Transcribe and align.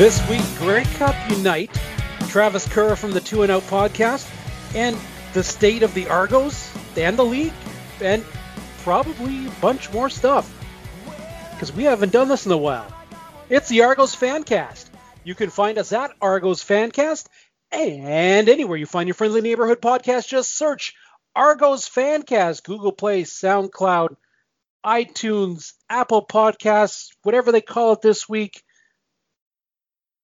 This 0.00 0.26
week, 0.30 0.40
Grey 0.56 0.84
Cup 0.94 1.14
Unite, 1.28 1.78
Travis 2.28 2.66
Currah 2.66 2.96
from 2.96 3.10
the 3.10 3.20
Two 3.20 3.42
and 3.42 3.52
Out 3.52 3.64
podcast, 3.64 4.26
and 4.74 4.96
the 5.34 5.44
state 5.44 5.82
of 5.82 5.92
the 5.92 6.08
Argos 6.08 6.74
and 6.96 7.18
the 7.18 7.22
league, 7.22 7.52
and 8.00 8.24
probably 8.78 9.46
a 9.46 9.50
bunch 9.60 9.92
more 9.92 10.08
stuff. 10.08 10.50
Because 11.52 11.74
we 11.74 11.84
haven't 11.84 12.12
done 12.12 12.28
this 12.28 12.46
in 12.46 12.52
a 12.52 12.56
while. 12.56 12.90
It's 13.50 13.68
the 13.68 13.82
Argos 13.82 14.16
Fancast. 14.16 14.86
You 15.22 15.34
can 15.34 15.50
find 15.50 15.76
us 15.76 15.92
at 15.92 16.12
Argos 16.22 16.64
Fancast 16.64 17.26
and 17.70 18.48
anywhere 18.48 18.78
you 18.78 18.86
find 18.86 19.06
your 19.06 19.14
friendly 19.14 19.42
neighborhood 19.42 19.82
podcast, 19.82 20.28
just 20.28 20.56
search 20.56 20.94
Argos 21.36 21.90
Fancast, 21.90 22.64
Google 22.64 22.92
Play, 22.92 23.24
SoundCloud, 23.24 24.16
iTunes, 24.82 25.74
Apple 25.90 26.26
Podcasts, 26.26 27.10
whatever 27.22 27.52
they 27.52 27.60
call 27.60 27.92
it 27.92 28.00
this 28.00 28.26
week. 28.26 28.62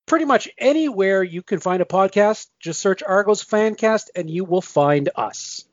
Pretty 0.07 0.25
much 0.25 0.47
anywhere 0.57 1.21
you 1.21 1.43
can 1.43 1.59
find 1.59 1.81
a 1.81 1.85
podcast, 1.85 2.47
just 2.61 2.79
search 2.79 3.03
Argos 3.03 3.43
Fancast 3.43 4.05
and 4.15 4.29
you 4.29 4.45
will 4.45 4.61
find 4.61 5.09
us. 5.15 5.65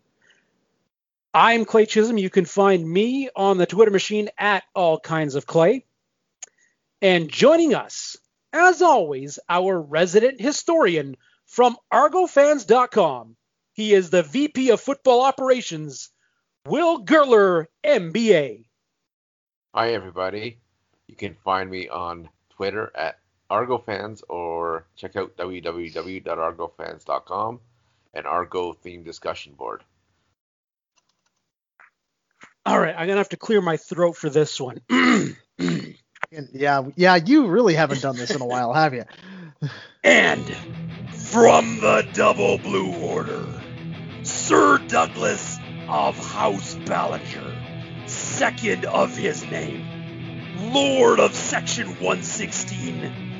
I'm 1.32 1.64
Clay 1.64 1.86
Chisholm. 1.86 2.18
You 2.18 2.30
can 2.30 2.44
find 2.44 2.88
me 2.88 3.30
on 3.34 3.58
the 3.58 3.66
Twitter 3.66 3.92
machine 3.92 4.30
at 4.36 4.64
all 4.74 4.98
kinds 4.98 5.36
of 5.36 5.46
Clay. 5.46 5.84
And 7.00 7.30
joining 7.30 7.74
us, 7.74 8.16
as 8.52 8.82
always, 8.82 9.38
our 9.48 9.80
resident 9.80 10.40
historian 10.40 11.16
from 11.46 11.76
ArgoFans.com. 11.92 13.36
He 13.72 13.92
is 13.92 14.10
the 14.10 14.22
VP 14.24 14.70
of 14.70 14.80
Football 14.80 15.22
Operations, 15.22 16.10
Will 16.66 17.04
Gertler, 17.04 17.66
MBA. 17.84 18.64
Hi, 19.74 19.92
everybody. 19.92 20.58
You 21.06 21.14
can 21.14 21.34
find 21.44 21.70
me 21.70 21.88
on 21.88 22.28
Twitter 22.50 22.90
at 22.94 23.18
ArgoFans 23.54 24.22
or 24.28 24.86
check 24.96 25.14
out 25.16 25.36
www.argofans.com 25.36 27.60
and 28.12 28.26
Argo 28.26 28.72
Theme 28.72 29.04
Discussion 29.04 29.54
Board. 29.54 29.84
All 32.66 32.80
right, 32.80 32.94
I'm 32.96 33.06
going 33.06 33.10
to 33.10 33.16
have 33.16 33.28
to 33.30 33.36
clear 33.36 33.60
my 33.60 33.76
throat 33.76 34.16
for 34.16 34.30
this 34.30 34.60
one. 34.60 34.80
yeah, 36.30 36.82
yeah, 36.96 37.16
you 37.16 37.46
really 37.46 37.74
haven't 37.74 38.00
done 38.00 38.16
this 38.16 38.30
in 38.30 38.40
a 38.40 38.46
while, 38.46 38.72
have 38.72 38.94
you? 38.94 39.04
and 40.02 40.42
from 41.12 41.80
the 41.80 42.08
Double 42.14 42.56
Blue 42.58 42.92
Order, 42.94 43.46
Sir 44.22 44.78
Douglas 44.88 45.58
of 45.88 46.16
House 46.16 46.74
Ballinger, 46.86 47.54
second 48.06 48.86
of 48.86 49.14
his 49.16 49.44
name, 49.44 50.72
Lord 50.72 51.20
of 51.20 51.34
Section 51.34 51.88
116, 51.88 53.33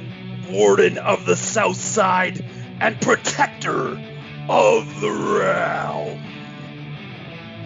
Warden 0.51 0.99
of 0.99 1.27
the 1.27 1.37
South 1.37 1.77
Side, 1.77 2.45
and 2.81 3.01
Protector 3.01 4.01
of 4.49 5.01
the 5.01 5.11
Realm. 5.11 6.21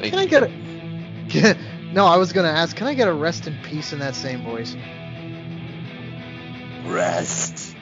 Thank 0.01 0.13
can 0.13 0.19
I 0.19 0.27
get 0.27 0.43
a? 0.45 0.47
Can, 1.29 1.59
no, 1.93 2.07
I 2.07 2.17
was 2.17 2.33
gonna 2.33 2.49
ask. 2.49 2.77
Can 2.77 2.87
I 2.87 2.95
get 2.95 3.09
a 3.09 3.13
rest 3.13 3.47
in 3.47 3.57
peace 3.63 3.93
in 3.93 3.99
that 3.99 4.15
same 4.15 4.45
voice? 4.45 4.77
Rest 6.87 7.75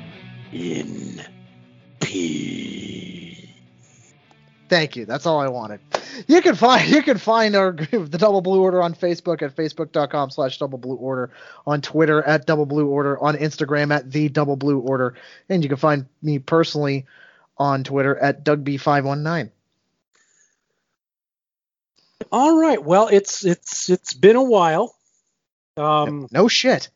in 0.53 1.23
peace. 2.01 2.96
Thank 4.69 4.97
you. 4.97 5.07
That's 5.07 5.27
all 5.27 5.39
I 5.39 5.49
wanted. 5.49 5.81
You 6.27 6.43
can 6.43 6.55
find 6.55 6.89
you 6.89 7.03
can 7.03 7.19
find 7.19 7.55
our 7.55 7.73
the 7.91 8.19
Double 8.19 8.41
Blue 8.41 8.61
Order 8.61 8.83
on 8.83 8.95
Facebook 8.95 9.43
at 9.43 9.55
facebook.com 9.55 10.31
slash 10.31 10.59
Double 10.59 10.79
Blue 10.79 10.97
Order, 10.97 11.31
on 11.67 11.81
Twitter 11.81 12.23
at 12.23 12.47
Double 12.47 12.67
Blue 12.67 12.89
Order, 12.89 13.19
on 13.23 13.37
Instagram 13.37 13.95
at 13.95 14.11
the 14.11 14.29
Double 14.29 14.57
Blue 14.57 14.79
Order, 14.79 15.15
and 15.49 15.63
you 15.63 15.69
can 15.69 15.79
find 15.79 16.07
me 16.23 16.39
personally 16.39 17.07
on 17.59 17.85
Twitter 17.85 18.17
at 18.17 18.45
DougB519. 18.45 19.51
All 22.33 22.59
right. 22.59 22.83
Well, 22.83 23.09
it's 23.09 23.45
it's 23.45 23.89
it's 23.89 24.13
been 24.15 24.37
a 24.37 24.43
while. 24.43 24.95
Um, 25.77 26.29
no 26.33 26.49
shit. 26.49 26.91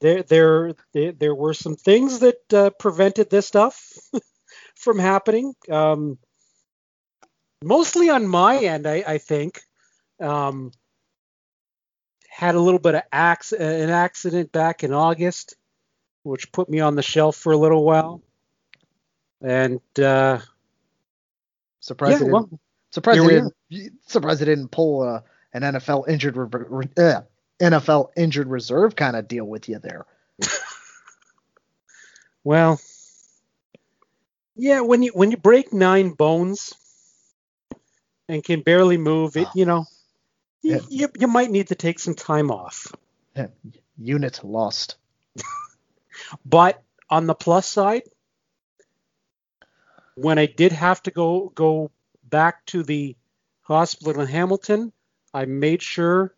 There 0.00 0.22
there 0.22 0.74
there, 0.92 1.12
there 1.12 1.34
were 1.34 1.54
some 1.54 1.76
things 1.76 2.20
that 2.20 2.52
uh, 2.52 2.70
prevented 2.70 3.30
this 3.30 3.46
stuff 3.46 3.82
from 4.76 4.98
happening. 4.98 5.54
Um, 5.70 6.18
mostly 7.62 8.10
on 8.10 8.26
my 8.26 8.58
end, 8.58 8.86
I, 8.86 9.04
I 9.06 9.18
think. 9.18 9.60
Um, 10.20 10.72
had 12.28 12.54
a 12.54 12.60
little 12.60 12.80
bit 12.80 12.94
of 12.94 13.02
ac- 13.14 13.56
an 13.58 13.88
accident 13.88 14.52
back 14.52 14.84
in 14.84 14.92
August, 14.92 15.56
which 16.22 16.52
put 16.52 16.68
me 16.68 16.80
on 16.80 16.94
the 16.94 17.02
shelf 17.02 17.36
for 17.36 17.52
a 17.52 17.56
little 17.56 17.82
while. 17.82 18.20
And 19.40 19.80
uh, 19.98 20.40
surprised, 21.80 22.20
yeah, 22.20 22.26
well, 22.26 22.50
surprised, 22.90 23.22
they 23.22 23.28
didn't, 23.28 23.54
surprised 24.06 24.40
they 24.40 24.46
didn't 24.46 24.68
pull 24.68 25.02
uh, 25.02 25.20
an 25.54 25.62
NFL 25.62 26.08
injured 26.08 26.36
re- 26.36 26.88
uh, 26.98 27.22
NFL 27.60 28.10
injured 28.16 28.48
reserve 28.48 28.96
kind 28.96 29.16
of 29.16 29.28
deal 29.28 29.46
with 29.46 29.68
you 29.68 29.78
there. 29.78 30.04
well, 32.44 32.80
yeah, 34.56 34.80
when 34.80 35.02
you 35.02 35.12
when 35.14 35.30
you 35.30 35.38
break 35.38 35.72
nine 35.72 36.10
bones 36.10 36.74
and 38.28 38.42
can 38.42 38.60
barely 38.60 38.96
move, 38.98 39.36
it 39.36 39.46
oh. 39.48 39.52
you 39.54 39.64
know, 39.64 39.86
you, 40.62 40.80
you, 40.88 41.08
you 41.18 41.26
might 41.28 41.50
need 41.50 41.68
to 41.68 41.74
take 41.74 41.98
some 41.98 42.14
time 42.14 42.50
off. 42.50 42.92
Unit 43.98 44.40
lost. 44.42 44.96
but 46.44 46.82
on 47.08 47.26
the 47.26 47.34
plus 47.34 47.68
side, 47.68 48.02
when 50.14 50.38
I 50.38 50.46
did 50.46 50.72
have 50.72 51.02
to 51.04 51.10
go 51.10 51.52
go 51.54 51.90
back 52.24 52.64
to 52.66 52.82
the 52.82 53.16
hospital 53.62 54.22
in 54.22 54.28
Hamilton, 54.28 54.92
I 55.32 55.44
made 55.44 55.82
sure 55.82 56.34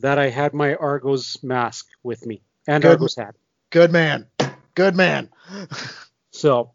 that 0.00 0.18
I 0.18 0.28
had 0.28 0.52
my 0.52 0.74
Argos 0.74 1.42
mask 1.42 1.88
with 2.02 2.26
me 2.26 2.42
and 2.66 2.82
Good. 2.82 2.92
Argos 2.92 3.16
hat. 3.16 3.34
Good 3.70 3.90
man. 3.90 4.26
Good 4.74 4.94
man. 4.94 5.30
so 6.30 6.72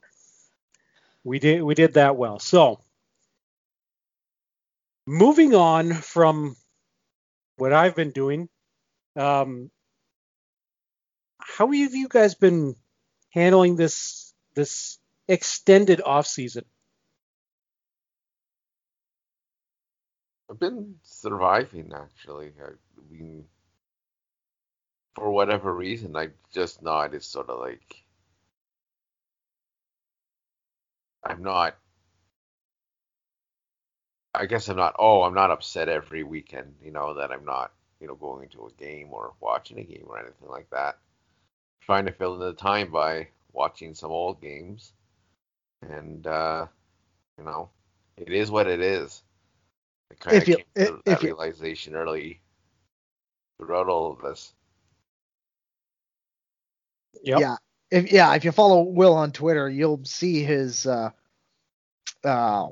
we 1.23 1.39
did 1.39 1.62
we 1.62 1.75
did 1.75 1.94
that 1.94 2.16
well. 2.16 2.39
So 2.39 2.81
moving 5.11 5.53
on 5.53 5.94
from 5.94 6.55
what 7.57 7.73
I've 7.73 7.95
been 7.95 8.11
doing, 8.11 8.47
um, 9.17 9.69
how 11.38 11.69
have 11.69 11.94
you 11.94 12.07
guys 12.07 12.33
been 12.33 12.75
handling 13.29 13.75
this 13.75 14.33
this 14.55 15.00
extended 15.27 16.01
off 16.01 16.27
season? 16.27 16.63
I've 20.50 20.59
been 20.59 20.95
surviving 21.03 21.91
actually. 21.94 22.53
I 22.63 22.71
mean, 23.11 23.45
for 25.16 25.29
whatever 25.31 25.73
reason, 25.75 26.16
I 26.16 26.29
just 26.53 26.81
not. 26.81 27.13
It's 27.13 27.27
sort 27.27 27.50
of 27.50 27.59
like 27.59 28.03
I'm 31.23 31.44
not. 31.44 31.75
I 34.34 34.46
guess 34.46 34.69
I'm 34.69 34.78
not. 34.78 34.96
Oh, 34.97 35.24
I'm 35.24 35.34
not 35.34 35.52
upset 35.52 35.90
every 35.90 36.24
weekend. 36.24 36.75
You 36.84 36.92
know 36.92 37.14
that 37.16 37.31
I'm 37.31 37.46
not. 37.46 37.72
You 38.00 38.08
know, 38.08 38.16
going 38.16 38.50
to 38.50 38.66
a 38.66 38.84
game 38.84 39.09
or 39.12 39.34
watching 39.40 39.78
a 39.80 39.84
game 39.84 40.06
or 40.08 40.18
anything 40.18 40.50
like 40.50 40.69
that. 40.72 40.97
Trying 41.81 42.06
to 42.06 42.12
fill 42.12 42.34
in 42.36 42.40
the 42.40 42.53
time 42.53 42.92
by 42.92 43.28
watching 43.53 43.94
some 43.94 44.12
old 44.12 44.42
games, 44.42 44.94
and 45.81 46.25
uh, 46.25 46.66
you 47.38 47.44
know, 47.44 47.69
it 48.18 48.30
is 48.31 48.50
what 48.50 48.68
it 48.68 48.80
is. 48.81 49.24
I 50.12 50.16
kind 50.16 50.38
of 50.38 50.46
came 50.46 50.66
to 50.75 51.02
that 51.06 51.24
realization 51.24 51.96
early 51.96 52.42
throughout 53.57 53.88
all 53.88 54.12
of 54.12 54.22
this. 54.22 54.54
Yep. 57.24 57.39
Yeah, 57.39 57.56
if 57.92 58.12
yeah, 58.12 58.34
if 58.36 58.45
you 58.45 58.51
follow 58.51 58.81
Will 58.84 59.13
on 59.13 59.31
Twitter, 59.31 59.69
you'll 59.69 60.04
see 60.06 60.44
his 60.44 60.88
uh 60.88 61.12
uh 62.24 62.68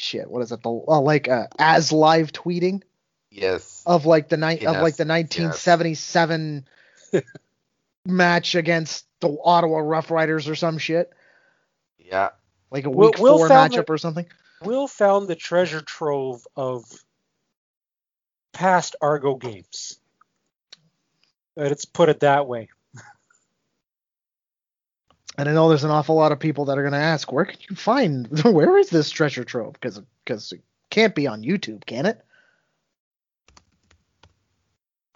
shit, 0.00 0.30
what 0.30 0.42
is 0.42 0.52
it? 0.52 0.62
The 0.62 0.70
uh, 0.70 1.00
like 1.00 1.28
uh, 1.28 1.46
as 1.58 1.92
live 1.92 2.32
tweeting. 2.32 2.82
Yes. 3.30 3.82
Of 3.86 4.06
like 4.06 4.28
the 4.28 4.36
night 4.36 4.64
of 4.64 4.76
like 4.76 4.96
the 4.96 5.06
1977 5.06 6.66
yes. 7.12 7.22
match 8.04 8.54
against 8.56 9.06
the 9.20 9.36
Ottawa 9.44 9.78
Rough 9.78 10.10
Riders 10.10 10.48
or 10.48 10.56
some 10.56 10.78
shit. 10.78 11.12
Yeah. 11.98 12.30
Like 12.70 12.86
a 12.86 12.90
week 12.90 13.18
Will, 13.18 13.38
four 13.38 13.48
matchup 13.48 13.86
the, 13.86 13.92
or 13.92 13.98
something. 13.98 14.26
Will 14.64 14.88
found 14.88 15.28
the 15.28 15.36
treasure 15.36 15.80
trove 15.80 16.46
of 16.56 16.84
past 18.52 18.96
Argo 19.00 19.36
games. 19.36 19.98
Let's 21.56 21.84
put 21.84 22.08
it 22.08 22.20
that 22.20 22.46
way. 22.46 22.68
And 25.38 25.48
I 25.48 25.52
know 25.52 25.68
there's 25.68 25.84
an 25.84 25.90
awful 25.90 26.16
lot 26.16 26.32
of 26.32 26.38
people 26.38 26.66
that 26.66 26.78
are 26.78 26.82
going 26.82 26.92
to 26.92 26.98
ask, 26.98 27.30
where 27.32 27.44
can 27.44 27.58
you 27.68 27.76
find, 27.76 28.26
where 28.44 28.76
is 28.78 28.90
this 28.90 29.10
treasure 29.10 29.44
trove? 29.44 29.74
Because 29.74 30.00
because 30.24 30.52
it 30.52 30.62
can't 30.90 31.14
be 31.14 31.26
on 31.26 31.42
YouTube, 31.42 31.86
can 31.86 32.06
it? 32.06 32.20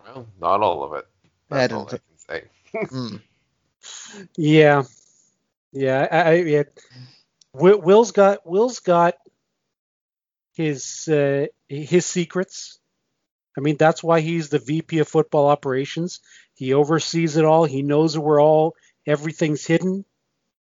Well, 0.05 0.27
not 0.41 0.61
all 0.61 0.85
of 0.85 0.95
it. 0.95 1.07
That's 1.51 1.73
all 1.73 1.87
I 1.87 1.91
can 1.91 2.01
say. 2.29 2.45
mm. 2.75 3.21
Yeah. 4.37 4.85
Yeah, 5.73 6.07
I, 6.11 6.19
I 6.19 6.35
yeah. 6.35 6.63
Will, 7.53 7.81
Will's 7.81 8.13
got 8.13 8.47
Will's 8.47 8.79
got 8.79 9.15
his 10.55 11.09
uh, 11.09 11.47
his 11.69 12.07
secrets. 12.07 12.79
I 13.59 13.61
mean, 13.61 13.77
that's 13.77 14.03
why 14.03 14.21
he's 14.21 14.49
the 14.49 14.59
VP 14.59 15.01
of 15.01 15.09
football 15.09 15.49
operations. 15.49 16.21
He 16.55 16.75
oversees 16.75 17.37
it 17.37 17.45
all. 17.45 17.65
He 17.65 17.83
knows 17.83 18.17
where 18.17 18.27
we're 18.27 18.43
all 18.43 18.75
everything's 19.07 19.67
hidden, 19.67 20.05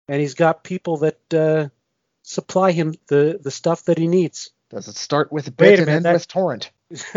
and 0.08 0.20
he's 0.22 0.34
got 0.36 0.64
people 0.64 0.98
that 0.98 1.34
uh, 1.34 1.70
supply 2.24 2.72
him 2.72 2.96
the 3.08 3.40
the 3.42 3.52
stuff 3.52 3.84
that 3.86 3.98
he 3.98 4.08
needs. 4.08 4.52
Does 4.70 4.88
it 4.88 4.96
start 4.96 5.32
with 5.32 5.56
bit 5.58 5.80
and 5.80 5.86
minute, 5.88 5.96
end 5.98 6.06
that- 6.06 6.14
with 6.14 6.28
torrent? 6.28 6.72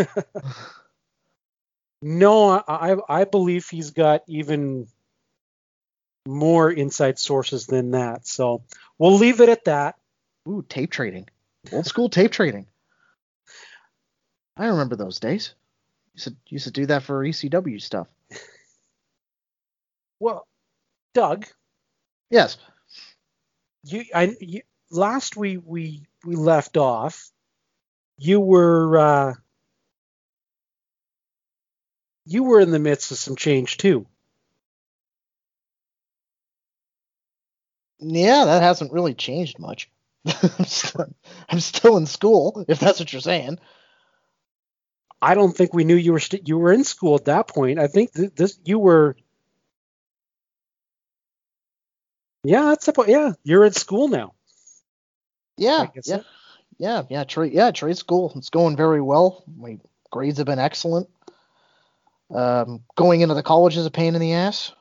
No, 2.05 2.49
I 2.67 2.97
I 3.07 3.23
believe 3.23 3.69
he's 3.69 3.91
got 3.91 4.23
even 4.27 4.87
more 6.27 6.69
inside 6.69 7.17
sources 7.17 7.65
than 7.65 7.91
that. 7.91 8.27
So 8.27 8.63
we'll 8.97 9.15
leave 9.15 9.39
it 9.39 9.47
at 9.47 9.63
that. 9.65 9.95
Ooh, 10.45 10.65
tape 10.67 10.91
trading. 10.91 11.29
Old 11.71 11.85
school 11.85 12.09
tape 12.09 12.31
trading. 12.33 12.67
I 14.57 14.65
remember 14.67 14.97
those 14.97 15.19
days. 15.21 15.53
Used 16.13 16.27
to 16.27 16.35
used 16.49 16.65
to 16.65 16.71
do 16.71 16.85
that 16.87 17.03
for 17.03 17.23
ECW 17.23 17.81
stuff. 17.81 18.07
Well, 20.19 20.47
Doug, 21.13 21.45
Yes. 22.29 22.57
you 23.83 24.05
I 24.13 24.35
you, 24.39 24.61
last 24.91 25.37
we 25.37 25.57
we 25.57 26.03
we 26.25 26.35
left 26.35 26.77
off, 26.77 27.31
you 28.17 28.39
were 28.39 28.97
uh, 28.97 29.33
you 32.25 32.43
were 32.43 32.59
in 32.59 32.71
the 32.71 32.79
midst 32.79 33.11
of 33.11 33.17
some 33.17 33.35
change 33.35 33.77
too. 33.77 34.07
Yeah, 37.99 38.45
that 38.45 38.61
hasn't 38.61 38.91
really 38.93 39.13
changed 39.13 39.59
much. 39.59 39.89
I'm, 40.25 40.65
still, 40.65 41.05
I'm 41.49 41.59
still 41.59 41.97
in 41.97 42.05
school, 42.05 42.65
if 42.67 42.79
that's 42.79 42.99
what 42.99 43.11
you're 43.13 43.21
saying. 43.21 43.59
I 45.21 45.35
don't 45.35 45.55
think 45.55 45.73
we 45.73 45.85
knew 45.85 45.95
you 45.95 46.11
were 46.13 46.19
st- 46.19 46.47
you 46.47 46.57
were 46.57 46.73
in 46.73 46.83
school 46.83 47.15
at 47.15 47.25
that 47.25 47.47
point. 47.47 47.79
I 47.79 47.87
think 47.87 48.13
th- 48.13 48.33
this 48.35 48.59
you 48.65 48.79
were. 48.79 49.15
Yeah, 52.43 52.63
that's 52.63 52.87
about 52.87 53.07
yeah. 53.07 53.33
You're 53.43 53.65
in 53.65 53.73
school 53.73 54.09
now. 54.09 54.33
Yeah, 55.57 55.87
yeah, 55.95 56.01
so. 56.01 56.23
yeah, 56.77 57.03
yeah. 57.09 57.23
Trade, 57.23 57.53
yeah, 57.53 57.71
trade 57.71 57.97
school. 57.97 58.33
It's 58.35 58.49
going 58.49 58.75
very 58.75 59.01
well. 59.01 59.43
My 59.55 59.79
grades 60.11 60.39
have 60.39 60.47
been 60.47 60.59
excellent. 60.59 61.09
Um, 62.33 62.83
going 62.95 63.21
into 63.21 63.35
the 63.35 63.43
college 63.43 63.77
is 63.77 63.85
a 63.85 63.91
pain 63.91 64.15
in 64.15 64.21
the 64.21 64.33
ass 64.33 64.71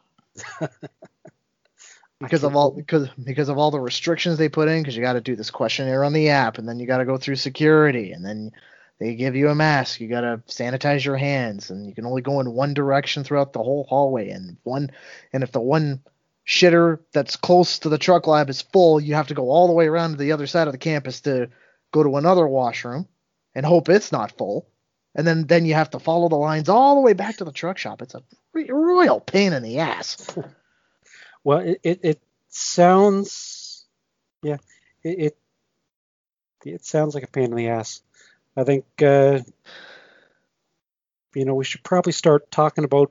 because 2.21 2.45
of 2.45 2.57
all 2.57 2.71
because 2.71 3.09
because 3.23 3.49
of 3.49 3.59
all 3.59 3.71
the 3.71 3.81
restrictions 3.81 4.39
they 4.39 4.49
put 4.49 4.69
in. 4.69 4.83
Because 4.83 4.97
you 4.97 5.03
got 5.03 5.13
to 5.13 5.21
do 5.21 5.37
this 5.37 5.51
questionnaire 5.51 6.05
on 6.05 6.13
the 6.13 6.31
app, 6.31 6.59
and 6.59 6.69
then 6.69 6.81
you 6.81 6.87
got 6.87 6.99
to 6.99 7.05
go 7.05 7.19
through 7.19 7.37
security, 7.37 8.13
and 8.13 8.25
then 8.25 8.53
they 8.99 9.15
give 9.15 9.37
you 9.37 9.51
a 9.51 9.55
mask. 9.55 10.01
You 10.01 10.09
got 10.09 10.23
to 10.23 10.43
sanitize 10.49 11.05
your 11.05 11.17
hands, 11.17 11.71
and 11.71 11.87
you 11.87 11.95
can 11.95 12.07
only 12.07 12.23
go 12.23 12.41
in 12.41 12.53
one 12.53 12.75
direction 12.75 13.23
throughout 13.23 13.53
the 13.53 13.63
whole 13.63 13.85
hallway. 13.89 14.31
And 14.31 14.57
one, 14.65 14.91
and 15.33 15.43
if 15.43 15.53
the 15.53 15.61
one 15.61 16.01
shitter 16.53 16.99
that's 17.13 17.37
close 17.37 17.79
to 17.79 17.89
the 17.89 17.99
truck 17.99 18.27
lab 18.27 18.51
is 18.51 18.61
full, 18.61 19.01
you 19.01 19.15
have 19.15 19.29
to 19.29 19.35
go 19.35 19.49
all 19.51 19.67
the 19.67 19.73
way 19.73 19.87
around 19.87 20.11
to 20.11 20.17
the 20.19 20.33
other 20.33 20.47
side 20.47 20.69
of 20.69 20.73
the 20.73 20.79
campus 20.79 21.23
to 21.23 21.49
go 21.93 22.03
to 22.03 22.17
another 22.17 22.47
washroom 22.47 23.09
and 23.55 23.65
hope 23.65 23.89
it's 23.89 24.13
not 24.13 24.37
full. 24.37 24.69
And 25.15 25.27
then 25.27 25.47
then 25.47 25.65
you 25.65 25.75
have 25.75 25.91
to 25.91 25.99
follow 25.99 26.29
the 26.29 26.37
lines 26.37 26.69
all 26.69 26.95
the 26.95 27.01
way 27.01 27.15
back 27.15 27.39
to 27.39 27.45
the 27.45 27.53
truck 27.53 27.79
shop. 27.79 28.03
It's 28.03 28.15
a 28.15 28.23
royal 28.55 29.21
pain 29.21 29.53
in 29.53 29.63
the 29.63 29.79
ass. 29.81 30.27
Well, 31.45 31.59
it 31.59 31.81
it, 31.83 32.01
it 32.05 32.23
sounds 32.51 33.85
yeah 34.45 34.59
it, 35.03 35.19
it 35.19 35.39
it 36.65 36.85
sounds 36.85 37.17
like 37.17 37.25
a 37.25 37.27
pain 37.27 37.47
in 37.47 37.57
the 37.57 37.67
ass. 37.67 38.01
I 38.57 38.63
think 38.63 38.85
uh, 39.03 39.41
you 41.35 41.45
know 41.45 41.55
we 41.55 41.65
should 41.65 41.83
probably 41.83 42.13
start 42.13 42.49
talking 42.53 42.85
about 42.85 43.11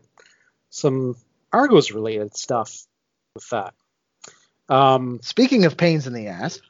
some 0.69 1.17
Argos 1.51 1.91
related 1.91 2.37
stuff 2.37 2.87
with 3.33 3.47
that. 3.49 3.73
Um, 4.69 5.19
Speaking 5.21 5.65
of 5.65 5.77
pains 5.77 6.07
in 6.07 6.13
the 6.13 6.27
ass, 6.27 6.61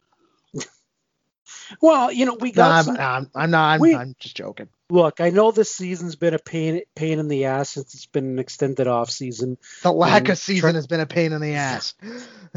well, 1.82 2.12
you 2.12 2.26
know 2.26 2.36
we 2.40 2.50
no, 2.50 2.54
got 2.56 2.72
I'm, 2.72 2.84
some, 2.86 2.98
I'm, 3.00 3.32
I'm 3.36 3.52
not. 3.52 3.74
I'm, 3.76 3.80
We- 3.80 3.96
I'm 3.96 4.16
just 4.20 4.36
joking. 4.36 4.70
look. 4.90 5.22
I 5.22 5.30
know 5.30 5.52
this 5.52 5.74
season's 5.74 6.16
been 6.16 6.34
a 6.34 6.40
pain 6.40 6.82
pain 6.96 7.20
in 7.20 7.28
the 7.28 7.46
ass 7.46 7.70
since 7.70 7.94
it's 7.94 8.06
been 8.08 8.26
an 8.26 8.40
extended 8.40 8.88
off 8.88 9.10
season. 9.12 9.58
The 9.84 9.92
lack 9.92 10.26
Um, 10.26 10.32
of 10.32 10.38
season 10.38 10.76
has 10.76 10.88
been 10.88 11.00
a 11.00 11.06
pain 11.06 11.34
in 11.34 11.42
the 11.42 11.56
ass. 11.56 11.94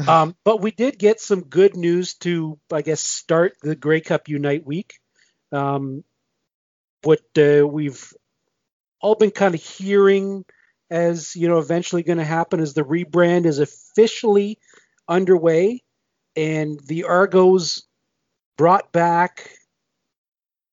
Um, 0.09 0.35
but 0.43 0.59
we 0.59 0.71
did 0.71 0.99
get 0.99 1.21
some 1.21 1.39
good 1.45 1.77
news 1.77 2.15
to, 2.15 2.59
I 2.69 2.81
guess, 2.81 2.99
start 2.99 3.53
the 3.61 3.77
Grey 3.77 4.01
Cup 4.01 4.27
Unite 4.27 4.65
week. 4.65 4.99
Um, 5.53 6.03
what 7.03 7.21
uh, 7.37 7.65
we've 7.65 8.11
all 8.99 9.15
been 9.15 9.31
kind 9.31 9.55
of 9.55 9.63
hearing 9.63 10.43
as 10.95 11.35
you 11.35 11.49
know 11.49 11.57
eventually 11.57 12.03
going 12.03 12.19
to 12.19 12.23
happen 12.23 12.61
is 12.61 12.73
the 12.73 12.83
rebrand 12.83 13.45
is 13.45 13.59
officially 13.59 14.57
underway, 15.09 15.83
and 16.37 16.79
the 16.87 17.03
Argos 17.03 17.83
brought 18.57 18.93
back 18.93 19.51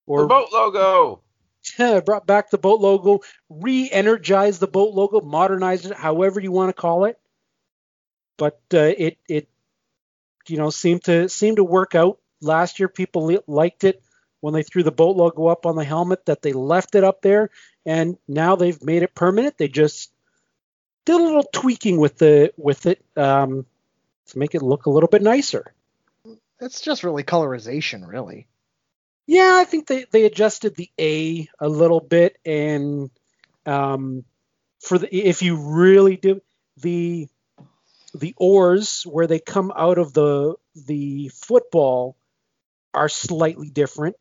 The 0.06 0.12
or 0.12 0.26
boat 0.28 0.48
logo. 0.52 1.22
brought 2.04 2.26
back 2.26 2.50
the 2.50 2.58
boat 2.58 2.80
logo, 2.80 3.20
re-energized 3.50 4.60
the 4.60 4.68
boat 4.68 4.94
logo, 4.94 5.20
modernized 5.20 5.86
it, 5.86 5.96
however 5.96 6.38
you 6.38 6.52
want 6.52 6.68
to 6.68 6.80
call 6.80 7.04
it. 7.04 7.18
But 8.38 8.60
uh, 8.72 8.94
it 8.96 9.18
it 9.28 9.48
you 10.46 10.56
know 10.56 10.70
seemed 10.70 11.02
to 11.04 11.28
seemed 11.28 11.56
to 11.56 11.64
work 11.64 11.96
out 11.96 12.18
last 12.40 12.78
year. 12.78 12.88
People 12.88 13.40
liked 13.48 13.82
it 13.82 14.00
when 14.42 14.52
they 14.52 14.64
threw 14.64 14.82
the 14.82 14.92
boat 14.92 15.16
logo 15.16 15.46
up 15.46 15.64
on 15.64 15.76
the 15.76 15.84
helmet. 15.84 16.26
That 16.26 16.42
they 16.42 16.52
left 16.52 16.94
it 16.94 17.04
up 17.04 17.22
there, 17.22 17.48
and 17.86 18.18
now 18.28 18.56
they've 18.56 18.82
made 18.82 19.02
it 19.02 19.14
permanent. 19.14 19.56
They 19.56 19.68
just 19.68 20.12
did 21.06 21.14
a 21.14 21.24
little 21.24 21.48
tweaking 21.52 21.96
with 21.96 22.18
the 22.18 22.52
with 22.58 22.86
it 22.86 23.02
um, 23.16 23.64
to 24.26 24.38
make 24.38 24.54
it 24.54 24.62
look 24.62 24.86
a 24.86 24.90
little 24.90 25.08
bit 25.08 25.22
nicer. 25.22 25.72
It's 26.60 26.80
just 26.80 27.02
really 27.04 27.24
colorization, 27.24 28.06
really. 28.06 28.46
Yeah, 29.26 29.52
I 29.54 29.64
think 29.64 29.86
they, 29.86 30.04
they 30.10 30.24
adjusted 30.24 30.74
the 30.74 30.90
A 30.98 31.48
a 31.58 31.68
little 31.68 32.00
bit, 32.00 32.36
and 32.44 33.10
um, 33.64 34.24
for 34.80 34.98
the 34.98 35.14
if 35.14 35.42
you 35.42 35.56
really 35.56 36.16
do 36.16 36.40
the 36.76 37.28
the 38.14 38.34
oars 38.36 39.04
where 39.04 39.26
they 39.26 39.38
come 39.38 39.72
out 39.74 39.98
of 39.98 40.12
the 40.12 40.56
the 40.74 41.28
football 41.28 42.16
are 42.92 43.08
slightly 43.08 43.70
different 43.70 44.16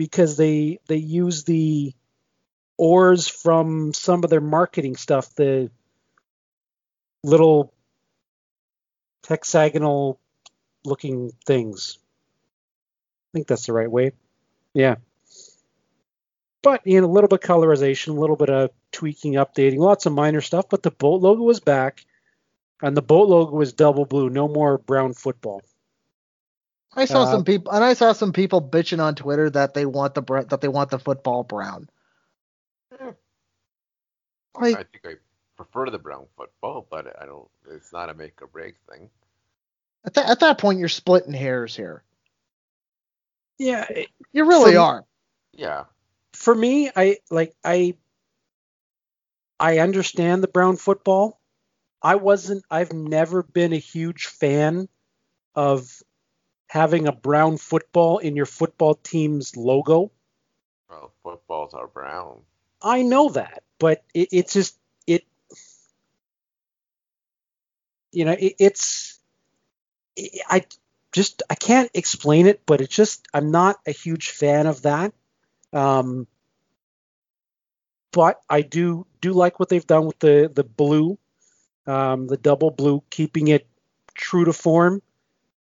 because 0.00 0.38
they 0.38 0.78
they 0.86 0.96
use 0.96 1.44
the 1.44 1.92
ores 2.78 3.28
from 3.28 3.92
some 3.92 4.24
of 4.24 4.30
their 4.30 4.40
marketing 4.40 4.96
stuff, 4.96 5.34
the 5.34 5.70
little 7.22 7.74
hexagonal 9.28 10.18
looking 10.86 11.32
things. 11.44 11.98
I 11.98 13.28
think 13.34 13.46
that's 13.46 13.66
the 13.66 13.74
right 13.74 13.90
way. 13.90 14.12
Yeah. 14.72 14.94
But 16.62 16.86
know, 16.86 17.04
a 17.04 17.06
little 17.06 17.28
bit 17.28 17.44
of 17.44 17.46
colorization, 17.46 18.16
a 18.16 18.20
little 18.20 18.36
bit 18.36 18.48
of 18.48 18.70
tweaking, 18.92 19.34
updating, 19.34 19.80
lots 19.80 20.06
of 20.06 20.14
minor 20.14 20.40
stuff. 20.40 20.64
But 20.70 20.82
the 20.82 20.92
boat 20.92 21.20
logo 21.20 21.42
was 21.42 21.60
back, 21.60 22.06
and 22.80 22.96
the 22.96 23.02
boat 23.02 23.28
logo 23.28 23.54
was 23.54 23.74
double 23.74 24.06
blue. 24.06 24.30
No 24.30 24.48
more 24.48 24.78
brown 24.78 25.12
football. 25.12 25.60
I 26.92 27.04
saw 27.04 27.22
Uh, 27.22 27.30
some 27.30 27.44
people, 27.44 27.72
and 27.72 27.84
I 27.84 27.94
saw 27.94 28.12
some 28.12 28.32
people 28.32 28.60
bitching 28.60 29.00
on 29.02 29.14
Twitter 29.14 29.48
that 29.50 29.74
they 29.74 29.86
want 29.86 30.14
the 30.14 30.22
br- 30.22 30.40
that 30.42 30.60
they 30.60 30.68
want 30.68 30.90
the 30.90 30.98
football 30.98 31.44
brown. 31.44 31.88
Eh. 32.98 33.12
Like, 34.58 34.76
I 34.76 34.82
think 34.84 35.04
I 35.06 35.14
prefer 35.56 35.90
the 35.90 35.98
brown 35.98 36.26
football, 36.36 36.86
but 36.90 37.20
I 37.20 37.26
don't. 37.26 37.48
It's 37.70 37.92
not 37.92 38.10
a 38.10 38.14
make 38.14 38.42
or 38.42 38.48
break 38.48 38.74
thing. 38.90 39.08
at, 40.04 40.14
that 40.14 40.28
at 40.30 40.40
that 40.40 40.58
point, 40.58 40.80
you're 40.80 40.88
splitting 40.88 41.32
hairs 41.32 41.76
here. 41.76 42.02
Yeah, 43.58 43.86
You 44.32 44.46
really 44.46 44.72
From- 44.72 44.82
are. 44.82 45.04
Yeah. 45.52 45.84
for 46.32 46.54
me, 46.54 46.90
I 46.96 47.18
like 47.30 47.54
I 47.64 47.94
I 49.60 49.78
understand 49.78 50.42
the 50.42 50.48
brown 50.48 50.76
football. 50.76 51.40
I 52.02 52.14
wasn't 52.16 52.64
I've 52.70 52.92
never 52.92 53.42
been 53.42 53.72
a 53.74 53.78
huge 53.78 54.26
fan 54.26 54.88
of 55.54 55.99
having 56.70 57.08
a 57.08 57.12
brown 57.12 57.56
football 57.56 58.18
in 58.18 58.36
your 58.36 58.46
football 58.46 58.94
team's 58.94 59.56
logo. 59.56 60.12
Well, 60.88 61.10
footballs 61.24 61.74
are 61.74 61.88
brown. 61.88 62.42
I 62.80 63.02
know 63.02 63.30
that, 63.30 63.64
but 63.80 64.04
it, 64.14 64.28
it's 64.30 64.52
just 64.52 64.78
it 65.04 65.24
you 68.12 68.24
know, 68.24 68.36
it, 68.38 68.54
it's 68.60 69.18
it, 70.14 70.42
I 70.48 70.64
just 71.10 71.42
I 71.50 71.56
can't 71.56 71.90
explain 71.92 72.46
it, 72.46 72.62
but 72.66 72.80
it's 72.80 72.94
just 72.94 73.26
I'm 73.34 73.50
not 73.50 73.80
a 73.84 73.90
huge 73.90 74.30
fan 74.30 74.68
of 74.68 74.82
that. 74.82 75.12
Um, 75.72 76.28
but 78.12 78.42
I 78.48 78.62
do 78.62 79.08
do 79.20 79.32
like 79.32 79.58
what 79.58 79.70
they've 79.70 79.84
done 79.84 80.06
with 80.06 80.20
the 80.20 80.48
the 80.54 80.62
blue, 80.62 81.18
um, 81.88 82.28
the 82.28 82.36
double 82.36 82.70
blue, 82.70 83.02
keeping 83.10 83.48
it 83.48 83.66
true 84.14 84.44
to 84.44 84.52
form. 84.52 85.02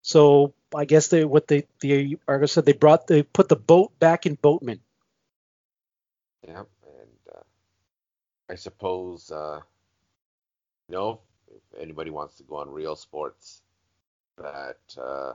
So 0.01 0.53
I 0.75 0.85
guess 0.85 1.07
they 1.07 1.23
what 1.25 1.47
they 1.47 1.67
the 1.79 2.17
Argos 2.27 2.53
said 2.53 2.65
they 2.65 2.73
brought 2.73 3.07
they 3.07 3.23
put 3.23 3.49
the 3.49 3.55
boat 3.55 3.97
back 3.99 4.25
in 4.25 4.35
Boatmen. 4.35 4.79
Yeah, 6.47 6.63
and 6.83 7.35
uh, 7.35 7.43
I 8.49 8.55
suppose 8.55 9.31
uh, 9.31 9.61
you 10.89 10.95
know 10.95 11.19
if 11.47 11.81
anybody 11.81 12.09
wants 12.09 12.35
to 12.37 12.43
go 12.43 12.57
on 12.57 12.69
Real 12.69 12.95
Sports, 12.95 13.61
that 14.37 14.79
uh, 14.99 15.33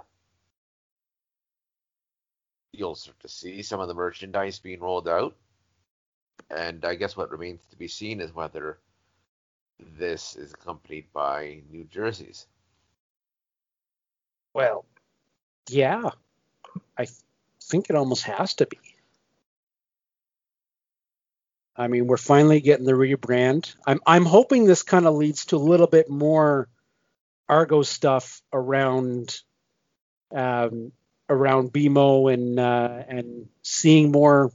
you'll 2.72 2.94
start 2.94 3.20
to 3.20 3.28
see 3.28 3.62
some 3.62 3.80
of 3.80 3.88
the 3.88 3.94
merchandise 3.94 4.58
being 4.58 4.80
rolled 4.80 5.08
out. 5.08 5.36
And 6.50 6.84
I 6.84 6.94
guess 6.94 7.16
what 7.16 7.30
remains 7.30 7.60
to 7.70 7.76
be 7.76 7.88
seen 7.88 8.20
is 8.20 8.34
whether 8.34 8.78
this 9.98 10.36
is 10.36 10.52
accompanied 10.52 11.12
by 11.12 11.62
new 11.70 11.84
jerseys. 11.84 12.46
Well, 14.54 14.86
yeah, 15.68 16.10
I 16.96 17.04
th- 17.04 17.16
think 17.62 17.90
it 17.90 17.96
almost 17.96 18.24
has 18.24 18.54
to 18.54 18.66
be. 18.66 18.78
I 21.76 21.86
mean, 21.86 22.08
we're 22.08 22.16
finally 22.16 22.60
getting 22.60 22.86
the 22.86 22.92
rebrand. 22.92 23.74
I'm 23.86 24.00
I'm 24.04 24.24
hoping 24.24 24.64
this 24.64 24.82
kind 24.82 25.06
of 25.06 25.14
leads 25.14 25.46
to 25.46 25.56
a 25.56 25.58
little 25.58 25.86
bit 25.86 26.10
more 26.10 26.68
Argo 27.48 27.82
stuff 27.82 28.42
around 28.52 29.40
um, 30.34 30.92
around 31.28 31.72
BMO 31.72 32.32
and 32.32 32.58
uh, 32.58 33.02
and 33.08 33.48
seeing 33.62 34.10
more 34.10 34.50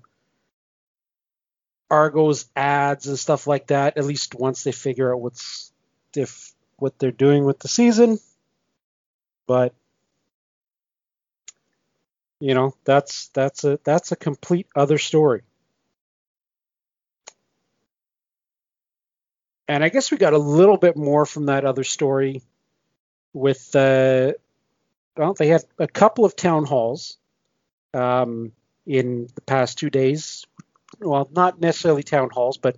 Argos 1.90 2.46
ads 2.56 3.08
and 3.08 3.18
stuff 3.18 3.48
like 3.48 3.68
that. 3.68 3.98
At 3.98 4.06
least 4.06 4.36
once 4.36 4.64
they 4.64 4.72
figure 4.72 5.14
out 5.14 5.22
what's 5.22 5.72
if 6.16 6.54
what 6.78 7.00
they're 7.00 7.12
doing 7.12 7.46
with 7.46 7.60
the 7.60 7.68
season. 7.68 8.20
But 9.48 9.74
you 12.44 12.54
know, 12.54 12.76
that's 12.84 13.30
that's 13.30 13.64
a 13.64 13.80
that's 13.86 14.12
a 14.12 14.18
complete 14.18 14.68
other 14.76 14.98
story. 14.98 15.44
And 19.66 19.82
I 19.82 19.88
guess 19.88 20.12
we 20.12 20.18
got 20.18 20.34
a 20.34 20.38
little 20.38 20.76
bit 20.76 20.98
more 20.98 21.26
from 21.26 21.46
that 21.46 21.64
other 21.64 21.86
story 21.86 22.42
with 23.32 23.74
uh, 23.78 24.34
well, 25.16 25.34
they 25.36 25.48
had 25.48 25.64
a 25.80 25.88
couple 25.88 26.26
of 26.26 26.36
town 26.36 26.66
halls 26.66 27.18
um, 27.94 28.52
in 28.86 29.30
the 29.36 29.42
past 29.42 29.78
two 29.78 29.90
days. 29.90 30.46
Well, 31.00 31.30
not 31.32 31.62
necessarily 31.62 32.04
town 32.04 32.30
halls, 32.30 32.58
but 32.58 32.76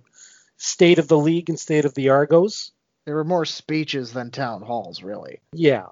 state 0.58 1.00
of 1.00 1.08
the 1.08 1.18
league 1.18 1.48
and 1.48 1.58
state 1.58 1.86
of 1.86 1.94
the 1.94 2.10
Argos. 2.10 2.70
There 3.04 3.16
were 3.16 3.24
more 3.24 3.44
speeches 3.44 4.12
than 4.12 4.30
town 4.30 4.62
halls, 4.62 5.02
really. 5.02 5.40
Yeah, 5.52 5.86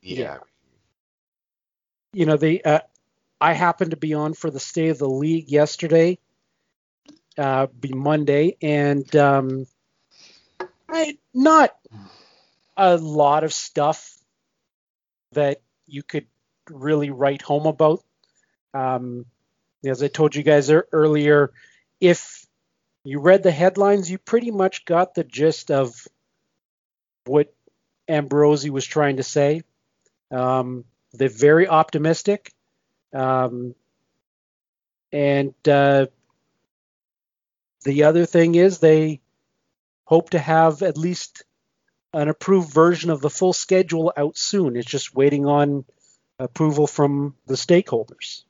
Yeah. 0.00 0.20
Yeah. 0.20 0.38
you 2.12 2.26
know 2.26 2.36
they. 2.36 2.62
Uh, 2.62 2.78
I 3.40 3.54
happened 3.54 3.92
to 3.92 3.96
be 3.96 4.14
on 4.14 4.34
for 4.34 4.50
the 4.50 4.60
state 4.60 4.88
of 4.88 4.98
the 4.98 5.08
league 5.08 5.50
yesterday, 5.50 6.18
uh, 7.38 7.66
be 7.68 7.92
Monday, 7.92 8.56
and 8.60 9.14
um, 9.16 9.66
I 10.88 11.16
not 11.32 11.74
a 12.76 12.96
lot 12.96 13.44
of 13.44 13.52
stuff 13.52 14.16
that 15.32 15.62
you 15.86 16.02
could 16.02 16.26
really 16.68 17.10
write 17.10 17.42
home 17.42 17.66
about. 17.66 18.04
Um, 18.74 19.26
as 19.84 20.02
I 20.02 20.08
told 20.08 20.34
you 20.34 20.42
guys 20.42 20.70
earlier, 20.70 21.52
if 22.00 22.46
you 23.04 23.20
read 23.20 23.42
the 23.42 23.50
headlines, 23.50 24.10
you 24.10 24.18
pretty 24.18 24.50
much 24.50 24.84
got 24.84 25.14
the 25.14 25.24
gist 25.24 25.70
of 25.70 26.06
what 27.24 27.54
Ambrosie 28.08 28.70
was 28.70 28.84
trying 28.84 29.16
to 29.16 29.22
say. 29.22 29.62
Um, 30.30 30.84
they're 31.12 31.28
very 31.28 31.66
optimistic. 31.66 32.52
Um, 33.12 33.74
and 35.12 35.54
uh, 35.66 36.06
the 37.84 38.04
other 38.04 38.26
thing 38.26 38.54
is 38.54 38.78
they 38.78 39.20
hope 40.04 40.30
to 40.30 40.38
have 40.38 40.82
at 40.82 40.96
least 40.96 41.44
an 42.12 42.28
approved 42.28 42.72
version 42.72 43.10
of 43.10 43.20
the 43.20 43.30
full 43.30 43.52
schedule 43.52 44.12
out 44.16 44.36
soon. 44.36 44.76
It's 44.76 44.90
just 44.90 45.14
waiting 45.14 45.46
on 45.46 45.84
approval 46.38 46.86
from 46.86 47.36
the 47.46 47.54
stakeholders. 47.54 48.42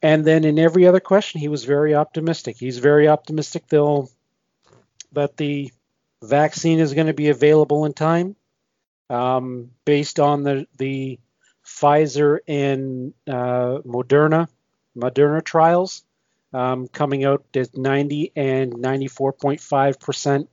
And 0.00 0.24
then 0.24 0.44
in 0.44 0.58
every 0.58 0.86
other 0.86 1.00
question, 1.00 1.40
he 1.40 1.48
was 1.48 1.64
very 1.64 1.94
optimistic. 1.94 2.56
He's 2.56 2.78
very 2.78 3.08
optimistic 3.08 3.66
they'll 3.66 4.08
that 5.12 5.36
the 5.36 5.72
vaccine 6.22 6.78
is 6.78 6.94
going 6.94 7.06
to 7.06 7.14
be 7.14 7.28
available 7.28 7.84
in 7.84 7.94
time, 7.94 8.36
um, 9.10 9.70
based 9.84 10.20
on 10.20 10.42
the 10.42 10.66
the 10.78 11.18
Pfizer 11.64 12.38
and 12.48 13.12
uh, 13.26 13.78
Moderna 13.84 14.48
Moderna 14.96 15.44
trials 15.44 16.04
um, 16.52 16.88
coming 16.88 17.24
out 17.24 17.44
at 17.54 17.76
90 17.76 18.32
and 18.34 18.72
94.5 18.74 20.00
percent 20.00 20.48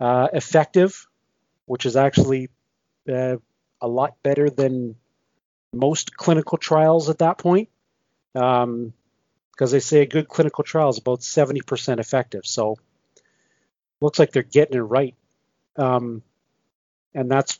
uh, 0.00 0.28
effective, 0.32 1.06
which 1.66 1.86
is 1.86 1.96
actually 1.96 2.48
uh, 3.08 3.36
a 3.80 3.88
lot 3.88 4.22
better 4.22 4.50
than 4.50 4.96
most 5.72 6.16
clinical 6.16 6.58
trials 6.58 7.08
at 7.10 7.18
that 7.18 7.38
point. 7.38 7.68
Um, 8.34 8.92
because 9.56 9.72
they 9.72 9.80
say 9.80 10.02
a 10.02 10.06
good 10.06 10.28
clinical 10.28 10.62
trial 10.64 10.90
is 10.90 10.98
about 10.98 11.20
70% 11.20 11.98
effective. 11.98 12.44
So 12.44 12.76
looks 14.02 14.18
like 14.18 14.30
they're 14.32 14.42
getting 14.42 14.76
it 14.76 14.80
right. 14.80 15.14
Um, 15.76 16.22
and 17.14 17.30
that's 17.30 17.58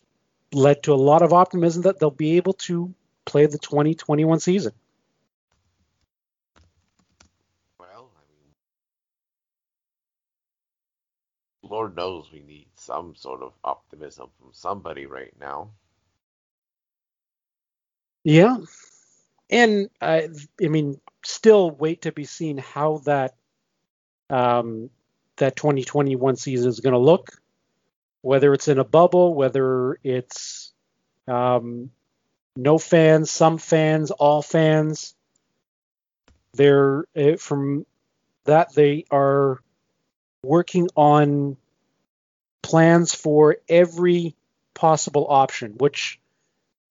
led 0.52 0.82
to 0.84 0.92
a 0.92 0.94
lot 0.94 1.22
of 1.22 1.32
optimism 1.32 1.82
that 1.82 1.98
they'll 1.98 2.10
be 2.10 2.36
able 2.36 2.54
to 2.54 2.94
play 3.24 3.46
the 3.46 3.58
2021 3.58 4.40
season. 4.40 4.72
Well, 7.78 8.10
I 8.16 8.22
mean, 8.30 8.52
Lord 11.62 11.96
knows 11.96 12.30
we 12.32 12.40
need 12.40 12.68
some 12.76 13.14
sort 13.16 13.42
of 13.42 13.52
optimism 13.64 14.28
from 14.38 14.50
somebody 14.52 15.06
right 15.06 15.34
now. 15.40 15.70
Yeah. 18.24 18.58
And 19.50 19.90
I, 20.00 20.28
I 20.62 20.68
mean, 20.68 21.00
still 21.24 21.70
wait 21.70 22.02
to 22.02 22.12
be 22.12 22.24
seen 22.24 22.58
how 22.58 22.98
that 23.04 23.34
um, 24.30 24.90
that 25.36 25.56
2021 25.56 26.36
season 26.36 26.68
is 26.68 26.80
going 26.80 26.92
to 26.92 26.98
look. 26.98 27.30
Whether 28.26 28.52
it's 28.54 28.66
in 28.66 28.80
a 28.80 28.84
bubble, 28.84 29.34
whether 29.34 30.00
it's 30.02 30.72
um, 31.28 31.92
no 32.56 32.76
fans, 32.76 33.30
some 33.30 33.56
fans, 33.56 34.10
all 34.10 34.42
fans. 34.42 35.14
They're 36.54 37.04
uh, 37.16 37.36
from 37.36 37.86
that 38.44 38.74
they 38.74 39.04
are 39.12 39.60
working 40.42 40.88
on 40.96 41.56
plans 42.62 43.14
for 43.14 43.58
every 43.68 44.34
possible 44.74 45.26
option, 45.28 45.74
which 45.78 46.18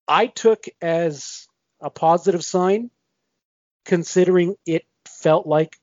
I 0.08 0.28
took 0.28 0.64
as 0.80 1.48
a 1.82 1.90
positive 1.90 2.46
sign, 2.46 2.90
considering 3.84 4.56
it 4.64 4.86
felt 5.06 5.46
like 5.46 5.78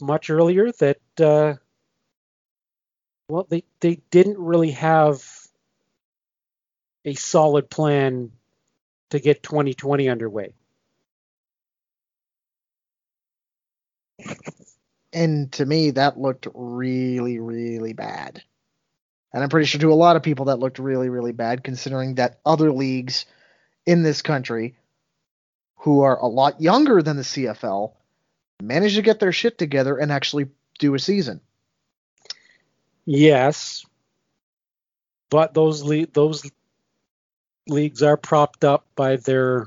much 0.00 0.30
earlier 0.30 0.72
that 0.72 0.98
uh, 1.20 1.54
well 3.28 3.46
they 3.48 3.64
they 3.80 4.00
didn't 4.10 4.38
really 4.38 4.72
have 4.72 5.22
a 7.04 7.14
solid 7.14 7.70
plan 7.70 8.32
to 9.10 9.18
get 9.18 9.42
2020 9.42 10.08
underway. 10.08 10.52
And 15.12 15.50
to 15.52 15.64
me, 15.64 15.92
that 15.92 16.18
looked 16.18 16.46
really, 16.54 17.38
really 17.38 17.94
bad. 17.94 18.42
And 19.32 19.42
I'm 19.42 19.48
pretty 19.48 19.66
sure 19.66 19.80
to 19.80 19.92
a 19.92 19.94
lot 19.94 20.16
of 20.16 20.22
people 20.22 20.46
that 20.46 20.58
looked 20.58 20.78
really, 20.78 21.08
really 21.08 21.32
bad, 21.32 21.64
considering 21.64 22.16
that 22.16 22.40
other 22.44 22.72
leagues 22.72 23.26
in 23.86 24.02
this 24.02 24.22
country 24.22 24.76
who 25.76 26.02
are 26.02 26.18
a 26.18 26.26
lot 26.26 26.60
younger 26.60 27.02
than 27.02 27.16
the 27.16 27.22
CFL 27.22 27.92
managed 28.62 28.96
to 28.96 29.02
get 29.02 29.20
their 29.20 29.32
shit 29.32 29.56
together 29.56 29.96
and 29.96 30.12
actually 30.12 30.48
do 30.78 30.94
a 30.94 30.98
season. 30.98 31.40
Yes, 33.08 33.84
but 35.30 35.54
those 35.54 35.82
le- 35.82 36.06
those 36.06 36.42
leagues 37.68 38.02
are 38.02 38.16
propped 38.16 38.64
up 38.64 38.86
by 38.96 39.16
their 39.16 39.66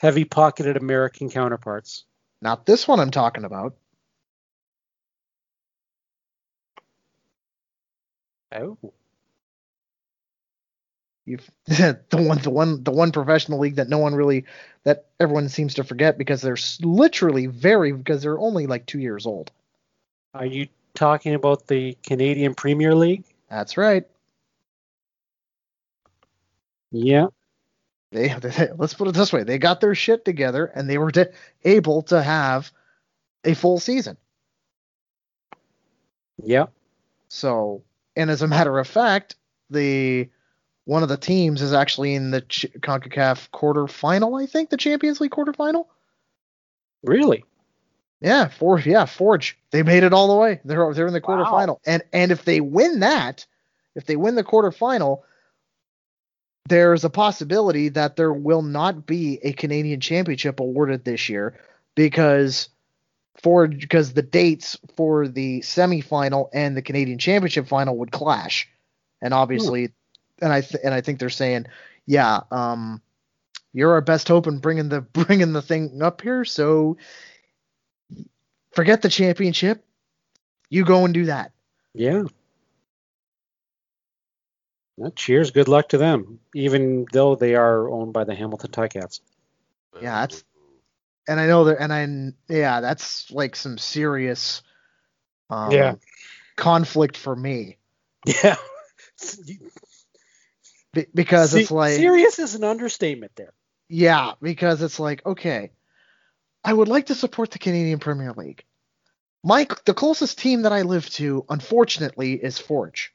heavy-pocketed 0.00 0.76
American 0.76 1.30
counterparts. 1.30 2.04
Not 2.42 2.66
this 2.66 2.88
one 2.88 3.00
I'm 3.00 3.10
talking 3.12 3.44
about. 3.44 3.76
Oh, 8.52 8.92
You've 11.26 11.48
the 11.66 11.98
one 12.12 12.38
the 12.42 12.50
one 12.50 12.82
the 12.82 12.90
one 12.90 13.12
professional 13.12 13.58
league 13.60 13.76
that 13.76 13.88
no 13.88 13.98
one 13.98 14.14
really 14.14 14.44
that 14.84 15.06
everyone 15.20 15.48
seems 15.48 15.74
to 15.74 15.84
forget 15.84 16.18
because 16.18 16.40
they're 16.42 16.56
literally 16.82 17.46
very 17.46 17.92
because 17.92 18.22
they're 18.22 18.38
only 18.38 18.66
like 18.66 18.86
2 18.86 18.98
years 18.98 19.26
old. 19.26 19.50
are 20.34 20.46
you 20.46 20.68
talking 20.94 21.34
about 21.34 21.66
the 21.66 21.96
Canadian 22.02 22.54
Premier 22.54 22.94
League? 22.94 23.24
That's 23.48 23.76
right. 23.76 24.04
Yeah. 26.90 27.26
They, 28.12 28.28
they 28.40 28.68
let's 28.76 28.94
put 28.94 29.08
it 29.08 29.14
this 29.14 29.32
way: 29.32 29.44
they 29.44 29.58
got 29.58 29.80
their 29.80 29.94
shit 29.94 30.24
together 30.24 30.66
and 30.66 30.88
they 30.88 30.98
were 30.98 31.10
to, 31.12 31.30
able 31.64 32.02
to 32.02 32.22
have 32.22 32.70
a 33.44 33.54
full 33.54 33.78
season. 33.78 34.16
Yeah. 36.42 36.66
So, 37.28 37.82
and 38.16 38.30
as 38.30 38.42
a 38.42 38.48
matter 38.48 38.78
of 38.78 38.88
fact, 38.88 39.36
the 39.68 40.28
one 40.84 41.02
of 41.02 41.08
the 41.08 41.16
teams 41.16 41.62
is 41.62 41.72
actually 41.72 42.14
in 42.14 42.30
the 42.30 42.40
Ch- 42.40 42.66
CONCACAF 42.80 43.50
quarterfinal. 43.50 44.42
I 44.42 44.46
think 44.46 44.70
the 44.70 44.76
Champions 44.76 45.20
League 45.20 45.30
quarterfinal. 45.30 45.86
Really? 47.02 47.44
Yeah, 48.20 48.48
Forge. 48.48 48.86
Yeah, 48.86 49.06
Forge. 49.06 49.58
They 49.70 49.82
made 49.82 50.02
it 50.02 50.12
all 50.12 50.28
the 50.28 50.36
way. 50.36 50.60
They're 50.64 50.92
they're 50.92 51.06
in 51.06 51.12
the 51.14 51.22
Wow. 51.26 51.44
quarterfinal, 51.44 51.78
and 51.86 52.02
and 52.12 52.30
if 52.30 52.44
they 52.44 52.60
win 52.60 53.00
that, 53.00 53.46
if 53.94 54.04
they 54.04 54.16
win 54.16 54.34
the 54.34 54.44
quarterfinal, 54.44 55.22
there's 56.68 57.04
a 57.04 57.10
possibility 57.10 57.88
that 57.90 58.16
there 58.16 58.32
will 58.32 58.62
not 58.62 59.06
be 59.06 59.38
a 59.42 59.52
Canadian 59.52 60.00
Championship 60.00 60.60
awarded 60.60 61.04
this 61.04 61.28
year 61.28 61.58
because 61.94 62.68
Forge 63.42 63.80
because 63.80 64.12
the 64.12 64.22
dates 64.22 64.76
for 64.96 65.26
the 65.26 65.60
semifinal 65.60 66.50
and 66.52 66.76
the 66.76 66.82
Canadian 66.82 67.18
Championship 67.18 67.68
final 67.68 67.96
would 67.96 68.12
clash, 68.12 68.68
and 69.22 69.32
obviously, 69.32 69.92
and 70.42 70.52
I 70.52 70.60
th- 70.60 70.82
and 70.84 70.92
I 70.92 71.00
think 71.00 71.18
they're 71.20 71.30
saying, 71.30 71.66
yeah, 72.04 72.40
um, 72.50 73.00
you're 73.72 73.92
our 73.92 74.02
best 74.02 74.28
hope 74.28 74.46
in 74.46 74.58
bringing 74.58 74.90
the 74.90 75.00
bringing 75.12 75.54
the 75.54 75.62
thing 75.62 76.02
up 76.02 76.20
here, 76.20 76.44
so 76.44 76.98
forget 78.72 79.02
the 79.02 79.08
championship. 79.08 79.84
You 80.68 80.84
go 80.84 81.04
and 81.04 81.12
do 81.14 81.26
that. 81.26 81.52
Yeah. 81.94 82.24
Well, 84.96 85.10
cheers. 85.12 85.50
Good 85.50 85.68
luck 85.68 85.88
to 85.90 85.98
them, 85.98 86.40
even 86.54 87.06
though 87.12 87.34
they 87.34 87.54
are 87.54 87.88
owned 87.88 88.12
by 88.12 88.24
the 88.24 88.34
Hamilton 88.34 88.70
Ticats. 88.70 89.20
Yeah, 90.00 90.20
that's- 90.20 90.44
And 91.28 91.40
I 91.40 91.46
know 91.46 91.64
that, 91.64 91.80
and 91.80 91.92
I, 91.92 92.52
yeah, 92.52 92.80
that's 92.80 93.30
like 93.30 93.54
some 93.56 93.78
serious, 93.78 94.62
um, 95.48 95.70
Yeah. 95.70 95.94
conflict 96.56 97.16
for 97.16 97.34
me 97.34 97.78
Yeah. 98.26 98.56
Be- 100.92 101.06
because 101.14 101.52
Se- 101.52 101.62
it's 101.62 101.70
like, 101.70 101.94
serious 101.94 102.38
is 102.38 102.54
an 102.56 102.64
understatement 102.64 103.32
there. 103.36 103.52
yeah, 103.88 104.32
because 104.42 104.82
it's 104.82 104.98
like, 105.00 105.24
okay, 105.24 105.70
I 106.64 106.72
would 106.72 106.88
like 106.88 107.06
to 107.06 107.14
support 107.14 107.50
the 107.50 107.58
Canadian 107.58 107.98
Premier 107.98 108.32
League. 108.32 108.64
My 109.42 109.66
the 109.86 109.94
closest 109.94 110.38
team 110.38 110.62
that 110.62 110.72
I 110.72 110.82
live 110.82 111.08
to, 111.10 111.44
unfortunately, 111.48 112.34
is 112.34 112.58
Forge. 112.58 113.14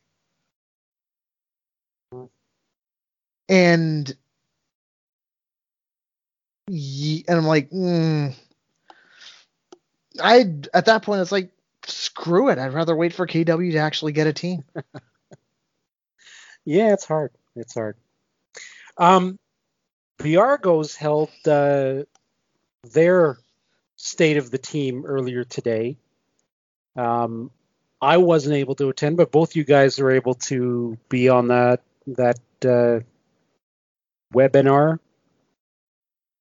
And 3.48 4.16
and 6.68 7.38
I'm 7.38 7.46
like, 7.46 7.70
mm, 7.70 8.34
I 10.22 10.40
at 10.74 10.86
that 10.86 11.04
point 11.04 11.22
it's 11.22 11.32
like, 11.32 11.52
screw 11.86 12.50
it. 12.50 12.58
I'd 12.58 12.74
rather 12.74 12.96
wait 12.96 13.14
for 13.14 13.28
KW 13.28 13.72
to 13.74 13.78
actually 13.78 14.14
get 14.14 14.28
a 14.28 14.34
team. 14.34 14.64
Yeah, 16.66 16.94
it's 16.94 17.06
hard. 17.06 17.32
It's 17.56 17.76
hard. 17.76 17.96
Um, 18.98 19.38
the 20.18 20.38
Argos 20.38 20.96
held 20.96 21.30
uh, 21.46 22.04
their 22.94 23.38
state 23.96 24.38
of 24.38 24.52
the 24.52 24.58
team 24.58 25.06
earlier 25.06 25.44
today. 25.44 25.98
Um, 26.96 27.52
I 28.02 28.18
wasn't 28.18 28.56
able 28.56 28.76
to 28.76 28.90
attend, 28.90 29.18
but 29.18 29.32
both 29.32 29.56
you 29.56 29.64
guys 29.64 30.00
were 30.00 30.12
able 30.12 30.36
to 30.36 30.98
be 31.10 31.30
on 31.30 31.48
that 31.48 31.82
that 32.08 32.40
uh, 32.64 33.00
webinar. 34.34 35.00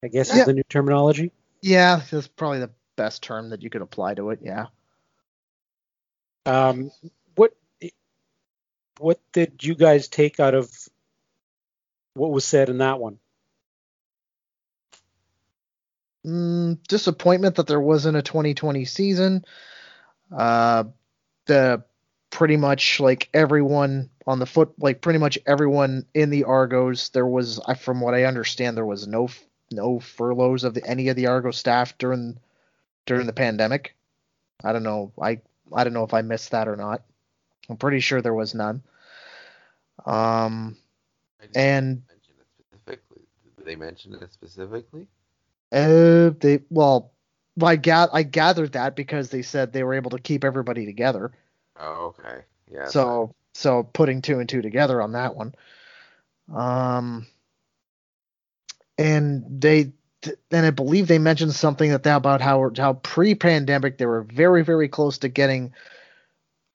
I 0.02 0.08
guess 0.08 0.28
Yeah. 0.28 0.40
is 0.40 0.46
the 0.46 0.52
new 0.52 0.64
terminology. 0.64 1.32
Yeah, 1.62 2.02
that's 2.10 2.28
probably 2.28 2.60
the 2.60 2.70
best 2.96 3.22
term 3.22 3.50
that 3.50 3.62
you 3.62 3.70
could 3.70 3.82
apply 3.82 4.14
to 4.14 4.30
it. 4.30 4.40
Yeah. 4.42 4.66
Um, 6.46 6.90
what 7.36 7.54
what 8.98 9.18
did 9.32 9.64
you 9.64 9.74
guys 9.74 10.08
take 10.08 10.38
out 10.38 10.54
of 10.54 10.70
what 12.14 12.30
was 12.30 12.44
said 12.44 12.68
in 12.68 12.78
that 12.78 13.00
one? 13.00 13.18
Mm, 16.24 16.78
disappointment 16.88 17.56
that 17.56 17.66
there 17.66 17.80
wasn't 17.80 18.16
a 18.16 18.22
2020 18.22 18.84
season. 18.84 19.44
Uh, 20.34 20.84
the 21.46 21.84
pretty 22.30 22.56
much 22.56 22.98
like 22.98 23.28
everyone 23.34 24.10
on 24.26 24.38
the 24.38 24.46
foot, 24.46 24.72
like 24.78 25.02
pretty 25.02 25.18
much 25.18 25.38
everyone 25.46 26.06
in 26.14 26.30
the 26.30 26.44
Argos, 26.44 27.10
there 27.10 27.26
was, 27.26 27.60
from 27.78 28.00
what 28.00 28.14
I 28.14 28.24
understand, 28.24 28.76
there 28.76 28.86
was 28.86 29.06
no 29.06 29.28
no 29.70 29.98
furloughs 29.98 30.64
of 30.64 30.74
the, 30.74 30.86
any 30.86 31.08
of 31.08 31.16
the 31.16 31.26
Argo 31.26 31.50
staff 31.50 31.96
during 31.98 32.38
during 33.06 33.26
the 33.26 33.32
pandemic. 33.32 33.94
I 34.62 34.72
don't 34.72 34.82
know. 34.82 35.12
I 35.20 35.40
I 35.72 35.84
don't 35.84 35.92
know 35.92 36.04
if 36.04 36.14
I 36.14 36.22
missed 36.22 36.52
that 36.52 36.68
or 36.68 36.76
not. 36.76 37.02
I'm 37.68 37.76
pretty 37.76 38.00
sure 38.00 38.20
there 38.20 38.34
was 38.34 38.54
none. 38.54 38.82
Um, 40.04 40.76
and 41.54 42.02
mention 42.08 42.34
it 42.38 42.46
specifically. 42.58 43.22
Did 43.56 43.66
they 43.66 43.76
mention 43.76 44.14
it 44.14 44.32
specifically? 44.32 45.06
Uh, 45.72 46.30
they 46.40 46.60
well, 46.70 47.12
I 47.62 47.76
got 47.76 48.10
I 48.12 48.22
gathered 48.22 48.72
that 48.72 48.96
because 48.96 49.30
they 49.30 49.42
said 49.42 49.72
they 49.72 49.82
were 49.82 49.94
able 49.94 50.10
to 50.10 50.18
keep 50.18 50.44
everybody 50.44 50.86
together. 50.86 51.32
Oh, 51.78 52.14
okay. 52.18 52.42
Yeah. 52.70 52.86
so 52.86 53.34
so 53.54 53.82
putting 53.82 54.22
two 54.22 54.40
and 54.40 54.48
two 54.48 54.62
together 54.62 55.00
on 55.00 55.12
that 55.12 55.34
one. 55.36 55.54
Um, 56.54 57.26
and 58.98 59.44
they 59.60 59.92
and 60.50 60.66
I 60.66 60.70
believe 60.70 61.06
they 61.06 61.18
mentioned 61.18 61.54
something 61.54 61.90
that 61.90 62.02
they, 62.02 62.10
about 62.10 62.40
how 62.40 62.70
how 62.76 62.94
pre-pandemic 62.94 63.98
they 63.98 64.06
were 64.06 64.22
very 64.22 64.64
very 64.64 64.88
close 64.88 65.18
to 65.18 65.28
getting 65.28 65.72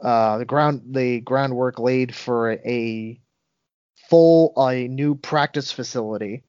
uh 0.02 0.38
the 0.38 0.46
ground 0.46 0.94
the 0.94 1.20
groundwork 1.20 1.80
laid 1.80 2.16
for 2.16 2.52
a 2.52 3.20
full 4.10 4.54
a 4.58 4.88
new 4.88 5.16
practice 5.16 5.72
facility, 5.72 6.44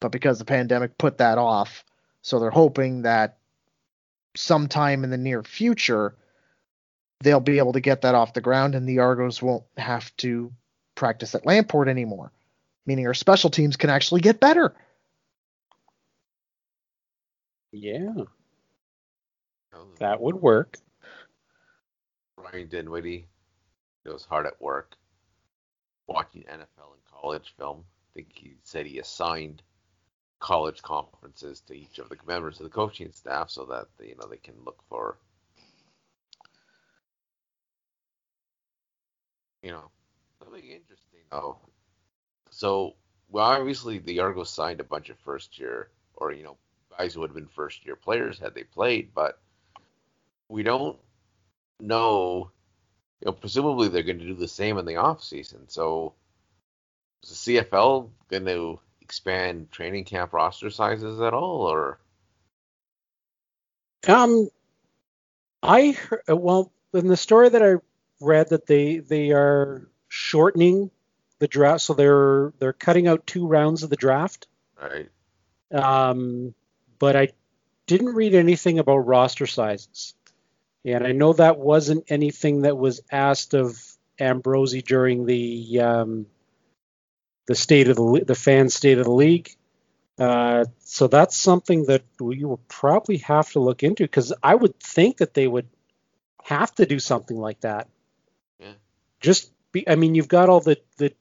but 0.00 0.12
because 0.12 0.38
the 0.38 0.44
pandemic 0.44 0.98
put 0.98 1.18
that 1.18 1.38
off, 1.38 1.84
so 2.22 2.38
they're 2.38 2.50
hoping 2.50 3.02
that 3.02 3.38
sometime 4.36 5.04
in 5.04 5.10
the 5.10 5.18
near 5.18 5.42
future 5.42 6.14
they'll 7.20 7.40
be 7.40 7.58
able 7.58 7.72
to 7.72 7.80
get 7.80 8.02
that 8.02 8.14
off 8.14 8.34
the 8.34 8.40
ground 8.40 8.74
and 8.74 8.88
the 8.88 8.98
Argos 8.98 9.40
won't 9.40 9.64
have 9.76 10.14
to 10.18 10.52
practice 10.94 11.34
at 11.34 11.46
Lamport 11.46 11.88
anymore, 11.88 12.30
meaning 12.86 13.06
our 13.06 13.14
special 13.14 13.50
teams 13.50 13.76
can 13.76 13.90
actually 13.90 14.20
get 14.20 14.40
better. 14.40 14.74
Yeah, 17.72 18.12
that 19.98 20.20
would 20.20 20.36
work. 20.36 20.78
Ryan 22.36 22.68
Dinwiddie 22.68 23.26
goes 24.04 24.24
hard 24.24 24.46
at 24.46 24.60
work 24.60 24.96
watching 26.06 26.42
NFL 26.42 26.92
and 26.92 27.04
college 27.10 27.54
film. 27.58 27.84
I 28.12 28.14
think 28.14 28.28
he 28.34 28.54
said 28.62 28.86
he 28.86 28.98
assigned 28.98 29.62
college 30.40 30.82
conferences 30.82 31.60
to 31.60 31.74
each 31.74 31.98
of 31.98 32.08
the 32.08 32.16
members 32.26 32.60
of 32.60 32.64
the 32.64 32.70
coaching 32.70 33.10
staff 33.12 33.50
so 33.50 33.64
that 33.64 33.86
they, 33.98 34.08
you 34.08 34.16
know 34.16 34.26
they 34.26 34.36
can 34.36 34.54
look 34.64 34.82
for 34.88 35.16
you 39.62 39.70
know 39.70 39.90
something 40.38 40.62
interesting. 40.62 41.20
Oh, 41.32 41.56
so 42.50 42.94
well, 43.30 43.46
obviously 43.46 43.98
the 43.98 44.20
Argos 44.20 44.50
signed 44.50 44.80
a 44.80 44.84
bunch 44.84 45.08
of 45.08 45.18
first 45.18 45.58
year 45.58 45.88
or 46.14 46.32
you 46.32 46.44
know 46.44 46.56
guys 46.98 47.14
who 47.14 47.20
would 47.20 47.30
have 47.30 47.36
been 47.36 47.46
first 47.46 47.84
year 47.86 47.96
players 47.96 48.38
had 48.38 48.54
they 48.54 48.64
played, 48.64 49.10
but 49.14 49.40
we 50.48 50.62
don't 50.62 50.98
know 51.80 52.50
you 53.20 53.26
know, 53.26 53.32
presumably 53.32 53.88
they're 53.88 54.02
going 54.02 54.18
to 54.18 54.26
do 54.26 54.34
the 54.34 54.48
same 54.48 54.76
in 54.76 54.84
the 54.84 54.96
off 54.96 55.22
season. 55.22 55.68
So 55.68 56.12
is 57.22 57.44
the 57.44 57.58
CFL 57.58 58.10
going 58.28 58.44
to 58.44 58.78
expand 59.04 59.70
training 59.70 60.04
camp 60.04 60.32
roster 60.32 60.70
sizes 60.70 61.20
at 61.20 61.34
all, 61.34 61.60
or 61.62 61.98
Um, 64.08 64.48
I 65.62 65.92
heard, 65.92 66.22
well 66.28 66.72
in 66.92 67.06
the 67.06 67.16
story 67.16 67.48
that 67.50 67.62
I 67.62 67.76
read 68.20 68.50
that 68.50 68.66
they 68.66 68.98
they 68.98 69.30
are 69.32 69.86
shortening 70.08 70.90
the 71.38 71.48
draft, 71.48 71.82
so 71.82 71.94
they're 71.94 72.52
they're 72.58 72.72
cutting 72.72 73.06
out 73.06 73.26
two 73.26 73.46
rounds 73.46 73.82
of 73.82 73.90
the 73.90 73.96
draft. 73.96 74.46
right? 74.80 75.08
Um, 75.72 76.54
but 76.98 77.16
I 77.16 77.28
didn't 77.86 78.14
read 78.14 78.34
anything 78.34 78.78
about 78.78 78.98
roster 78.98 79.46
sizes, 79.46 80.14
and 80.84 81.06
I 81.06 81.12
know 81.12 81.34
that 81.34 81.58
wasn't 81.58 82.04
anything 82.08 82.62
that 82.62 82.78
was 82.78 83.00
asked 83.10 83.54
of 83.54 83.82
Ambrosie 84.18 84.82
during 84.82 85.26
the 85.26 85.80
um, 85.80 86.26
the 87.46 87.54
state 87.54 87.88
of 87.88 87.96
the 87.96 88.24
the 88.26 88.34
fan 88.34 88.68
state 88.68 88.98
of 88.98 89.04
the 89.04 89.10
league. 89.12 89.50
Uh, 90.18 90.64
so 90.78 91.08
that's 91.08 91.36
something 91.36 91.86
that 91.86 92.02
we 92.20 92.44
will 92.44 92.60
probably 92.68 93.16
have 93.18 93.50
to 93.50 93.58
look 93.60 93.82
into 93.82 94.04
because 94.04 94.32
I 94.42 94.54
would 94.54 94.78
think 94.78 95.16
that 95.18 95.34
they 95.34 95.46
would 95.48 95.66
have 96.44 96.72
to 96.76 96.86
do 96.86 96.98
something 97.00 97.36
like 97.36 97.60
that. 97.60 97.88
Yeah. 98.60 98.72
Just 99.20 99.50
be, 99.72 99.88
I 99.88 99.96
mean, 99.96 100.14
you've 100.14 100.28
got 100.28 100.48
all 100.48 100.60
the 100.60 100.78
the 100.98 101.12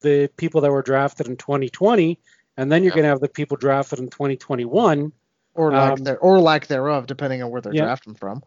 the 0.00 0.30
people 0.36 0.60
that 0.62 0.70
were 0.70 0.82
drafted 0.82 1.26
in 1.28 1.36
2020, 1.36 2.18
and 2.56 2.70
then 2.72 2.82
you're 2.82 2.92
Yeah. 2.92 2.96
going 2.96 3.02
to 3.04 3.08
have 3.10 3.20
the 3.20 3.28
people 3.28 3.56
drafted 3.56 3.98
in 3.98 4.08
2021. 4.08 5.12
or 5.54 5.72
lack 5.72 5.92
Um, 5.98 6.04
there 6.04 6.18
or 6.18 6.38
lack 6.38 6.66
thereof, 6.66 7.06
depending 7.06 7.42
on 7.42 7.50
where 7.50 7.62
they're 7.62 7.72
Yeah. 7.74 7.84
drafting 7.86 8.14
from. 8.14 8.42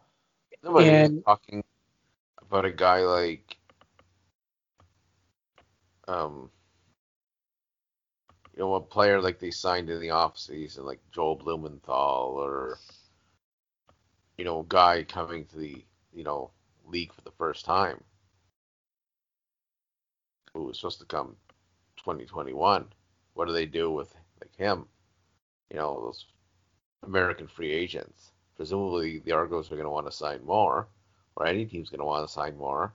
Nobody 0.62 0.90
was 0.90 0.94
And- 1.10 1.24
talking 1.24 1.64
about 2.40 2.64
a 2.64 2.70
guy 2.70 3.00
like 3.00 3.56
um 6.10 6.50
you 8.54 8.60
know 8.60 8.74
a 8.74 8.80
player 8.80 9.20
like 9.20 9.38
they 9.38 9.50
signed 9.50 9.88
in 9.90 10.00
the 10.00 10.10
off 10.10 10.38
season 10.38 10.84
like 10.84 11.00
Joel 11.12 11.36
Blumenthal 11.36 12.34
or 12.36 12.78
you 14.36 14.44
know 14.44 14.60
a 14.60 14.66
guy 14.68 15.04
coming 15.04 15.46
to 15.46 15.58
the 15.58 15.84
you 16.12 16.24
know 16.24 16.50
league 16.86 17.12
for 17.12 17.22
the 17.22 17.30
first 17.38 17.64
time 17.64 18.02
who 20.52 20.64
was 20.64 20.78
supposed 20.78 20.98
to 20.98 21.06
come 21.06 21.36
2021 21.98 22.86
what 23.34 23.46
do 23.46 23.52
they 23.52 23.66
do 23.66 23.90
with 23.90 24.14
like 24.40 24.54
him? 24.56 24.86
You 25.70 25.78
know 25.78 26.00
those 26.02 26.26
American 27.04 27.46
free 27.46 27.72
agents. 27.72 28.32
Presumably 28.56 29.20
the 29.20 29.32
Argos 29.32 29.72
are 29.72 29.76
going 29.76 29.86
to 29.86 29.90
want 29.90 30.06
to 30.06 30.12
sign 30.12 30.44
more 30.44 30.88
or 31.36 31.46
any 31.46 31.64
team's 31.64 31.88
going 31.88 32.00
to 32.00 32.04
want 32.04 32.26
to 32.26 32.32
sign 32.32 32.56
more. 32.56 32.92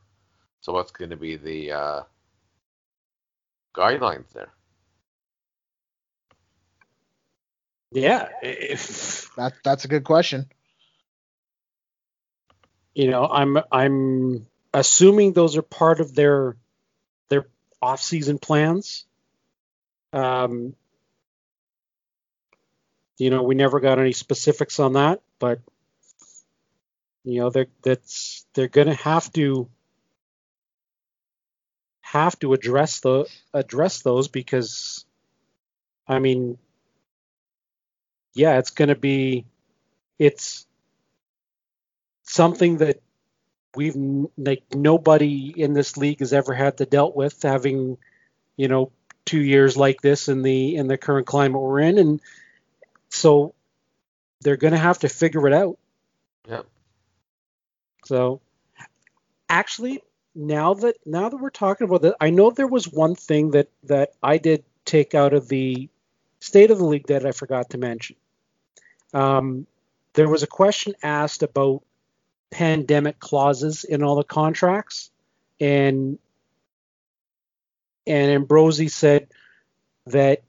So 0.61 0.73
what's 0.73 0.91
going 0.91 1.09
to 1.09 1.17
be 1.17 1.35
the 1.35 1.71
uh, 1.71 2.01
guidelines 3.75 4.31
there? 4.33 4.51
Yeah, 7.91 8.29
if, 8.41 9.29
That 9.35 9.53
that's 9.63 9.85
a 9.85 9.87
good 9.87 10.03
question. 10.03 10.47
you 12.95 13.09
know, 13.11 13.27
I'm 13.27 13.57
I'm 13.71 14.47
assuming 14.73 15.33
those 15.33 15.57
are 15.57 15.61
part 15.61 15.99
of 15.99 16.15
their 16.15 16.55
their 17.29 17.47
off-season 17.81 18.39
plans. 18.39 19.05
Um, 20.13 20.75
you 23.17 23.29
know, 23.29 23.43
we 23.43 23.55
never 23.55 23.79
got 23.81 23.99
any 23.99 24.13
specifics 24.13 24.79
on 24.79 24.93
that, 24.93 25.21
but 25.39 25.59
you 27.25 27.41
know, 27.41 27.49
they're 27.49 27.67
that's 27.83 28.45
they're 28.53 28.69
going 28.69 28.87
to 28.87 28.93
have 28.93 29.31
to 29.33 29.69
have 32.05 32.37
to 32.39 32.53
address 32.53 32.99
the 32.99 33.25
address 33.51 34.01
those 34.03 34.27
because, 34.27 35.05
I 36.07 36.19
mean, 36.19 36.59
yeah, 38.35 38.59
it's 38.59 38.69
going 38.69 38.89
to 38.89 38.95
be 38.95 39.45
it's 40.19 40.67
something 42.23 42.77
that 42.77 43.01
we've 43.75 43.95
like 44.37 44.63
nobody 44.73 45.53
in 45.55 45.73
this 45.73 45.97
league 45.97 46.19
has 46.19 46.31
ever 46.31 46.53
had 46.53 46.77
to 46.77 46.85
dealt 46.85 47.15
with 47.15 47.41
having 47.41 47.97
you 48.55 48.67
know 48.67 48.91
two 49.25 49.41
years 49.41 49.75
like 49.75 49.99
this 50.01 50.29
in 50.29 50.43
the 50.43 50.75
in 50.75 50.87
the 50.87 50.97
current 50.97 51.27
climate 51.27 51.59
we're 51.59 51.79
in 51.79 51.97
and 51.97 52.21
so 53.09 53.53
they're 54.41 54.57
going 54.57 54.73
to 54.73 54.79
have 54.79 54.99
to 54.99 55.09
figure 55.09 55.45
it 55.47 55.53
out 55.53 55.77
Yep. 56.47 56.65
so 58.05 58.39
actually 59.49 60.01
now 60.35 60.73
that 60.73 60.95
now 61.05 61.29
that 61.29 61.37
we're 61.37 61.49
talking 61.49 61.85
about 61.85 62.01
that 62.01 62.15
i 62.19 62.29
know 62.29 62.51
there 62.51 62.67
was 62.67 62.91
one 62.91 63.15
thing 63.15 63.51
that 63.51 63.69
that 63.83 64.11
i 64.21 64.37
did 64.37 64.63
take 64.83 65.15
out 65.15 65.33
of 65.33 65.47
the 65.47 65.89
state 66.39 66.69
of 66.69 66.77
the 66.77 66.85
league 66.85 67.07
that 67.07 67.25
i 67.25 67.31
forgot 67.31 67.69
to 67.69 67.77
mention. 67.77 68.15
Um, 69.13 69.65
there 70.13 70.29
was 70.29 70.43
a 70.43 70.47
question 70.47 70.93
asked 71.01 71.41
about 71.41 71.83
pandemic 72.51 73.19
clauses 73.19 73.83
in 73.83 74.03
all 74.03 74.15
the 74.15 74.23
contracts 74.23 75.09
and 75.59 76.19
and 78.07 78.31
Ambrosie 78.31 78.87
said 78.87 79.27
that 80.05 80.43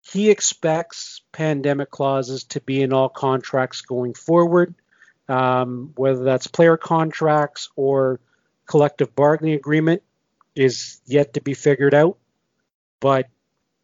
he 0.00 0.30
expects 0.30 1.20
pandemic 1.30 1.90
clauses 1.90 2.44
to 2.44 2.60
be 2.60 2.82
in 2.82 2.92
all 2.92 3.08
contracts 3.08 3.82
going 3.82 4.14
forward, 4.14 4.74
um, 5.28 5.92
whether 5.96 6.24
that's 6.24 6.46
player 6.46 6.76
contracts 6.76 7.68
or 7.76 8.18
collective 8.70 9.16
bargaining 9.16 9.54
agreement 9.54 10.00
is 10.54 11.00
yet 11.04 11.34
to 11.34 11.40
be 11.40 11.54
figured 11.54 11.92
out. 11.92 12.18
But 13.00 13.28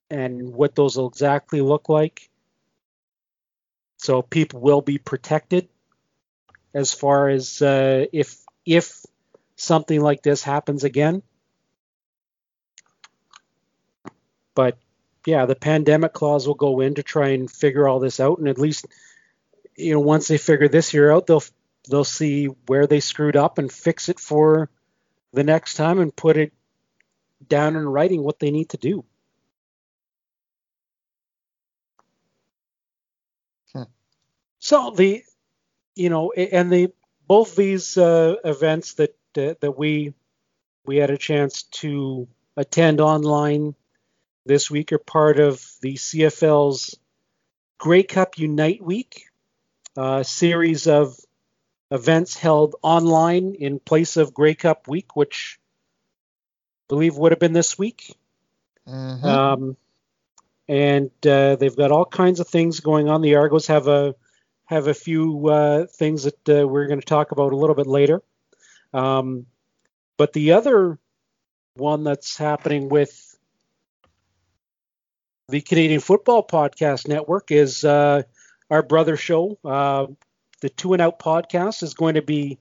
and 0.08 0.54
what 0.54 0.76
those 0.76 0.96
will 0.96 1.08
exactly 1.08 1.60
look 1.60 1.88
like. 1.88 2.30
So 3.96 4.22
people 4.22 4.60
will 4.60 4.82
be 4.82 4.98
protected 4.98 5.68
as 6.72 6.92
far 6.92 7.28
as 7.28 7.60
uh, 7.60 8.06
if 8.12 8.38
if 8.64 9.04
something 9.56 10.00
like 10.00 10.22
this 10.22 10.44
happens 10.44 10.84
again. 10.84 11.22
But 14.54 14.78
yeah, 15.26 15.46
the 15.46 15.56
pandemic 15.56 16.12
clause 16.12 16.46
will 16.46 16.54
go 16.54 16.80
in 16.80 16.94
to 16.94 17.02
try 17.02 17.30
and 17.30 17.50
figure 17.50 17.88
all 17.88 17.98
this 17.98 18.20
out, 18.20 18.38
and 18.38 18.48
at 18.48 18.58
least 18.58 18.86
you 19.74 19.94
know 19.94 20.00
once 20.00 20.28
they 20.28 20.38
figure 20.38 20.68
this 20.68 20.94
year 20.94 21.10
out, 21.10 21.26
they'll 21.26 21.42
they'll 21.90 22.04
see 22.04 22.46
where 22.66 22.86
they 22.86 23.00
screwed 23.00 23.36
up 23.36 23.58
and 23.58 23.72
fix 23.72 24.08
it 24.08 24.20
for 24.20 24.70
the 25.36 25.44
next 25.44 25.74
time 25.74 26.00
and 26.00 26.16
put 26.16 26.38
it 26.38 26.52
down 27.46 27.76
in 27.76 27.86
writing 27.86 28.22
what 28.22 28.38
they 28.38 28.50
need 28.50 28.70
to 28.70 28.78
do. 28.78 29.04
Hmm. 33.74 33.82
So 34.58 34.90
the 34.96 35.22
you 35.94 36.08
know 36.08 36.32
and 36.32 36.72
the 36.72 36.90
both 37.28 37.54
these 37.54 37.98
uh, 37.98 38.36
events 38.44 38.94
that 38.94 39.14
uh, 39.36 39.54
that 39.60 39.76
we 39.76 40.14
we 40.86 40.96
had 40.96 41.10
a 41.10 41.18
chance 41.18 41.64
to 41.82 42.26
attend 42.56 43.02
online 43.02 43.74
this 44.46 44.70
week 44.70 44.90
are 44.92 44.98
part 44.98 45.38
of 45.38 45.62
the 45.82 45.94
CFL's 45.94 46.98
Grey 47.76 48.04
Cup 48.04 48.38
Unite 48.38 48.82
Week, 48.82 49.26
a 49.98 50.24
series 50.24 50.86
of 50.86 51.18
events 51.90 52.36
held 52.36 52.76
online 52.82 53.54
in 53.54 53.78
place 53.78 54.16
of 54.16 54.34
Grey 54.34 54.54
Cup 54.54 54.88
Week, 54.88 55.14
which 55.16 55.58
I 55.58 56.88
believe 56.88 57.16
would 57.16 57.32
have 57.32 57.38
been 57.38 57.52
this 57.52 57.78
week. 57.78 58.16
Mhm. 58.86 59.24
Um, 59.24 59.76
and 60.68 61.10
uh, 61.26 61.56
they've 61.56 61.76
got 61.76 61.92
all 61.92 62.04
kinds 62.04 62.40
of 62.40 62.48
things 62.48 62.80
going 62.80 63.08
on. 63.08 63.22
The 63.22 63.36
Argos 63.36 63.68
have 63.68 63.86
a 63.88 64.14
have 64.64 64.88
a 64.88 64.94
few 64.94 65.48
uh, 65.48 65.86
things 65.86 66.24
that 66.24 66.48
uh, 66.48 66.66
we're 66.66 66.88
going 66.88 67.00
to 67.00 67.06
talk 67.06 67.30
about 67.30 67.52
a 67.52 67.56
little 67.56 67.76
bit 67.76 67.86
later. 67.86 68.20
Um, 68.92 69.46
but 70.16 70.32
the 70.32 70.52
other 70.52 70.98
one 71.74 72.02
that's 72.02 72.36
happening 72.36 72.88
with 72.88 73.36
the 75.48 75.60
Canadian 75.60 76.00
Football 76.00 76.44
Podcast 76.44 77.06
Network 77.06 77.52
is 77.52 77.84
uh, 77.84 78.22
our 78.68 78.82
brother 78.82 79.16
show. 79.16 79.58
The 80.60 80.68
Two 80.70 80.92
and 80.92 81.02
Out 81.02 81.18
podcast 81.18 81.82
is 81.82 81.94
going 81.94 82.14
to 82.14 82.22
be 82.22 82.58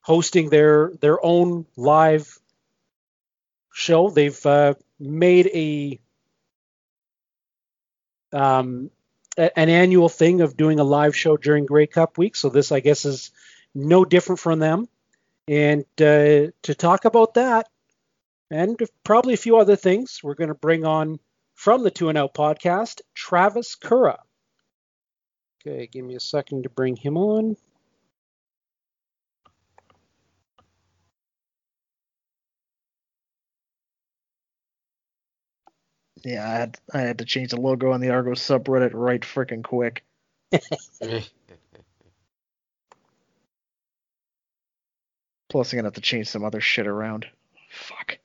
hosting 0.00 0.50
their 0.50 0.92
their 1.00 1.24
own 1.24 1.66
live 1.76 2.38
show. 3.72 4.10
They've 4.10 4.46
uh, 4.46 4.74
made 4.98 5.46
a 5.48 6.00
um, 8.32 8.90
an 9.36 9.68
annual 9.68 10.08
thing 10.08 10.40
of 10.40 10.56
doing 10.56 10.80
a 10.80 10.84
live 10.84 11.16
show 11.16 11.36
during 11.36 11.66
Grey 11.66 11.86
Cup 11.86 12.18
week. 12.18 12.36
So 12.36 12.48
this, 12.48 12.72
I 12.72 12.80
guess, 12.80 13.04
is 13.04 13.30
no 13.74 14.04
different 14.04 14.40
from 14.40 14.58
them. 14.58 14.88
And 15.48 15.84
uh, 15.98 16.50
to 16.62 16.74
talk 16.76 17.04
about 17.04 17.34
that, 17.34 17.68
and 18.50 18.80
probably 19.04 19.34
a 19.34 19.38
few 19.38 19.58
other 19.58 19.76
things, 19.76 20.20
we're 20.22 20.34
going 20.34 20.48
to 20.48 20.54
bring 20.54 20.84
on 20.84 21.20
from 21.54 21.82
the 21.82 21.90
Two 21.90 22.08
and 22.08 22.18
Out 22.18 22.34
podcast, 22.34 23.00
Travis 23.14 23.74
Currah. 23.74 24.20
Okay, 25.66 25.88
give 25.88 26.04
me 26.04 26.14
a 26.14 26.20
second 26.20 26.62
to 26.62 26.68
bring 26.68 26.94
him 26.94 27.16
on. 27.16 27.56
Yeah, 36.22 36.44
I 36.48 36.52
had 36.52 36.78
I 36.94 37.00
had 37.00 37.18
to 37.18 37.24
change 37.24 37.50
the 37.50 37.60
logo 37.60 37.90
on 37.90 38.00
the 38.00 38.10
Argo 38.10 38.32
subreddit 38.32 38.92
right 38.94 39.20
freaking 39.20 39.64
quick. 39.64 40.04
Plus, 45.48 45.72
I'm 45.72 45.76
gonna 45.78 45.86
have 45.86 45.94
to 45.94 46.00
change 46.00 46.28
some 46.28 46.44
other 46.44 46.60
shit 46.60 46.86
around. 46.86 47.26
Fuck. 47.70 48.18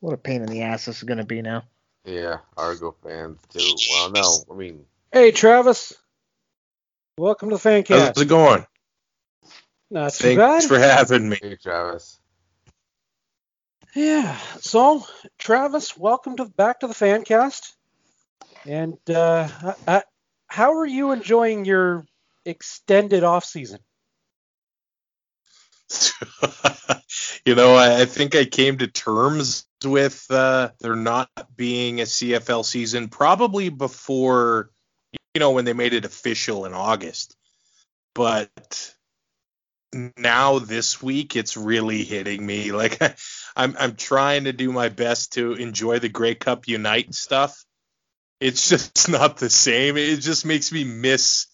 What 0.00 0.14
a 0.14 0.16
pain 0.16 0.42
in 0.42 0.48
the 0.48 0.62
ass 0.62 0.84
this 0.84 0.98
is 0.98 1.02
gonna 1.02 1.24
be 1.24 1.42
now. 1.42 1.64
yeah, 2.04 2.38
Argo 2.56 2.94
fans 3.02 3.40
too. 3.52 3.74
Well, 3.92 4.10
no, 4.12 4.38
I 4.50 4.56
mean, 4.56 4.84
Hey, 5.12 5.32
Travis. 5.32 5.94
Welcome 7.18 7.48
to 7.48 7.56
the 7.56 7.58
fan 7.58 7.84
How's 7.88 8.22
it 8.22 8.28
going? 8.28 8.64
Not 9.90 10.12
too 10.12 10.36
bad. 10.36 10.60
Thanks 10.60 10.66
bad. 10.66 10.68
for 10.68 10.78
having 10.78 11.28
me. 11.28 11.38
hey 11.42 11.56
Travis. 11.56 12.20
Yeah. 13.96 14.36
So, 14.60 15.04
Travis, 15.36 15.98
welcome 15.98 16.36
to 16.36 16.44
back 16.44 16.78
to 16.80 16.86
the 16.86 16.94
fan 16.94 17.24
cast. 17.24 17.74
And 18.64 18.98
uh, 19.10 19.48
uh, 19.84 20.02
how 20.46 20.74
are 20.74 20.86
you 20.86 21.10
enjoying 21.10 21.64
your 21.64 22.06
extended 22.44 23.24
off 23.24 23.44
season? 23.44 23.80
you 27.44 27.56
know, 27.56 27.74
I, 27.74 28.02
I, 28.02 28.04
think 28.04 28.36
I 28.36 28.44
came 28.44 28.78
to 28.78 28.86
terms 28.86 29.66
with 29.84 30.24
uh, 30.30 30.70
there 30.78 30.94
not 30.94 31.30
being 31.56 32.00
a 32.00 32.04
CFL 32.04 32.64
season 32.64 33.08
probably 33.08 33.70
before, 33.70 34.70
you 35.38 35.40
know, 35.40 35.52
when 35.52 35.64
they 35.64 35.72
made 35.72 35.94
it 35.94 36.04
official 36.04 36.64
in 36.64 36.74
August. 36.74 37.36
But 38.12 38.92
now 40.16 40.58
this 40.58 41.00
week, 41.00 41.36
it's 41.36 41.56
really 41.56 42.02
hitting 42.02 42.44
me. 42.44 42.72
Like 42.78 43.00
I'm, 43.54 43.76
I'm 43.78 43.94
trying 43.94 44.44
to 44.44 44.52
do 44.52 44.72
my 44.72 44.88
best 44.88 45.34
to 45.34 45.52
enjoy 45.52 46.00
the 46.00 46.08
Grey 46.08 46.34
Cup 46.34 46.66
Unite 46.66 47.14
stuff. 47.14 47.64
It's 48.40 48.68
just 48.70 49.08
not 49.08 49.36
the 49.36 49.48
same. 49.48 49.96
It 49.96 50.16
just 50.16 50.44
makes 50.44 50.72
me 50.72 50.82
miss 50.82 51.46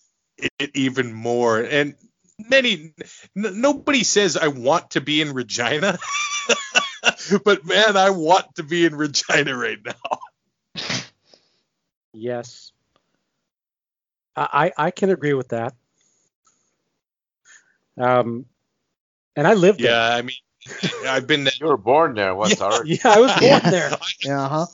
it 0.58 0.70
even 0.72 1.12
more. 1.12 1.60
And 1.60 1.94
many 2.38 2.94
n- 3.36 3.60
nobody 3.60 4.02
says 4.02 4.38
I 4.38 4.48
want 4.48 4.92
to 4.92 5.02
be 5.02 5.20
in 5.20 5.34
Regina, 5.34 5.98
but 7.44 7.66
man, 7.66 7.98
I 7.98 8.08
want 8.08 8.46
to 8.54 8.62
be 8.62 8.86
in 8.86 8.94
Regina 8.94 9.54
right 9.54 9.78
now. 9.84 10.18
Yes, 12.14 12.72
I 14.36 14.72
I 14.76 14.90
can 14.90 15.10
agree 15.10 15.34
with 15.34 15.48
that. 15.48 15.74
Um, 17.96 18.46
and 19.36 19.46
I 19.46 19.54
lived 19.54 19.80
yeah, 19.80 19.90
there. 19.90 20.10
Yeah, 20.10 20.16
I 20.16 20.22
mean, 20.22 21.06
I've 21.06 21.26
been. 21.26 21.44
there. 21.44 21.52
you 21.60 21.66
were 21.66 21.76
born 21.76 22.14
there. 22.14 22.34
What's 22.34 22.58
yeah, 22.58 22.68
hard? 22.68 22.88
Yeah, 22.88 22.98
I 23.04 23.20
was 23.20 23.32
born 23.32 23.60
there. 23.70 23.90
yeah, 24.24 24.48
huh. 24.48 24.66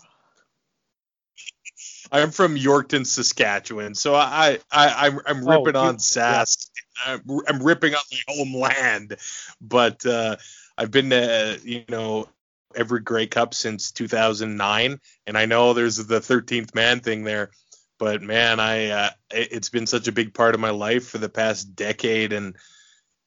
I'm 2.12 2.30
from 2.32 2.56
Yorkton, 2.56 3.06
Saskatchewan, 3.06 3.94
so 3.94 4.14
I, 4.16 4.58
I 4.72 5.06
I'm, 5.06 5.20
I'm 5.26 5.48
oh, 5.48 5.58
ripping 5.62 5.76
oh, 5.76 5.84
on 5.84 5.96
Sask. 5.98 6.68
Yeah. 7.06 7.12
I'm, 7.12 7.40
I'm, 7.46 7.62
ripping 7.62 7.94
on 7.94 8.00
my 8.10 8.34
homeland, 8.34 9.16
but 9.60 10.04
uh, 10.04 10.36
I've 10.76 10.90
been 10.90 11.10
to 11.10 11.60
you 11.62 11.84
know 11.88 12.28
every 12.74 13.00
Grey 13.00 13.26
Cup 13.26 13.54
since 13.54 13.92
2009, 13.92 15.00
and 15.26 15.38
I 15.38 15.46
know 15.46 15.72
there's 15.72 15.96
the 15.96 16.20
13th 16.20 16.74
man 16.74 17.00
thing 17.00 17.22
there, 17.22 17.50
but 18.00 18.22
man, 18.22 18.58
I 18.58 18.88
uh, 18.88 19.10
it's 19.30 19.68
been 19.68 19.86
such 19.86 20.08
a 20.08 20.12
big 20.12 20.32
part 20.32 20.54
of 20.54 20.60
my 20.60 20.70
life 20.70 21.06
for 21.08 21.18
the 21.18 21.28
past 21.28 21.76
decade, 21.76 22.32
and 22.32 22.56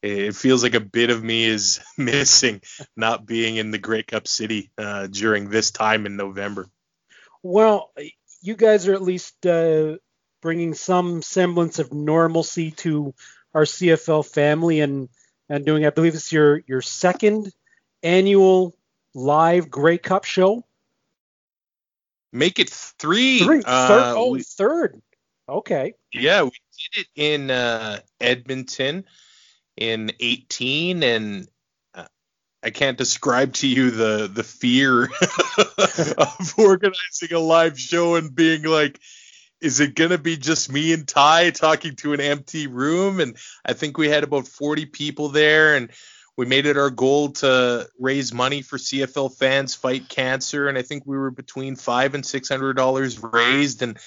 it 0.02 0.36
feels 0.36 0.64
like 0.64 0.74
a 0.74 0.80
bit 0.82 1.12
of 1.12 1.24
me 1.24 1.46
is 1.46 1.80
missing 1.98 2.62
not 2.98 3.26
being 3.26 3.56
in 3.56 3.70
the 3.70 3.78
Grey 3.78 4.02
Cup 4.02 4.28
City 4.28 4.72
uh, 4.78 5.08
during 5.08 5.50
this 5.50 5.70
time 5.70 6.08
in 6.08 6.18
November. 6.18 6.68
Well, 7.44 7.92
you 8.42 8.56
guys 8.56 8.88
are 8.88 8.96
at 8.96 9.04
least 9.04 9.46
uh, 9.46 9.98
bringing 10.42 10.74
some 10.74 11.22
semblance 11.22 11.78
of 11.78 11.94
normalcy 11.94 12.72
to 12.72 13.14
our 13.54 13.64
CFL 13.64 14.26
family 14.26 14.82
and 14.82 15.08
and 15.50 15.66
doing 15.68 15.86
I 15.86 15.92
believe 15.92 16.16
it's 16.16 16.32
your 16.32 16.64
your 16.66 16.82
second 16.82 17.54
annual 18.02 18.76
live 19.14 19.70
Grey 19.70 20.00
Cup 20.00 20.24
show. 20.24 20.66
Make 22.34 22.60
it 22.60 22.70
three. 22.70 23.40
Three. 23.40 23.62
Uh, 23.66 23.88
third. 23.88 24.14
oh, 24.18 24.32
we, 24.32 24.42
third. 24.42 25.02
Okay. 25.48 25.94
Yeah, 26.12 26.44
we 26.44 26.52
did 26.52 27.02
it 27.02 27.08
in 27.16 27.52
uh, 27.52 28.00
Edmonton 28.20 29.06
in 29.78 30.12
18 30.20 31.04
and 31.04 31.48
I 32.64 32.70
can't 32.70 32.98
describe 32.98 33.54
to 33.56 33.68
you 33.68 33.92
the 33.92 34.30
the 34.34 34.44
fear 34.44 35.04
of 36.18 36.54
organizing 36.58 37.34
a 37.34 37.40
live 37.40 37.78
show 37.78 38.16
and 38.16 38.34
being 38.34 38.64
like, 38.64 39.00
is 39.60 39.82
it 39.82 39.96
gonna 39.96 40.18
be 40.18 40.38
just 40.38 40.72
me 40.72 40.94
and 40.94 41.06
Ty 41.06 41.50
talking 41.52 41.98
to 41.98 42.14
an 42.14 42.22
empty 42.22 42.68
room? 42.68 43.20
And 43.20 43.36
I 43.66 43.74
think 43.74 43.98
we 43.98 44.08
had 44.08 44.24
about 44.24 44.48
40 44.48 44.86
people 44.86 45.28
there, 45.28 45.76
and 45.76 45.92
we 46.38 46.46
made 46.46 46.66
it 46.66 46.78
our 46.78 46.90
goal 46.90 47.30
to 47.32 47.88
raise 48.00 48.34
money 48.34 48.62
for 48.62 48.78
CFL 48.78 49.38
fans 49.38 49.76
fight 49.76 50.10
cancer, 50.10 50.68
and 50.68 50.78
I 50.78 50.82
think 50.82 51.04
we 51.06 51.18
were 51.18 51.32
between 51.32 51.76
five 51.76 52.16
and 52.16 52.26
six 52.26 52.50
hundred 52.50 52.74
dollars 52.74 53.22
raised, 53.22 53.82
and 53.82 53.98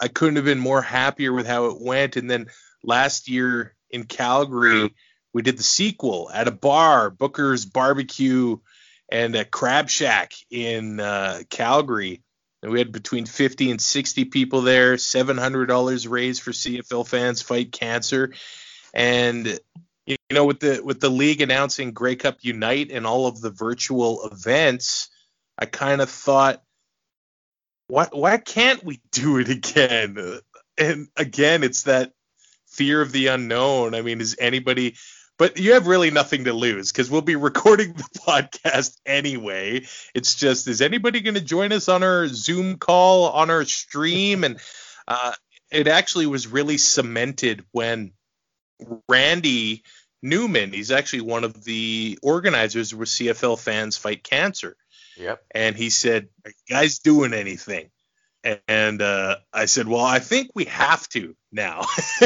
I 0.00 0.08
couldn't 0.08 0.36
have 0.36 0.44
been 0.44 0.58
more 0.60 0.82
happier 0.82 1.32
with 1.32 1.46
how 1.46 1.66
it 1.66 1.80
went. 1.80 2.16
And 2.16 2.30
then 2.30 2.46
last 2.82 3.28
year 3.28 3.74
in 3.90 4.04
Calgary 4.04 4.92
we 5.34 5.42
did 5.42 5.58
the 5.58 5.64
sequel 5.64 6.30
at 6.32 6.48
a 6.48 6.52
bar, 6.52 7.10
Booker's 7.10 7.66
Barbecue 7.66 8.56
and 9.10 9.34
a 9.34 9.44
Crab 9.44 9.90
Shack 9.90 10.32
in 10.50 11.00
uh, 11.00 11.42
Calgary. 11.50 12.22
And 12.62 12.72
we 12.72 12.78
had 12.78 12.92
between 12.92 13.26
50 13.26 13.72
and 13.72 13.80
60 13.80 14.26
people 14.26 14.62
there, 14.62 14.94
$700 14.94 16.08
raised 16.08 16.40
for 16.40 16.52
CFL 16.52 17.06
fans 17.06 17.42
fight 17.42 17.72
cancer. 17.72 18.32
And 18.94 19.58
you 20.06 20.16
know, 20.32 20.44
with 20.44 20.60
the 20.60 20.80
with 20.84 21.00
the 21.00 21.10
league 21.10 21.40
announcing 21.40 21.92
Grey 21.92 22.16
Cup 22.16 22.38
Unite 22.42 22.90
and 22.90 23.06
all 23.06 23.26
of 23.26 23.40
the 23.40 23.50
virtual 23.50 24.26
events, 24.26 25.08
I 25.58 25.66
kind 25.66 26.00
of 26.00 26.10
thought, 26.10 26.62
why 27.88 28.08
why 28.12 28.36
can't 28.38 28.84
we 28.84 29.00
do 29.12 29.38
it 29.38 29.48
again? 29.48 30.40
And 30.76 31.08
again, 31.16 31.62
it's 31.62 31.84
that 31.84 32.12
fear 32.66 33.00
of 33.00 33.12
the 33.12 33.28
unknown. 33.28 33.94
I 33.94 34.02
mean, 34.02 34.20
is 34.20 34.36
anybody 34.38 34.96
but 35.36 35.58
you 35.58 35.72
have 35.72 35.86
really 35.86 36.10
nothing 36.10 36.44
to 36.44 36.52
lose 36.52 36.92
because 36.92 37.10
we'll 37.10 37.20
be 37.20 37.36
recording 37.36 37.92
the 37.92 38.02
podcast 38.26 38.96
anyway. 39.04 39.86
It's 40.14 40.36
just, 40.36 40.68
is 40.68 40.80
anybody 40.80 41.20
going 41.20 41.34
to 41.34 41.40
join 41.40 41.72
us 41.72 41.88
on 41.88 42.02
our 42.02 42.28
Zoom 42.28 42.76
call, 42.76 43.28
on 43.30 43.50
our 43.50 43.64
stream? 43.64 44.44
And 44.44 44.60
uh, 45.08 45.32
it 45.72 45.88
actually 45.88 46.26
was 46.26 46.46
really 46.46 46.78
cemented 46.78 47.64
when 47.72 48.12
Randy 49.08 49.82
Newman, 50.22 50.72
he's 50.72 50.90
actually 50.90 51.22
one 51.22 51.44
of 51.44 51.64
the 51.64 52.18
organizers 52.22 52.94
with 52.94 53.08
CFL 53.08 53.58
Fans 53.58 53.96
Fight 53.96 54.24
Cancer. 54.24 54.76
Yep. 55.16 55.42
And 55.54 55.76
he 55.76 55.90
said, 55.90 56.28
Are 56.44 56.50
you 56.50 56.74
guys 56.74 56.98
doing 56.98 57.34
anything? 57.34 57.90
And 58.68 59.00
uh, 59.00 59.36
I 59.54 59.64
said, 59.64 59.88
well, 59.88 60.04
I 60.04 60.18
think 60.18 60.50
we 60.54 60.66
have 60.66 61.08
to 61.10 61.34
now. 61.50 61.86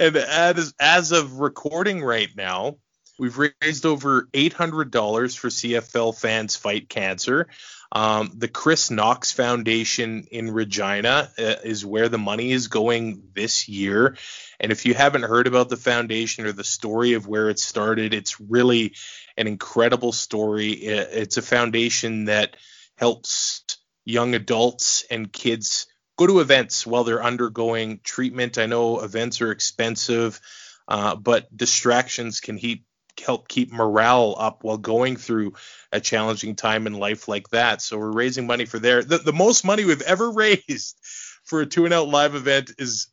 and 0.00 0.16
as, 0.16 0.74
as 0.80 1.12
of 1.12 1.38
recording 1.38 2.02
right 2.02 2.30
now, 2.36 2.78
we've 3.20 3.38
raised 3.38 3.86
over 3.86 4.28
$800 4.32 5.38
for 5.38 5.48
CFL 5.48 6.18
fans 6.18 6.56
fight 6.56 6.88
cancer. 6.88 7.46
Um, 7.90 8.32
the 8.36 8.48
Chris 8.48 8.90
Knox 8.90 9.32
Foundation 9.32 10.26
in 10.30 10.50
Regina 10.50 11.30
uh, 11.38 11.54
is 11.64 11.86
where 11.86 12.08
the 12.08 12.18
money 12.18 12.52
is 12.52 12.68
going 12.68 13.22
this 13.34 13.68
year. 13.68 14.16
And 14.60 14.70
if 14.72 14.84
you 14.84 14.92
haven't 14.92 15.22
heard 15.22 15.46
about 15.46 15.68
the 15.68 15.76
foundation 15.76 16.44
or 16.46 16.52
the 16.52 16.64
story 16.64 17.14
of 17.14 17.26
where 17.26 17.48
it 17.48 17.58
started, 17.58 18.12
it's 18.12 18.40
really 18.40 18.94
an 19.36 19.46
incredible 19.46 20.12
story. 20.12 20.72
It's 20.72 21.38
a 21.38 21.42
foundation 21.42 22.26
that 22.26 22.56
helps 22.96 23.62
young 24.04 24.34
adults 24.34 25.04
and 25.10 25.32
kids 25.32 25.86
go 26.18 26.26
to 26.26 26.40
events 26.40 26.86
while 26.86 27.04
they're 27.04 27.22
undergoing 27.22 28.00
treatment. 28.02 28.58
I 28.58 28.66
know 28.66 29.00
events 29.00 29.40
are 29.40 29.52
expensive, 29.52 30.40
uh, 30.88 31.14
but 31.14 31.56
distractions 31.56 32.40
can 32.40 32.56
he- 32.56 32.84
help 33.20 33.48
keep 33.48 33.72
morale 33.72 34.34
up 34.38 34.64
while 34.64 34.78
going 34.78 35.16
through 35.16 35.54
a 35.92 36.00
challenging 36.00 36.54
time 36.54 36.86
in 36.86 36.94
life 36.94 37.28
like 37.28 37.48
that. 37.50 37.82
So 37.82 37.98
we're 37.98 38.12
raising 38.12 38.46
money 38.46 38.64
for 38.64 38.78
there. 38.78 39.02
The, 39.02 39.18
the 39.18 39.32
most 39.32 39.64
money 39.64 39.84
we've 39.84 40.02
ever 40.02 40.30
raised 40.32 40.96
for 41.44 41.60
a 41.60 41.66
two 41.66 41.84
and 41.84 41.94
out 41.94 42.08
live 42.08 42.34
event 42.34 42.72
is 42.78 43.08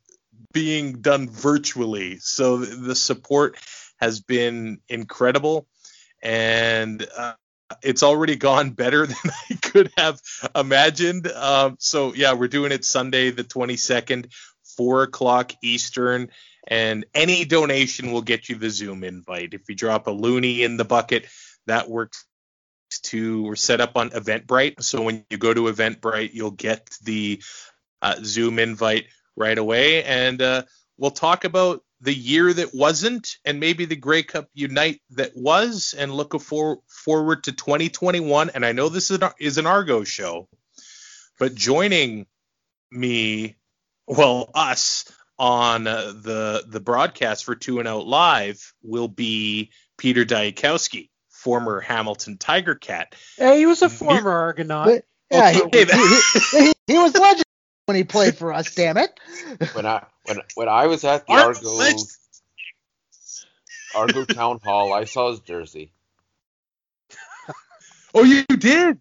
being 0.52 1.00
done 1.00 1.28
virtually. 1.28 2.18
So 2.18 2.58
the 2.58 2.94
support 2.94 3.56
has 3.96 4.20
been 4.20 4.80
incredible. 4.88 5.66
And 6.22 7.06
uh, 7.16 7.34
it's 7.82 8.02
already 8.02 8.36
gone 8.48 8.70
better 8.70 9.06
than 9.06 9.16
I 9.50 9.54
could 9.54 9.90
have 9.96 10.20
imagined. 10.54 11.26
Um, 11.28 11.76
so 11.78 12.14
yeah, 12.14 12.34
we're 12.34 12.48
doing 12.48 12.72
it 12.72 12.84
Sunday 12.84 13.30
the 13.30 13.44
22nd, 13.44 14.32
four 14.76 15.02
o'clock 15.02 15.52
Eastern, 15.62 16.30
and 16.66 17.06
any 17.14 17.44
donation 17.44 18.12
will 18.12 18.22
get 18.22 18.48
you 18.48 18.56
the 18.56 18.70
Zoom 18.70 19.04
invite. 19.04 19.54
If 19.54 19.68
you 19.68 19.74
drop 19.74 20.06
a 20.06 20.10
loony 20.10 20.62
in 20.62 20.76
the 20.76 20.84
bucket, 20.84 21.26
that 21.66 21.88
works 21.88 22.24
to 23.02 23.42
we're 23.42 23.56
set 23.56 23.80
up 23.80 23.96
on 23.96 24.10
Eventbrite. 24.10 24.82
So 24.82 25.02
when 25.02 25.24
you 25.30 25.38
go 25.38 25.52
to 25.52 25.64
Eventbrite, 25.64 26.32
you'll 26.32 26.50
get 26.52 26.88
the 27.02 27.42
uh, 28.02 28.16
Zoom 28.22 28.58
invite 28.58 29.06
right 29.36 29.58
away, 29.58 30.04
and 30.04 30.40
uh, 30.40 30.62
we'll 30.96 31.10
talk 31.10 31.44
about 31.44 31.82
the 32.00 32.14
year 32.14 32.52
that 32.52 32.74
wasn't 32.74 33.36
and 33.44 33.58
maybe 33.58 33.84
the 33.86 33.96
Grey 33.96 34.22
Cup 34.22 34.48
Unite 34.54 35.00
that 35.10 35.32
was 35.34 35.94
and 35.96 36.12
look 36.12 36.38
for, 36.40 36.80
forward 36.88 37.44
to 37.44 37.52
2021. 37.52 38.50
And 38.50 38.66
I 38.66 38.72
know 38.72 38.88
this 38.88 39.10
is 39.10 39.18
an, 39.20 39.30
is 39.40 39.58
an 39.58 39.66
Argo 39.66 40.04
show, 40.04 40.48
but 41.38 41.54
joining 41.54 42.26
me, 42.90 43.56
well, 44.06 44.50
us 44.54 45.10
on 45.38 45.86
uh, 45.86 46.12
the 46.14 46.64
the 46.66 46.80
broadcast 46.80 47.44
for 47.44 47.54
Two 47.54 47.78
and 47.78 47.88
Out 47.88 48.06
Live 48.06 48.72
will 48.82 49.08
be 49.08 49.70
Peter 49.98 50.24
Dyakowski, 50.24 51.10
former 51.28 51.80
Hamilton 51.80 52.38
Tiger 52.38 52.74
Cat. 52.74 53.14
Yeah, 53.38 53.54
he 53.54 53.66
was 53.66 53.82
a 53.82 53.88
former 53.88 54.30
Argonaut. 54.30 54.86
But, 54.86 55.04
yeah, 55.30 55.50
he, 55.50 55.62
he, 55.72 56.66
he, 56.66 56.72
he, 56.86 56.98
was 56.98 57.14
legend 57.14 57.44
when 57.86 57.96
he 57.96 58.04
played 58.04 58.36
for 58.36 58.52
us. 58.52 58.74
Damn 58.74 58.96
it! 58.96 59.18
When 59.72 59.86
I 59.86 60.06
when 60.24 60.38
when 60.54 60.68
I 60.68 60.86
was 60.86 61.04
at 61.04 61.26
the 61.26 61.32
Argos, 61.32 62.18
Argo 63.94 64.24
Town 64.24 64.60
Hall. 64.62 64.92
I 64.92 65.04
saw 65.04 65.30
his 65.30 65.40
jersey. 65.40 65.92
Oh, 68.14 68.22
you 68.22 68.44
did? 68.44 68.98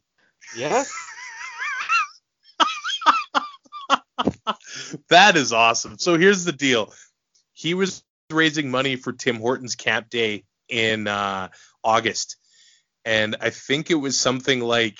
Yes. 0.57 0.91
That 5.10 5.36
is 5.36 5.53
awesome. 5.53 5.97
So 5.97 6.17
here's 6.17 6.45
the 6.45 6.51
deal. 6.51 6.93
He 7.53 7.73
was 7.73 8.03
raising 8.31 8.69
money 8.71 8.95
for 8.95 9.13
Tim 9.13 9.38
Hortons 9.38 9.75
Camp 9.75 10.10
Day 10.10 10.43
in 10.69 11.08
uh, 11.08 11.49
August, 11.84 12.38
and 13.03 13.36
I 13.39 13.49
think 13.51 13.91
it 13.91 13.95
was 13.95 14.19
something 14.19 14.62
like 14.62 14.99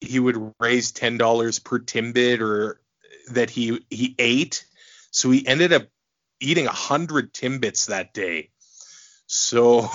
he 0.00 0.18
would 0.18 0.52
raise 0.60 0.92
ten 0.92 1.18
dollars 1.18 1.58
per 1.58 1.78
Timbit 1.78 2.40
or 2.40 2.80
that 3.30 3.50
he 3.50 3.84
he 3.90 4.14
ate. 4.18 4.64
So 5.10 5.30
he 5.30 5.46
ended 5.46 5.72
up 5.72 5.84
eating 6.40 6.66
hundred 6.66 7.32
Timbits 7.32 7.86
that 7.86 8.12
day. 8.12 8.50
So 9.26 9.88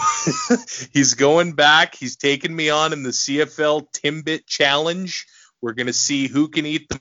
he's 0.94 1.14
going 1.14 1.54
back. 1.54 1.96
He's 1.96 2.18
taking 2.18 2.56
me 2.56 2.70
on 2.70 2.94
in 2.94 3.04
the 3.04 3.10
CFL 3.12 3.88
Timbit 3.94 4.46
Challenge. 4.46 5.26
We're 5.62 5.74
gonna 5.74 5.94
see 5.94 6.28
who 6.28 6.50
can 6.50 6.66
eat 6.66 6.90
the 6.90 7.00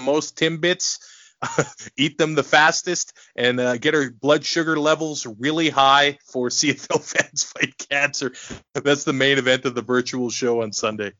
most 0.00 0.36
Timbits, 0.36 0.98
eat 1.96 2.18
them 2.18 2.34
the 2.34 2.42
fastest, 2.42 3.12
and 3.36 3.58
uh, 3.60 3.76
get 3.76 3.94
our 3.94 4.10
blood 4.10 4.44
sugar 4.44 4.78
levels 4.78 5.26
really 5.26 5.68
high 5.70 6.18
for 6.24 6.48
CFL 6.50 7.02
fans 7.02 7.44
fight 7.44 7.74
cancer. 7.90 8.32
That's 8.74 9.04
the 9.04 9.12
main 9.12 9.38
event 9.38 9.64
of 9.64 9.74
the 9.74 9.82
virtual 9.82 10.30
show 10.30 10.62
on 10.62 10.72
Sunday. 10.72 11.12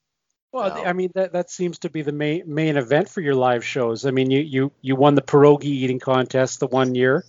Well, 0.52 0.74
No. 0.74 0.84
I 0.84 0.92
mean 0.92 1.10
that 1.14 1.32
that 1.32 1.50
seems 1.50 1.78
to 1.80 1.90
be 1.90 2.02
the 2.02 2.12
main 2.12 2.42
main 2.46 2.76
event 2.76 3.08
for 3.08 3.20
your 3.22 3.34
live 3.34 3.64
shows. 3.64 4.04
I 4.04 4.10
mean, 4.10 4.30
you 4.30 4.40
you 4.40 4.72
you 4.82 4.96
won 4.96 5.14
the 5.14 5.22
pierogi 5.22 5.64
eating 5.64 5.98
contest 5.98 6.60
the 6.60 6.66
one 6.66 6.94
year, 6.94 7.24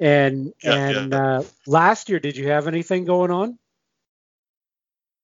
and 0.00 0.52
Yeah, 0.62 0.74
and 0.74 1.14
Uh, 1.14 1.42
last 1.66 2.08
year 2.08 2.18
did 2.18 2.36
you 2.36 2.48
have 2.48 2.66
anything 2.66 3.04
going 3.04 3.30
on, 3.30 3.58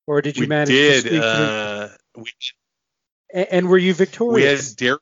or 0.07 0.21
did 0.21 0.37
you 0.37 0.43
we 0.43 0.47
manage 0.47 0.69
did. 0.69 1.03
to 1.05 1.09
squeak? 1.09 1.23
Uh, 1.23 1.89
we, 2.17 2.31
A- 3.33 3.55
and 3.55 3.69
were 3.69 3.79
you 3.79 3.95
victorious? 3.95 4.35
we 4.35 4.43
had 4.43 4.59
victorious? 4.59 5.01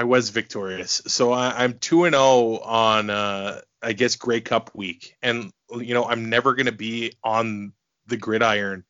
I 0.00 0.04
was 0.04 0.30
victorious, 0.30 1.02
so 1.08 1.30
I, 1.30 1.62
I'm 1.62 1.74
two 1.74 2.04
and 2.04 2.14
zero 2.14 2.58
on, 2.60 3.10
uh, 3.10 3.60
I 3.82 3.92
guess, 3.92 4.16
Grey 4.16 4.40
Cup 4.40 4.70
week, 4.74 5.14
and 5.20 5.52
you 5.70 5.92
know 5.92 6.06
I'm 6.06 6.30
never 6.30 6.54
gonna 6.54 6.72
be 6.72 7.12
on 7.22 7.74
the 8.06 8.16
gridiron 8.16 8.84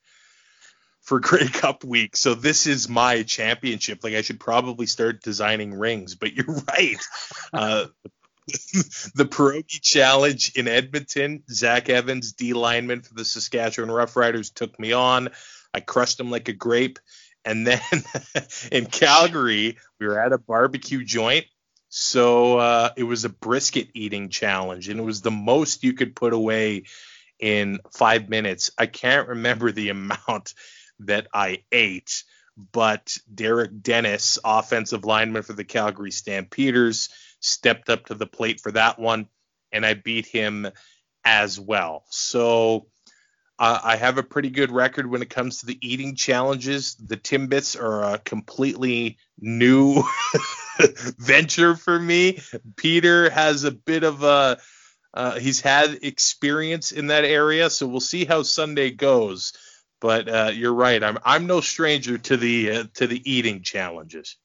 for 1.01 1.19
Grey 1.29 1.49
Cup 1.49 1.83
week, 1.83 2.17
so 2.17 2.35
this 2.35 2.69
is 2.69 2.89
my 2.89 3.25
championship. 3.25 4.05
Like 4.05 4.15
I 4.15 4.23
should 4.23 4.39
probably 4.39 4.87
start 4.87 5.21
designing 5.21 5.75
rings, 5.75 6.15
but 6.15 6.33
you're 6.33 6.47
right. 6.69 7.01
Uh, 7.53 7.87
the 9.17 9.27
pierogi 9.27 9.83
challenge 9.83 10.53
in 10.55 10.69
Edmonton, 10.69 11.43
Zach 11.51 11.89
Evans, 11.89 12.35
D 12.35 12.53
lineman 12.53 13.03
for 13.03 13.15
the 13.15 13.25
Saskatchewan 13.25 13.91
Roughriders, 13.91 14.55
took 14.55 14.79
me 14.79 14.93
on. 14.93 15.31
I 15.75 15.81
crushed 15.81 16.21
him 16.21 16.31
like 16.31 16.49
a 16.49 16.53
grape. 16.53 17.01
And 17.45 17.67
then 17.67 17.81
in 18.73 18.87
Calgary, 18.87 19.79
we 19.99 20.07
were 20.07 20.21
at 20.21 20.33
a 20.33 20.39
barbecue 20.39 21.05
joint. 21.05 21.47
So 21.89 22.59
uh, 22.59 22.91
it 22.97 23.03
was 23.03 23.25
a 23.25 23.29
brisket 23.29 23.89
eating 23.95 24.29
challenge, 24.29 24.89
and 24.89 25.01
it 25.01 25.03
was 25.03 25.23
the 25.23 25.31
most 25.31 25.83
you 25.83 25.93
could 25.93 26.15
put 26.15 26.33
away 26.33 26.85
in 27.41 27.81
five 27.93 28.29
minutes. 28.29 28.71
I 28.79 28.87
can't 28.87 29.29
remember 29.29 29.73
the 29.73 29.89
amount 29.91 30.55
that 31.01 31.27
I 31.35 31.65
ate, 31.73 32.23
but 32.73 33.17
Derek 33.33 33.83
Dennis, 33.83 34.39
offensive 34.45 35.05
lineman 35.05 35.43
for 35.43 35.55
the 35.55 35.65
Calgary 35.65 36.13
Stampeders, 36.13 37.09
stepped 37.41 37.89
up 37.89 38.07
to 38.07 38.15
the 38.15 38.27
plate 38.27 38.61
for 38.61 38.71
that 38.73 38.99
one, 38.99 39.27
and 39.73 39.85
I 39.85 39.95
beat 39.95 40.27
him 40.27 40.69
as 41.25 41.59
well. 41.59 42.05
So 42.11 42.87
uh, 43.61 43.79
I 43.85 43.97
have 43.97 44.17
a 44.17 44.23
pretty 44.23 44.49
good 44.49 44.73
record 44.73 45.07
when 45.07 45.21
it 45.21 45.29
comes 45.29 45.61
to 45.61 45.67
the 45.67 45.79
eating 45.83 46.17
challenges. 46.17 46.95
The 46.95 47.19
Timbits 47.19 47.81
are 47.81 48.15
a 48.15 48.19
completely 48.19 49.19
new 49.39 50.03
venture 51.19 51.77
for 51.77 51.99
me. 51.99 52.41
Peter 52.77 53.29
has 53.29 53.65
a 53.65 53.71
bit 53.71 54.03
of 54.03 54.23
a 54.23 54.59
uh, 55.13 55.39
he's 55.39 55.61
had 55.61 55.99
experience 56.03 56.91
in 56.93 57.09
that 57.09 57.25
area, 57.25 57.69
so 57.69 57.87
we'll 57.87 58.01
see 58.01 58.25
how 58.25 58.43
Sunday 58.43 58.91
goes. 58.91 59.53
But 60.01 60.29
uh, 60.29 60.51
you're 60.55 60.73
right. 60.73 61.03
I'm 61.03 61.19
I'm 61.23 61.47
no 61.47 61.61
stranger 61.61 62.17
to 62.17 62.37
the 62.39 62.71
uh, 62.71 62.85
to 62.95 63.07
the 63.07 63.31
eating 63.31 63.63
challenges. 63.63 64.37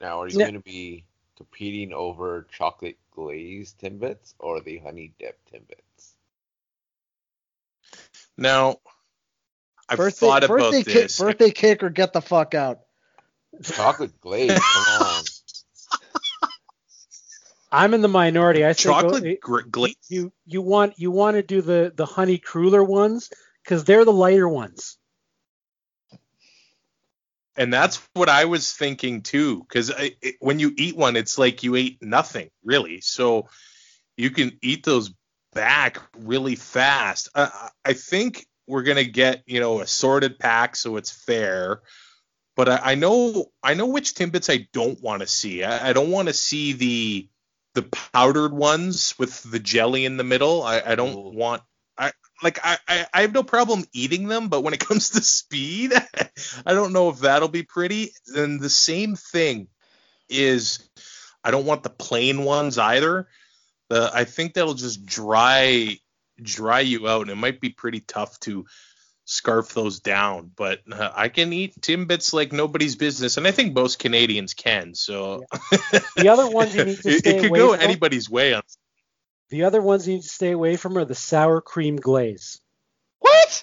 Now, 0.00 0.22
are 0.22 0.28
you 0.28 0.38
No. 0.38 0.44
going 0.46 0.54
to 0.54 0.60
be 0.60 1.04
competing 1.36 1.92
over 1.92 2.46
chocolate 2.50 2.96
glazed 3.14 3.78
Timbits 3.78 4.32
or 4.38 4.60
the 4.62 4.78
honey 4.78 5.12
dip 5.18 5.38
Timbits? 5.52 5.91
Now, 8.36 8.76
I've 9.88 9.98
birthday, 9.98 10.26
thought 10.26 10.44
about 10.44 10.72
birthday, 10.72 10.82
this. 10.82 11.16
Kick, 11.16 11.26
birthday 11.26 11.50
cake 11.50 11.82
or 11.82 11.90
get 11.90 12.12
the 12.12 12.22
fuck 12.22 12.54
out. 12.54 12.80
Chocolate 13.62 14.20
glaze. 14.20 14.50
come 14.50 14.84
on. 15.02 15.24
I'm 17.72 17.94
in 17.94 18.02
the 18.02 18.08
minority. 18.08 18.64
I 18.64 18.74
think 18.74 18.96
uh, 18.96 19.02
Chocolate 19.02 19.40
gr- 19.40 19.60
glaze. 19.62 19.96
you 20.08 20.32
you 20.44 20.60
want 20.60 20.98
you 20.98 21.10
want 21.10 21.36
to 21.36 21.42
do 21.42 21.62
the 21.62 21.92
the 21.94 22.04
honey 22.04 22.36
cruller 22.36 22.84
ones 22.84 23.30
because 23.64 23.84
they're 23.84 24.04
the 24.04 24.12
lighter 24.12 24.48
ones. 24.48 24.98
And 27.56 27.72
that's 27.72 27.96
what 28.14 28.28
I 28.28 28.46
was 28.46 28.72
thinking 28.72 29.22
too, 29.22 29.60
because 29.60 29.92
when 30.40 30.58
you 30.58 30.72
eat 30.76 30.96
one, 30.96 31.16
it's 31.16 31.36
like 31.36 31.62
you 31.62 31.76
ate 31.76 32.02
nothing 32.02 32.50
really. 32.64 33.02
So 33.02 33.48
you 34.16 34.30
can 34.30 34.58
eat 34.62 34.84
those 34.84 35.12
back 35.54 35.98
really 36.18 36.56
fast. 36.56 37.28
I, 37.34 37.70
I 37.84 37.92
think 37.92 38.46
we're 38.66 38.82
gonna 38.82 39.04
get 39.04 39.42
you 39.46 39.60
know 39.60 39.80
a 39.80 39.86
sorted 39.86 40.38
pack, 40.38 40.76
so 40.76 40.96
it's 40.96 41.10
fair. 41.10 41.82
But 42.54 42.68
I, 42.68 42.80
I 42.84 42.94
know 42.94 43.46
I 43.62 43.74
know 43.74 43.86
which 43.86 44.14
timbits 44.14 44.52
I 44.52 44.68
don't 44.72 45.00
want 45.00 45.20
to 45.20 45.26
see. 45.26 45.64
I, 45.64 45.90
I 45.90 45.92
don't 45.92 46.10
want 46.10 46.28
to 46.28 46.34
see 46.34 46.72
the 46.72 47.28
the 47.74 47.82
powdered 47.82 48.52
ones 48.52 49.14
with 49.18 49.42
the 49.50 49.58
jelly 49.58 50.04
in 50.04 50.16
the 50.16 50.24
middle. 50.24 50.62
I, 50.62 50.82
I 50.84 50.94
don't 50.94 51.14
Ooh. 51.14 51.36
want. 51.36 51.62
I 51.96 52.12
like 52.42 52.58
I, 52.62 52.78
I 52.88 53.06
I 53.12 53.20
have 53.22 53.32
no 53.32 53.42
problem 53.42 53.84
eating 53.92 54.28
them, 54.28 54.48
but 54.48 54.62
when 54.62 54.74
it 54.74 54.80
comes 54.86 55.10
to 55.10 55.22
speed, 55.22 55.92
I 56.66 56.74
don't 56.74 56.92
know 56.92 57.08
if 57.08 57.20
that'll 57.20 57.48
be 57.48 57.62
pretty. 57.62 58.12
And 58.34 58.60
the 58.60 58.70
same 58.70 59.16
thing 59.16 59.68
is 60.28 60.88
I 61.44 61.50
don't 61.50 61.66
want 61.66 61.82
the 61.82 61.90
plain 61.90 62.44
ones 62.44 62.78
either. 62.78 63.28
The 63.92 64.10
I 64.14 64.24
think 64.24 64.54
that'll 64.54 64.74
just 64.74 65.04
dry 65.04 65.96
dry 66.40 66.80
you 66.80 67.08
out, 67.08 67.22
and 67.22 67.30
it 67.30 67.36
might 67.36 67.60
be 67.60 67.68
pretty 67.70 68.00
tough 68.00 68.38
to 68.40 68.64
scarf 69.24 69.74
those 69.74 70.00
down. 70.00 70.50
But 70.56 70.80
uh, 70.90 71.10
I 71.14 71.28
can 71.28 71.52
eat 71.52 71.80
timbits 71.80 72.32
like 72.32 72.52
nobody's 72.52 72.96
business, 72.96 73.36
and 73.36 73.46
I 73.46 73.50
think 73.50 73.74
most 73.74 73.98
Canadians 73.98 74.54
can. 74.54 74.94
So 74.94 75.44
The 76.16 76.28
other 76.28 76.48
ones 76.48 76.74
you 76.74 76.84
need 76.84 77.00
to 77.02 77.08
it, 77.10 77.18
stay 77.18 77.36
it 77.36 77.40
could 77.42 77.50
away 77.50 77.58
go 77.58 77.72
from. 77.74 77.80
anybody's 77.82 78.30
way 78.30 78.54
on 78.54 78.62
The 79.50 79.64
other 79.64 79.82
ones 79.82 80.08
you 80.08 80.14
need 80.14 80.22
to 80.22 80.28
stay 80.28 80.52
away 80.52 80.76
from 80.76 80.96
are 80.96 81.04
the 81.04 81.14
sour 81.14 81.60
cream 81.60 81.96
glaze. 81.96 82.60
What? 83.18 83.62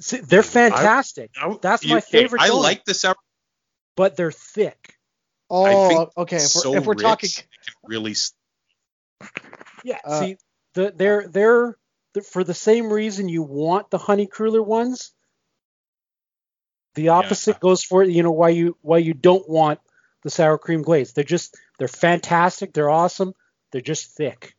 See, 0.00 0.18
They're 0.18 0.42
fantastic, 0.42 1.30
I- 1.40 1.56
That's 1.62 1.84
you- 1.84 1.94
my 1.94 2.00
favorite 2.00 2.42
I 2.42 2.50
donut. 2.50 2.62
like 2.62 2.84
the 2.84 2.94
sour. 2.94 3.14
Cream 3.14 3.20
but 3.96 4.16
they're 4.16 4.32
thick. 4.32 4.96
Oh, 5.48 6.10
okay. 6.16 6.36
If 6.36 6.42
we're, 6.42 6.62
so 6.62 6.74
if 6.74 6.84
we're 6.86 6.94
rich, 6.94 7.02
talking, 7.02 7.28
it 7.30 7.34
can 7.36 7.46
really. 7.84 8.10
s- 8.12 8.32
Yeah. 9.84 9.98
Uh, 10.04 10.20
see, 10.20 10.36
the, 10.74 10.92
they're 10.94 11.28
they're 11.28 11.76
they're- 12.14 12.22
for 12.22 12.44
the 12.44 12.54
same 12.54 12.92
reason 12.92 13.28
you 13.28 13.42
want 13.42 13.90
the 13.90 13.98
honey 13.98 14.26
cruller 14.26 14.62
ones. 14.62 15.12
The 16.94 17.08
opposite 17.08 17.58
goes 17.58 17.82
for 17.82 18.04
you 18.04 18.22
know 18.22 18.30
why 18.30 18.50
you 18.50 18.76
why 18.80 18.98
you 18.98 19.14
don't 19.14 19.48
want 19.48 19.80
the 20.22 20.30
sour 20.30 20.58
cream 20.58 20.82
glaze. 20.82 21.12
They're 21.12 21.24
just 21.24 21.56
they're 21.78 21.88
fantastic. 21.88 22.72
They're 22.72 22.90
awesome. 22.90 23.34
They're 23.72 23.80
just 23.80 24.16
thick. 24.16 24.54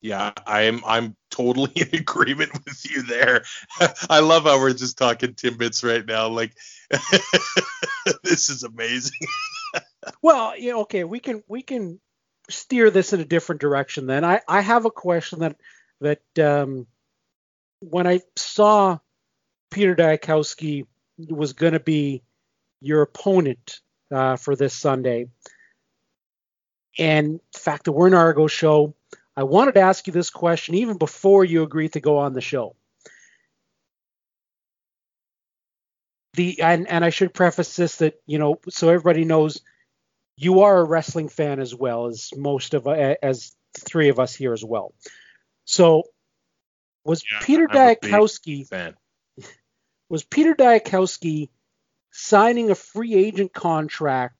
Yeah, 0.00 0.32
I'm 0.46 0.82
I'm 0.86 1.16
totally 1.30 1.72
in 1.76 1.98
agreement 1.98 2.52
with 2.52 2.90
you 2.90 3.02
there. 3.02 3.44
I 4.10 4.20
love 4.20 4.44
how 4.44 4.58
we're 4.58 4.72
just 4.72 4.98
talking 4.98 5.34
timbits 5.34 5.84
right 5.84 6.04
now. 6.04 6.28
Like 6.28 6.54
this 8.22 8.50
is 8.50 8.62
amazing. 8.64 9.18
Well, 10.22 10.54
yeah, 10.58 10.74
okay, 10.76 11.04
we 11.04 11.20
can 11.20 11.42
we 11.48 11.62
can 11.62 12.00
steer 12.48 12.90
this 12.90 13.12
in 13.12 13.20
a 13.20 13.24
different 13.24 13.60
direction 13.60 14.06
then. 14.06 14.24
I, 14.24 14.40
I 14.48 14.60
have 14.60 14.84
a 14.84 14.90
question 14.90 15.40
that 15.40 15.56
that 16.00 16.38
um, 16.38 16.86
when 17.80 18.06
I 18.06 18.20
saw 18.36 18.98
Peter 19.70 19.94
Dyakowski 19.94 20.86
was 21.28 21.52
going 21.52 21.72
to 21.72 21.80
be 21.80 22.22
your 22.80 23.02
opponent 23.02 23.80
uh, 24.10 24.36
for 24.36 24.56
this 24.56 24.74
Sunday, 24.74 25.28
and 26.98 27.40
the 27.52 27.58
fact 27.58 27.84
that 27.84 27.92
we're 27.92 28.08
an 28.08 28.14
Argo 28.14 28.46
show, 28.46 28.94
I 29.36 29.44
wanted 29.44 29.74
to 29.74 29.80
ask 29.80 30.06
you 30.06 30.12
this 30.12 30.30
question 30.30 30.74
even 30.74 30.98
before 30.98 31.44
you 31.44 31.62
agreed 31.62 31.94
to 31.94 32.00
go 32.00 32.18
on 32.18 32.34
the 32.34 32.40
show. 32.40 32.76
The 36.34 36.60
and, 36.60 36.88
and 36.88 37.04
I 37.04 37.10
should 37.10 37.32
preface 37.32 37.76
this 37.76 37.96
that 37.96 38.20
you 38.26 38.38
know 38.38 38.60
so 38.68 38.88
everybody 38.88 39.24
knows 39.24 39.60
you 40.36 40.62
are 40.62 40.78
a 40.78 40.84
wrestling 40.84 41.28
fan 41.28 41.60
as 41.60 41.74
well 41.74 42.06
as 42.06 42.30
most 42.36 42.74
of 42.74 42.86
uh, 42.86 43.14
as 43.22 43.54
three 43.78 44.08
of 44.08 44.18
us 44.18 44.34
here 44.34 44.52
as 44.52 44.64
well. 44.64 44.94
So 45.64 46.04
was 47.04 47.22
Yeah, 47.30 47.40
Peter 47.42 47.66
I'm 47.70 47.76
Dyakowski 47.76 48.68
was 50.08 50.24
Peter 50.24 50.54
Dyakowski 50.54 51.50
signing 52.10 52.70
a 52.70 52.74
free 52.74 53.14
agent 53.14 53.52
contract 53.52 54.36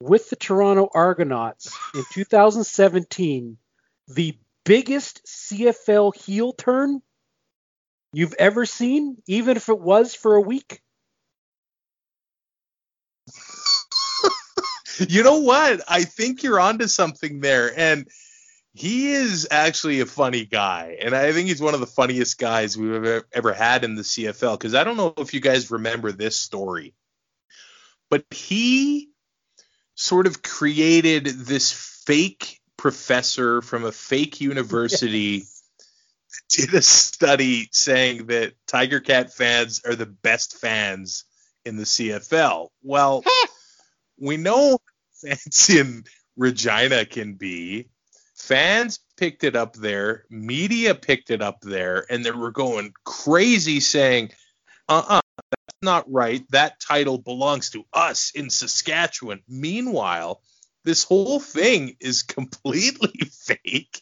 with 0.00 0.30
the 0.30 0.36
Toronto 0.36 0.88
Argonauts 0.94 1.72
in 1.94 2.04
2017 2.12 3.58
the 4.08 4.36
biggest 4.64 5.24
CFL 5.24 6.14
heel 6.14 6.52
turn 6.52 7.00
you've 8.12 8.34
ever 8.34 8.66
seen, 8.66 9.18
even 9.26 9.56
if 9.56 9.68
it 9.68 9.78
was 9.78 10.14
for 10.14 10.34
a 10.34 10.40
week? 10.40 10.82
You 15.08 15.22
know 15.22 15.40
what? 15.40 15.80
I 15.88 16.04
think 16.04 16.42
you're 16.42 16.60
onto 16.60 16.86
something 16.86 17.40
there. 17.40 17.72
And 17.78 18.08
he 18.72 19.12
is 19.12 19.48
actually 19.50 20.00
a 20.00 20.06
funny 20.06 20.44
guy. 20.44 20.98
And 21.00 21.14
I 21.14 21.32
think 21.32 21.48
he's 21.48 21.60
one 21.60 21.74
of 21.74 21.80
the 21.80 21.86
funniest 21.86 22.38
guys 22.38 22.76
we've 22.76 22.94
ever, 22.94 23.26
ever 23.32 23.52
had 23.52 23.84
in 23.84 23.94
the 23.94 24.02
CFL. 24.02 24.58
Because 24.58 24.74
I 24.74 24.84
don't 24.84 24.96
know 24.96 25.14
if 25.18 25.34
you 25.34 25.40
guys 25.40 25.70
remember 25.70 26.12
this 26.12 26.36
story, 26.36 26.94
but 28.08 28.24
he 28.30 29.08
sort 29.94 30.26
of 30.26 30.42
created 30.42 31.26
this 31.26 31.72
fake 32.06 32.60
professor 32.76 33.60
from 33.60 33.84
a 33.84 33.92
fake 33.92 34.40
university. 34.40 35.44
Did 36.48 36.74
a 36.74 36.82
study 36.82 37.68
saying 37.72 38.26
that 38.26 38.54
Tiger 38.66 39.00
Cat 39.00 39.32
fans 39.32 39.82
are 39.84 39.94
the 39.94 40.06
best 40.06 40.58
fans 40.58 41.24
in 41.64 41.76
the 41.76 41.84
CFL. 41.84 42.68
Well, 42.82 43.24
we 44.18 44.36
know 44.36 44.78
fans 45.22 45.70
in 45.70 46.04
Regina 46.36 47.04
can 47.04 47.34
be. 47.34 47.88
Fans 48.36 49.00
picked 49.16 49.44
it 49.44 49.54
up 49.54 49.74
there, 49.74 50.24
media 50.30 50.94
picked 50.94 51.30
it 51.30 51.42
up 51.42 51.60
there, 51.60 52.06
and 52.10 52.24
they 52.24 52.30
were 52.30 52.50
going 52.50 52.92
crazy 53.04 53.80
saying, 53.80 54.30
uh 54.88 55.04
uh 55.06 55.20
that's 55.50 55.78
not 55.82 56.10
right. 56.10 56.44
That 56.50 56.80
title 56.80 57.18
belongs 57.18 57.70
to 57.70 57.84
us 57.92 58.32
in 58.34 58.50
Saskatchewan. 58.50 59.40
Meanwhile, 59.48 60.40
this 60.84 61.04
whole 61.04 61.40
thing 61.40 61.96
is 62.00 62.22
completely 62.36 63.20
fake. 63.30 64.00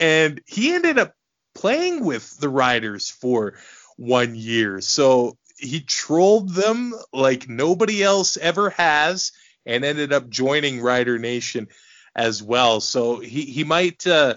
And 0.00 0.40
he 0.46 0.72
ended 0.72 0.98
up 0.98 1.14
playing 1.54 2.04
with 2.04 2.38
the 2.38 2.48
Riders 2.48 3.10
for 3.10 3.54
one 3.96 4.34
year. 4.34 4.80
So 4.80 5.36
he 5.56 5.80
trolled 5.80 6.50
them 6.50 6.94
like 7.12 7.48
nobody 7.48 8.02
else 8.02 8.36
ever 8.36 8.70
has 8.70 9.32
and 9.68 9.84
ended 9.84 10.12
up 10.12 10.28
joining 10.28 10.80
Rider 10.80 11.18
Nation 11.18 11.68
as 12.16 12.42
well. 12.42 12.80
So 12.80 13.20
he 13.20 13.42
he 13.42 13.62
might 13.62 14.04
uh, 14.06 14.36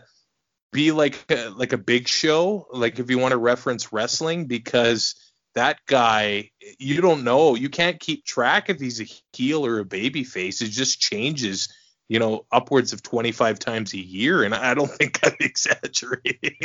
be 0.72 0.92
like 0.92 1.26
a, 1.32 1.50
like 1.50 1.74
a 1.74 1.78
big 1.78 2.08
show, 2.08 2.68
like 2.72 3.00
if 3.00 3.10
you 3.10 3.18
want 3.18 3.32
to 3.32 3.38
reference 3.38 3.92
wrestling, 3.92 4.46
because 4.46 5.16
that 5.56 5.80
guy 5.88 6.52
you 6.78 7.02
don't 7.02 7.24
know, 7.24 7.56
you 7.56 7.70
can't 7.70 8.00
keep 8.00 8.26
track 8.26 8.70
if 8.70 8.80
he's 8.80 9.02
a 9.02 9.08
heel 9.34 9.66
or 9.66 9.80
a 9.80 9.86
baby 9.86 10.24
face. 10.24 10.62
It 10.62 10.70
just 10.70 11.00
changes, 11.00 11.74
you 12.10 12.20
know, 12.20 12.46
upwards 12.52 12.94
of 12.94 13.02
25 13.02 13.58
times 13.58 13.94
a 13.94 14.00
year, 14.00 14.44
and 14.44 14.54
I 14.54 14.74
don't 14.74 14.92
think 14.92 15.20
I'm 15.24 15.36
exaggerating. 15.40 16.58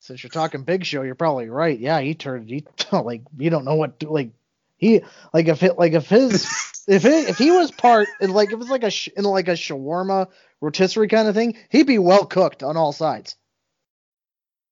Since 0.00 0.24
you're 0.24 0.30
talking 0.30 0.64
Big 0.64 0.84
Show, 0.84 1.02
you're 1.02 1.14
probably 1.14 1.48
right. 1.48 1.78
Yeah, 1.78 2.00
he 2.00 2.14
turned. 2.14 2.48
He 2.48 2.64
like 2.92 3.22
you 3.38 3.48
don't 3.48 3.64
know 3.64 3.76
what 3.76 4.02
like. 4.02 4.32
He 4.80 5.02
like 5.34 5.48
if 5.48 5.62
it 5.64 5.78
like 5.78 5.94
if 5.94 6.08
his 6.08 6.52
if 6.88 7.06
it, 7.06 7.30
if 7.30 7.38
he 7.38 7.52
was 7.52 7.72
part 7.72 8.16
in 8.20 8.32
like 8.32 8.48
if 8.50 8.54
it 8.54 8.58
was 8.60 8.70
like 8.70 8.84
a 8.84 8.90
sh, 8.90 9.10
in 9.16 9.24
like 9.24 9.48
a 9.48 9.52
shawarma 9.52 10.28
rotisserie 10.62 11.08
kind 11.08 11.28
of 11.28 11.36
thing, 11.36 11.56
he'd 11.70 11.86
be 11.88 11.98
well 12.00 12.26
cooked 12.26 12.64
on 12.64 12.78
all 12.78 12.92
sides. 12.92 13.36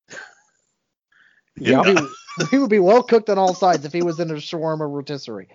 Yeah. 1.61 1.83
He, 1.83 1.95
would- 1.95 2.09
he 2.51 2.57
would 2.59 2.69
be 2.69 2.79
well 2.79 3.03
cooked 3.03 3.29
on 3.29 3.37
all 3.37 3.53
sides 3.53 3.85
if 3.85 3.93
he 3.93 4.01
was 4.03 4.19
in 4.19 4.31
a 4.31 4.35
shawarma 4.35 4.89
rotisserie. 4.91 5.49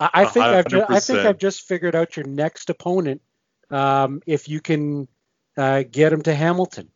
I, 0.00 0.10
I 0.14 0.26
think 0.26 0.52
I've 0.52 0.68
ju- 0.68 0.86
I 0.88 1.00
think 1.00 1.24
I've 1.24 1.38
just 1.38 1.68
figured 1.68 1.94
out 1.94 2.16
your 2.16 2.26
next 2.26 2.70
opponent. 2.70 3.22
Um, 3.70 4.22
if 4.26 4.48
you 4.48 4.60
can 4.60 5.08
uh, 5.56 5.84
get 5.90 6.12
him 6.12 6.22
to 6.22 6.34
Hamilton, 6.34 6.90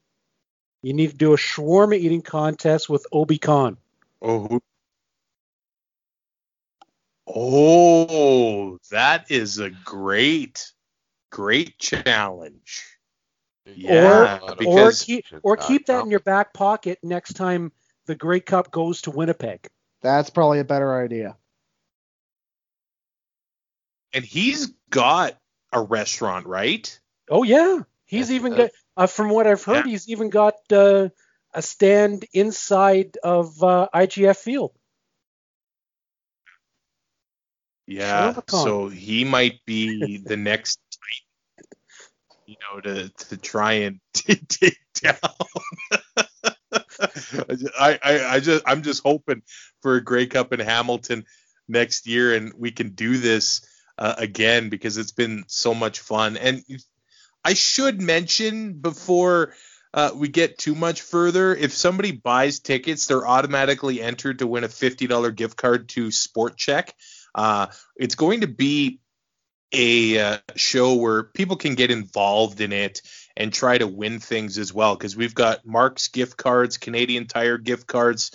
you 0.82 0.94
need 0.94 1.10
to 1.10 1.16
do 1.16 1.34
a 1.34 1.38
shawarma 1.38 1.98
eating 1.98 2.22
contest 2.22 2.88
with 2.88 3.06
Obby 3.12 3.40
Khan. 3.40 3.78
Oh. 4.22 4.46
who- 4.48 4.62
Oh, 7.28 8.78
that 8.90 9.30
is 9.30 9.58
a 9.58 9.70
great, 9.70 10.72
great 11.30 11.78
challenge. 11.78 12.84
Yeah, 13.66 14.38
or 14.42 14.54
because 14.56 15.02
keep 15.02 15.24
or 15.42 15.56
keep 15.56 15.86
that 15.86 16.04
in 16.04 16.10
your 16.10 16.20
back 16.20 16.54
pocket 16.54 17.00
next 17.02 17.32
time 17.32 17.72
the 18.06 18.14
Grey 18.14 18.38
Cup 18.38 18.70
goes 18.70 19.02
to 19.02 19.10
Winnipeg. 19.10 19.66
That's 20.02 20.30
probably 20.30 20.60
a 20.60 20.64
better 20.64 21.02
idea. 21.02 21.36
and 24.12 24.24
he's 24.24 24.68
got 24.88 25.36
a 25.72 25.82
restaurant, 25.82 26.46
right? 26.46 26.98
Oh 27.28 27.42
yeah, 27.42 27.80
he's 28.06 28.30
Yes, 28.30 28.36
even 28.36 28.52
he 28.52 28.58
got. 28.58 28.70
Uh, 28.96 29.06
from 29.06 29.28
what 29.28 29.46
I've 29.46 29.62
heard, 29.62 29.84
Yeah. 29.84 29.90
he's 29.90 30.08
even 30.08 30.30
got 30.30 30.54
uh, 30.72 31.08
a 31.56 31.62
stand 31.62 32.26
inside 32.34 33.16
of 33.24 33.62
uh, 33.62 33.88
IGF 33.94 34.36
Field. 34.36 34.72
Yeah. 37.86 38.34
So 38.48 38.88
he 38.88 39.24
might 39.24 39.64
be 39.64 40.18
the 40.18 40.36
next, 40.36 40.78
you 42.44 42.56
know, 42.60 42.80
to 42.80 43.08
to 43.08 43.36
try 43.38 43.72
and 43.72 44.00
take 44.12 44.78
down. 44.94 45.16
I, 47.78 47.98
I 48.02 48.26
I 48.34 48.40
just 48.40 48.64
I'm 48.66 48.82
just 48.82 49.02
hoping 49.02 49.42
for 49.80 49.96
a 49.96 50.04
Grey 50.04 50.26
Cup 50.26 50.52
in 50.52 50.60
Hamilton 50.60 51.24
next 51.68 52.06
year, 52.06 52.34
and 52.34 52.52
we 52.58 52.70
can 52.70 52.90
do 52.90 53.16
this 53.16 53.66
uh, 53.96 54.14
again 54.18 54.68
because 54.68 54.98
it's 54.98 55.12
been 55.12 55.44
so 55.46 55.72
much 55.72 56.00
fun. 56.00 56.36
And 56.36 56.64
I 57.44 57.54
should 57.54 58.02
mention 58.02 58.74
before 58.74 59.54
uh, 59.96 60.10
we 60.14 60.28
get 60.28 60.58
too 60.58 60.74
much 60.74 61.00
further, 61.00 61.54
if 61.54 61.72
somebody 61.72 62.12
buys 62.12 62.60
tickets, 62.60 63.06
they're 63.06 63.26
automatically 63.26 64.02
entered 64.02 64.40
to 64.40 64.46
win 64.46 64.62
a 64.62 64.68
$50 64.68 65.34
gift 65.34 65.56
card 65.56 65.88
to 65.90 66.10
Sport 66.10 66.58
Chek. 66.58 66.90
Uh, 67.34 67.68
it's 67.96 68.14
going 68.14 68.42
to 68.42 68.46
be 68.46 69.00
a 69.72 70.18
uh, 70.18 70.38
show 70.54 70.94
where 70.94 71.24
people 71.24 71.56
can 71.56 71.74
get 71.74 71.90
involved 71.90 72.60
in 72.60 72.72
it 72.72 73.00
and 73.38 73.52
try 73.52 73.78
to 73.78 73.86
win 73.86 74.20
things 74.20 74.58
as 74.58 74.72
well 74.72 74.94
because 74.94 75.16
we've 75.16 75.34
got 75.34 75.66
Mark's 75.66 76.08
gift 76.08 76.36
cards, 76.36 76.76
Canadian 76.76 77.26
Tire 77.26 77.58
gift 77.58 77.86
cards, 77.86 78.30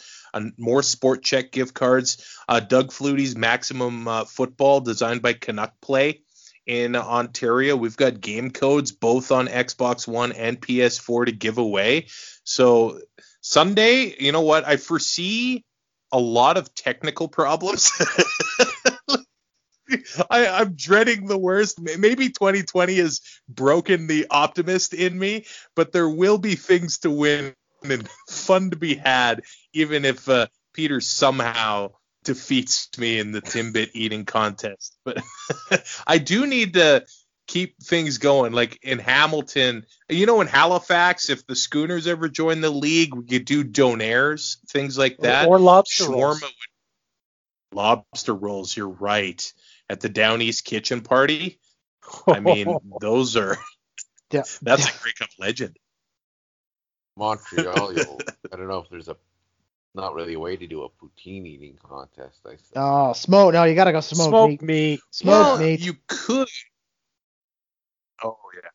more 0.58 0.82
Sport 0.82 1.24
Chek 1.24 1.52
gift 1.52 1.76
cards, 1.76 2.26
uh, 2.50 2.60
Doug 2.60 2.92
Flutie's 2.92 3.36
Maximum 3.36 4.08
uh, 4.08 4.26
Football 4.26 4.82
designed 4.82 5.22
by 5.22 5.34
Canuck 5.34 5.80
Play 5.80 6.22
in 6.66 6.96
Ontario. 6.96 7.76
We've 7.76 7.98
got 7.98 8.22
game 8.22 8.52
codes 8.52 8.92
both 8.92 9.32
on 9.32 9.48
Xbox 9.48 10.08
One 10.08 10.32
and 10.32 10.60
PS4 10.60 11.26
to 11.26 11.32
give 11.32 11.58
away. 11.58 12.08
So 12.44 13.00
Sunday, 13.42 14.16
you 14.20 14.32
know 14.32 14.42
what? 14.42 14.66
I 14.66 14.78
foresee 14.78 15.66
a 16.12 16.20
lot 16.20 16.58
of 16.58 16.74
technical 16.76 17.28
problems. 17.28 17.92
I, 20.30 20.48
I'm 20.48 20.74
dreading 20.74 21.26
the 21.26 21.38
worst. 21.38 21.80
Maybe 21.82 22.30
2020 22.30 22.96
has 22.96 23.22
broken 23.50 24.08
the 24.08 24.28
optimist 24.30 24.94
in 24.94 25.18
me, 25.18 25.46
but 25.76 25.92
there 25.92 26.10
will 26.10 26.38
be 26.38 26.56
things 26.56 27.00
to 27.00 27.12
win 27.12 27.54
and 27.84 28.08
fun 28.30 28.70
to 28.70 28.78
be 28.78 28.96
had, 28.96 29.42
even 29.74 30.06
if 30.06 30.30
uh, 30.30 30.48
Peter 30.74 31.02
somehow 31.02 31.92
defeats 32.24 32.90
me 32.98 33.20
in 33.20 33.32
the 33.32 33.42
Timbit 33.42 33.92
eating 33.94 34.26
contest. 34.26 34.98
But 35.04 35.22
I 36.08 36.18
do 36.18 36.46
need 36.46 36.74
to 36.74 37.06
keep 37.48 37.82
things 37.82 38.18
going. 38.18 38.54
Like 38.54 38.80
in 38.84 39.00
Hamilton, 39.00 39.86
you 40.10 40.26
know, 40.26 40.42
in 40.42 40.48
Halifax, 40.48 41.30
if 41.30 41.46
the 41.48 41.56
Schooners 41.56 42.08
ever 42.08 42.30
join 42.30 42.62
the 42.62 42.70
league, 42.70 43.14
we 43.14 43.26
could 43.26 43.46
do 43.46 43.64
donaires, 43.64 44.58
things 44.70 44.98
like 44.98 45.18
that. 45.20 45.48
or 45.48 45.60
lobster 45.60 46.06
Shawarma 46.06 46.12
rolls. 46.16 46.42
would 46.42 46.52
lobster 47.78 48.34
rolls. 48.34 48.76
You're 48.76 48.90
right. 48.90 49.52
At 49.90 50.00
the 50.00 50.10
Down 50.10 50.42
East 50.42 50.64
Kitchen 50.64 51.02
Party, 51.02 51.60
I 52.26 52.40
mean, 52.40 52.78
those 53.02 53.36
are 53.36 53.58
Yeah, 54.32 54.44
that's 54.62 54.86
yeah. 54.88 54.96
a 54.96 55.02
Grey 55.04 55.12
Cup 55.20 55.30
legend. 55.38 55.78
Montreal, 57.18 57.92
I 58.52 58.56
don't 58.56 58.70
know 58.70 58.80
if 58.80 58.90
there's 58.90 59.10
a 59.10 59.18
not 59.94 60.14
really 60.14 60.34
a 60.36 60.40
way 60.40 60.56
to 60.56 60.68
do 60.68 60.84
a 60.84 60.90
poutine 60.90 61.46
eating 61.46 61.78
contest. 61.84 62.40
I 62.46 62.52
said. 62.52 62.74
Oh, 62.76 63.14
smoke. 63.14 63.54
No, 63.54 63.64
you 63.66 63.76
gotta 63.76 63.92
go 63.92 64.00
smoke, 64.02 64.30
Smoke 64.30 64.50
meat. 64.50 64.62
meat. 64.62 65.00
Smoke 65.12 65.32
Well, 65.32 65.58
meat. 65.60 65.80
You 65.82 65.94
could. 66.08 66.48
Oh 68.24 68.38
yeah. 68.54 68.70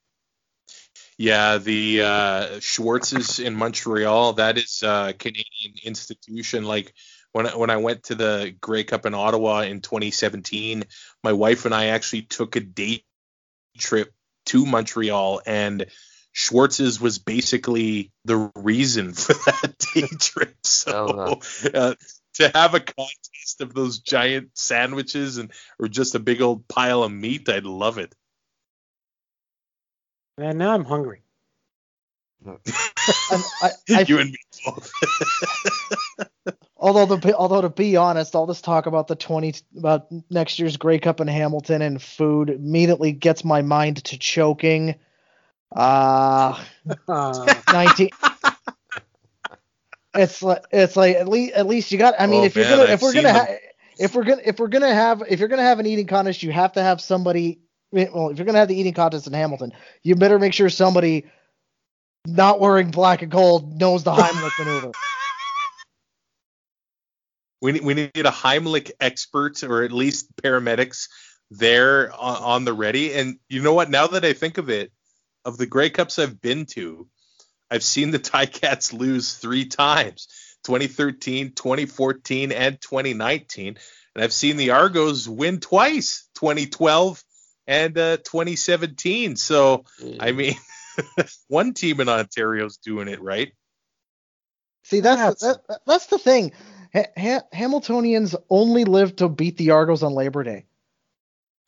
Yeah, 1.19 1.59
the 1.59 2.03
uh, 2.03 2.61
Schwartz's 2.61 3.39
in 3.39 3.55
Montreal. 3.55 4.35
That 4.35 4.59
is 4.59 4.83
a 4.83 5.15
Canadian 5.19 5.75
institution. 5.85 6.65
Like 6.65 6.93
when 7.33 7.47
I, 7.47 7.57
when 7.57 7.71
I 7.71 7.79
went 7.79 8.05
to 8.05 8.15
the 8.15 8.55
Grey 8.61 8.85
Cup 8.85 9.07
in 9.07 9.15
Ottawa 9.15 9.61
in 9.61 9.81
2017, 9.81 10.85
my 11.25 11.33
wife 11.33 11.65
and 11.65 11.75
I 11.75 11.87
actually 11.87 12.23
took 12.23 12.57
a 12.57 12.61
date 12.61 13.05
trip 13.79 14.13
to 14.47 14.67
Montreal, 14.67 15.41
and 15.47 15.87
Schwartz's 16.37 17.01
was 17.01 17.19
basically 17.19 18.13
the 18.27 18.53
reason 18.57 19.15
for 19.15 19.33
that 19.47 19.75
day 19.95 20.07
trip. 20.21 20.55
So 20.65 21.41
uh, 21.73 21.95
to 22.35 22.51
have 22.55 22.75
a 22.75 22.81
contest 22.81 23.63
of 23.63 23.73
those 23.73 24.01
giant 24.01 24.51
sandwiches 24.53 25.39
and 25.39 25.51
or 25.79 25.89
just 25.89 26.15
a 26.15 26.19
big 26.19 26.43
old 26.43 26.69
pile 26.69 27.03
of 27.03 27.11
meat, 27.11 27.49
I'd 27.49 27.65
love 27.65 27.97
it. 27.97 28.15
And 30.37 30.59
now 30.59 30.75
I'm 30.75 30.85
hungry. 30.85 31.23
I, 32.47 33.71
I, 33.89 34.05
you 34.07 34.19
and 34.19 34.31
me 34.31 34.39
both. 34.67 34.93
although 36.77 37.17
the 37.17 37.35
although 37.35 37.63
to 37.63 37.71
be 37.71 37.97
honest, 37.97 38.35
all 38.35 38.45
this 38.45 38.61
talk 38.61 38.85
about 38.85 39.09
the 39.09 39.17
twenty 39.17 39.55
about 39.75 40.09
next 40.29 40.59
year's 40.59 40.77
Grey 40.77 40.99
Cup 40.99 41.23
in 41.23 41.29
Hamilton 41.29 41.81
and 41.81 42.01
food 42.01 42.51
immediately 42.51 43.13
gets 43.13 43.43
my 43.43 43.63
mind 43.63 44.05
to 44.05 44.19
choking. 44.19 44.97
Uh, 45.75 46.63
Uh, 47.09 47.63
19 47.73 48.11
it's 50.15 50.43
like 50.43 50.65
it's 50.71 50.97
like 50.97 51.17
at 51.17 51.29
least 51.29 51.55
at 51.55 51.67
least 51.67 51.93
you 51.93 51.99
got 51.99 52.15
i 52.19 52.27
mean 52.27 52.43
Oh, 52.43 52.45
if 52.45 52.57
you're 52.57 52.65
gonna 52.65 52.85
I've 52.85 52.91
if 52.91 53.03
we're 53.03 53.13
gonna 53.13 53.33
ha- 53.33 53.57
if 53.99 54.15
we're 54.15 54.25
gonna 54.25 54.43
if 54.45 54.59
we're 54.59 54.69
gonna 54.69 54.95
have 54.95 55.23
if 55.29 55.41
you're 55.41 55.49
gonna 55.49 55.63
have 55.63 55.79
an 55.79 55.87
eating 55.87 56.07
contest 56.07 56.43
you 56.43 56.53
have 56.53 56.73
to 56.75 56.83
have 56.83 57.01
somebody 57.01 57.61
well 57.91 58.31
if 58.31 58.39
you're 58.39 58.47
gonna 58.47 58.59
have 58.59 58.69
the 58.69 58.79
eating 58.79 58.95
contest 58.95 59.27
in 59.27 59.33
hamilton 59.33 59.73
you 60.03 60.15
better 60.15 60.39
make 60.39 60.53
sure 60.55 60.69
somebody 60.69 61.27
not 62.27 62.61
wearing 62.61 62.91
black 62.91 63.23
and 63.23 63.31
gold 63.31 63.79
knows 63.79 64.05
the 64.05 64.13
heimlich 64.13 64.59
maneuver 64.65 64.93
we 67.63 67.73
need, 67.73 67.83
we 67.83 67.95
need 67.95 68.11
a 68.17 68.31
Heimlich 68.31 68.91
expert 69.01 69.63
or 69.63 69.83
at 69.83 69.93
least 69.93 70.35
paramedics 70.37 71.09
there 71.51 72.13
on, 72.13 72.37
on 72.37 72.65
the 72.65 72.73
ready. 72.73 73.15
And 73.15 73.39
you 73.49 73.63
know 73.63 73.73
what? 73.75 73.91
Now 73.91 74.07
that 74.09 74.25
I 74.25 74.33
think 74.33 74.59
of 74.59 74.69
it, 74.69 74.93
of 75.47 75.57
the 75.57 75.67
Grey 75.67 75.89
Cups 75.91 76.19
I've 76.19 76.41
been 76.41 76.67
to, 76.67 77.09
I've 77.71 77.83
seen 77.85 78.11
the 78.11 78.19
Ticats 78.31 78.93
lose 78.93 79.35
three 79.35 79.65
times 79.67 80.29
2013, 80.65 81.53
2014, 81.53 82.53
and 82.53 82.81
2019. 82.81 83.79
And 84.15 84.25
I've 84.25 84.33
seen 84.33 84.57
the 84.57 84.71
Argos 84.71 85.29
win 85.29 85.61
twice 85.61 86.29
2012 86.35 87.23
and 87.67 87.97
uh, 87.97 88.17
2017. 88.19 89.37
So, 89.37 89.85
I 90.21 90.33
mean, 90.33 90.55
one 91.49 91.75
team 91.75 92.01
in 92.01 92.09
Ontario's 92.09 92.79
doing 92.79 93.09
it 93.09 93.23
right. 93.23 93.53
see 94.85 95.01
that's 95.01 95.41
That's- 95.43 95.59
that, 95.69 95.81
that's 95.87 96.07
the 96.07 96.19
thing 96.19 96.53
ha- 96.93 97.13
ha- 97.17 97.43
hamiltonians 97.53 98.35
only 98.49 98.85
live 98.85 99.17
to 99.17 99.29
beat 99.29 99.57
the 99.57 99.73
argos 99.73 100.03
on 100.03 100.13
labor 100.15 100.43
day 100.43 100.65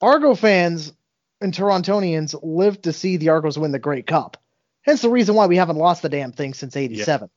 argo 0.00 0.34
fans 0.34 0.92
and 1.40 1.52
torontonians 1.52 2.38
live 2.42 2.80
to 2.82 2.92
see 2.92 3.16
the 3.16 3.28
argos 3.30 3.58
win 3.58 3.72
the 3.72 3.78
Grey 3.78 4.02
Cup. 4.02 4.36
Hence 4.82 5.02
the 5.02 5.10
reason 5.10 5.34
why 5.34 5.46
we 5.46 5.56
haven't 5.56 5.76
lost 5.76 6.02
the 6.02 6.08
damn 6.08 6.32
thing 6.32 6.54
since 6.54 6.76
87 6.76 7.28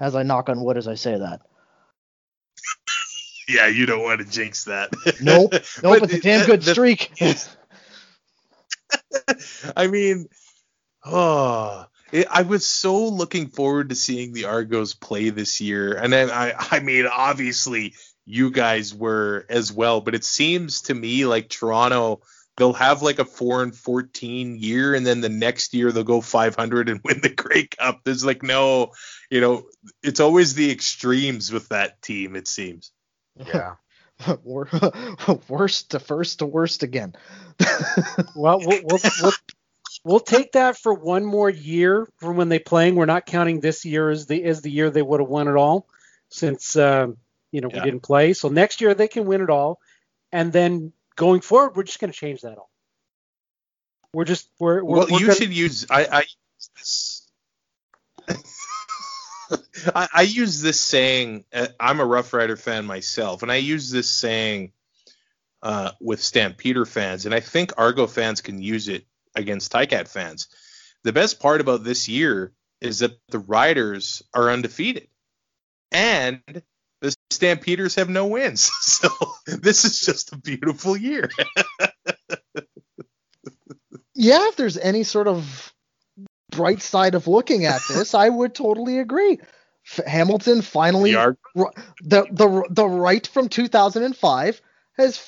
as 0.00 0.14
i 0.14 0.22
knock 0.22 0.48
on 0.48 0.62
wood 0.62 0.76
as 0.76 0.88
i 0.88 0.94
say 0.94 1.16
that. 1.18 1.40
Yeah, 3.48 3.66
you 3.66 3.84
don't 3.84 4.04
want 4.04 4.20
to 4.20 4.26
jinx 4.26 4.64
that. 4.66 4.90
nope. 5.20 5.52
Nope 5.82 6.00
But 6.00 6.02
it's 6.04 6.14
a 6.14 6.20
damn 6.20 6.46
good 6.46 6.62
the- 6.62 6.70
streak. 6.70 7.10
I 9.76 9.88
mean, 9.88 10.26
oh, 11.04 11.86
it, 12.12 12.26
I 12.30 12.42
was 12.42 12.64
so 12.64 13.08
looking 13.08 13.48
forward 13.48 13.88
to 13.88 13.96
seeing 13.96 14.32
the 14.32 14.44
Argos 14.44 14.94
play 14.94 15.30
this 15.30 15.60
year, 15.60 15.94
and 15.94 16.12
then 16.12 16.30
I, 16.30 16.54
I 16.70 16.78
mean, 16.80 17.06
obviously 17.06 17.94
you 18.24 18.52
guys 18.52 18.94
were 18.94 19.46
as 19.48 19.72
well, 19.72 20.00
but 20.00 20.14
it 20.14 20.24
seems 20.24 20.82
to 20.82 20.94
me 20.94 21.24
like 21.26 21.48
Toronto. 21.48 22.20
They'll 22.60 22.74
have 22.74 23.00
like 23.00 23.18
a 23.18 23.24
four 23.24 23.62
and 23.62 23.74
fourteen 23.74 24.56
year, 24.58 24.94
and 24.94 25.06
then 25.06 25.22
the 25.22 25.30
next 25.30 25.72
year 25.72 25.90
they'll 25.92 26.04
go 26.04 26.20
500 26.20 26.90
and 26.90 27.00
win 27.02 27.20
the 27.22 27.30
Grey 27.34 27.66
Cup. 27.66 28.02
There's 28.04 28.22
like 28.22 28.42
no, 28.42 28.92
you 29.30 29.40
know, 29.40 29.64
it's 30.02 30.20
always 30.20 30.52
the 30.52 30.70
extremes 30.70 31.50
with 31.50 31.70
that 31.70 32.02
team. 32.02 32.36
It 32.36 32.46
seems. 32.46 32.92
Yeah. 33.34 33.76
Worst 35.48 35.92
to 35.92 35.98
first 35.98 36.40
to 36.40 36.46
worst 36.46 36.82
again 36.82 37.14
well, 38.34 38.60
we'll, 38.60 38.80
we'll, 38.84 39.00
we'll, 39.22 39.32
we'll 40.04 40.20
take 40.20 40.52
that 40.52 40.76
for 40.78 40.94
one 40.94 41.24
more 41.24 41.50
year 41.50 42.06
from 42.18 42.36
when 42.36 42.48
they 42.48 42.58
playing. 42.58 42.94
We're 42.94 43.06
not 43.06 43.26
counting 43.26 43.60
this 43.60 43.84
year 43.84 44.10
as 44.10 44.26
the 44.26 44.44
as 44.44 44.62
the 44.62 44.70
year 44.70 44.90
they 44.90 45.02
would 45.02 45.20
have 45.20 45.28
won 45.28 45.48
it 45.48 45.56
all, 45.56 45.86
since 46.30 46.76
um, 46.76 47.16
you 47.52 47.60
know 47.60 47.68
Yeah. 47.72 47.80
we 47.80 47.90
didn't 47.90 48.02
play. 48.02 48.32
So 48.32 48.48
next 48.48 48.80
year 48.80 48.94
they 48.94 49.08
can 49.08 49.26
win 49.26 49.40
it 49.42 49.50
all, 49.50 49.78
and 50.32 50.52
then 50.52 50.92
going 51.16 51.40
forward, 51.40 51.76
we're 51.76 51.82
just 51.84 52.00
going 52.00 52.12
to 52.12 52.18
change 52.18 52.42
that 52.42 52.58
all. 52.58 52.70
We're 54.12 54.24
just 54.24 54.48
we're, 54.58 54.82
we're 54.82 54.98
well, 54.98 55.06
we're 55.10 55.20
you 55.20 55.26
gonna- 55.26 55.38
should 55.38 55.52
use. 55.54 55.86
I, 55.90 56.04
I 56.04 56.18
use 56.20 56.70
this. 56.76 57.26
I, 59.94 60.08
I 60.12 60.22
use 60.22 60.62
this 60.62 60.80
saying. 60.80 61.44
uh, 61.52 61.68
I'm 61.78 62.00
a 62.00 62.04
Rough 62.04 62.32
Rider 62.32 62.56
fan 62.56 62.84
myself, 62.86 63.42
and 63.42 63.50
I 63.50 63.56
use 63.56 63.90
this 63.90 64.08
saying 64.08 64.72
uh, 65.62 65.92
with 66.00 66.20
Stampeder 66.22 66.86
fans, 66.86 67.26
and 67.26 67.34
I 67.34 67.40
think 67.40 67.72
Argo 67.76 68.06
fans 68.06 68.40
can 68.40 68.60
use 68.62 68.88
it 68.88 69.04
against 69.34 69.72
Ticat 69.72 70.08
fans. 70.08 70.48
The 71.04 71.12
best 71.12 71.40
part 71.40 71.60
about 71.60 71.84
this 71.84 72.08
year 72.08 72.52
is 72.80 73.00
that 73.00 73.18
the 73.28 73.38
Riders 73.38 74.22
are 74.34 74.50
undefeated, 74.50 75.08
and 75.92 76.40
Stampeders 77.30 77.94
have 77.94 78.08
no 78.08 78.26
wins. 78.26 78.70
So 79.00 79.08
this 79.46 79.86
is 79.86 80.00
just 80.00 80.32
a 80.32 80.36
beautiful 80.36 80.94
year. 80.94 81.30
yeah, 84.14 84.48
if 84.48 84.56
there's 84.56 84.76
any 84.76 85.04
sort 85.04 85.26
of 85.26 85.72
bright 86.50 86.82
side 86.82 87.14
of 87.14 87.26
looking 87.26 87.64
at 87.64 87.80
this, 87.88 88.14
I 88.14 88.28
would 88.28 88.54
totally 88.54 88.98
agree. 88.98 89.38
F- 89.90 90.04
Hamilton 90.04 90.60
finally 90.60 91.12
The 91.54 92.26
the 92.30 92.66
the 92.68 92.86
right 92.86 93.26
from 93.26 93.48
2005 93.48 94.60
has 94.98 95.26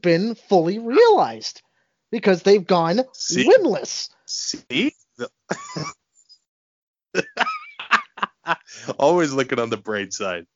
been 0.00 0.34
fully 0.34 0.80
realized 0.80 1.62
because 2.10 2.42
they've 2.42 2.66
gone 2.66 3.02
See? 3.12 3.48
winless. 3.48 4.08
See? 4.26 4.94
Always 8.98 9.32
looking 9.32 9.60
on 9.60 9.70
the 9.70 9.76
bright 9.76 10.12
side. 10.12 10.46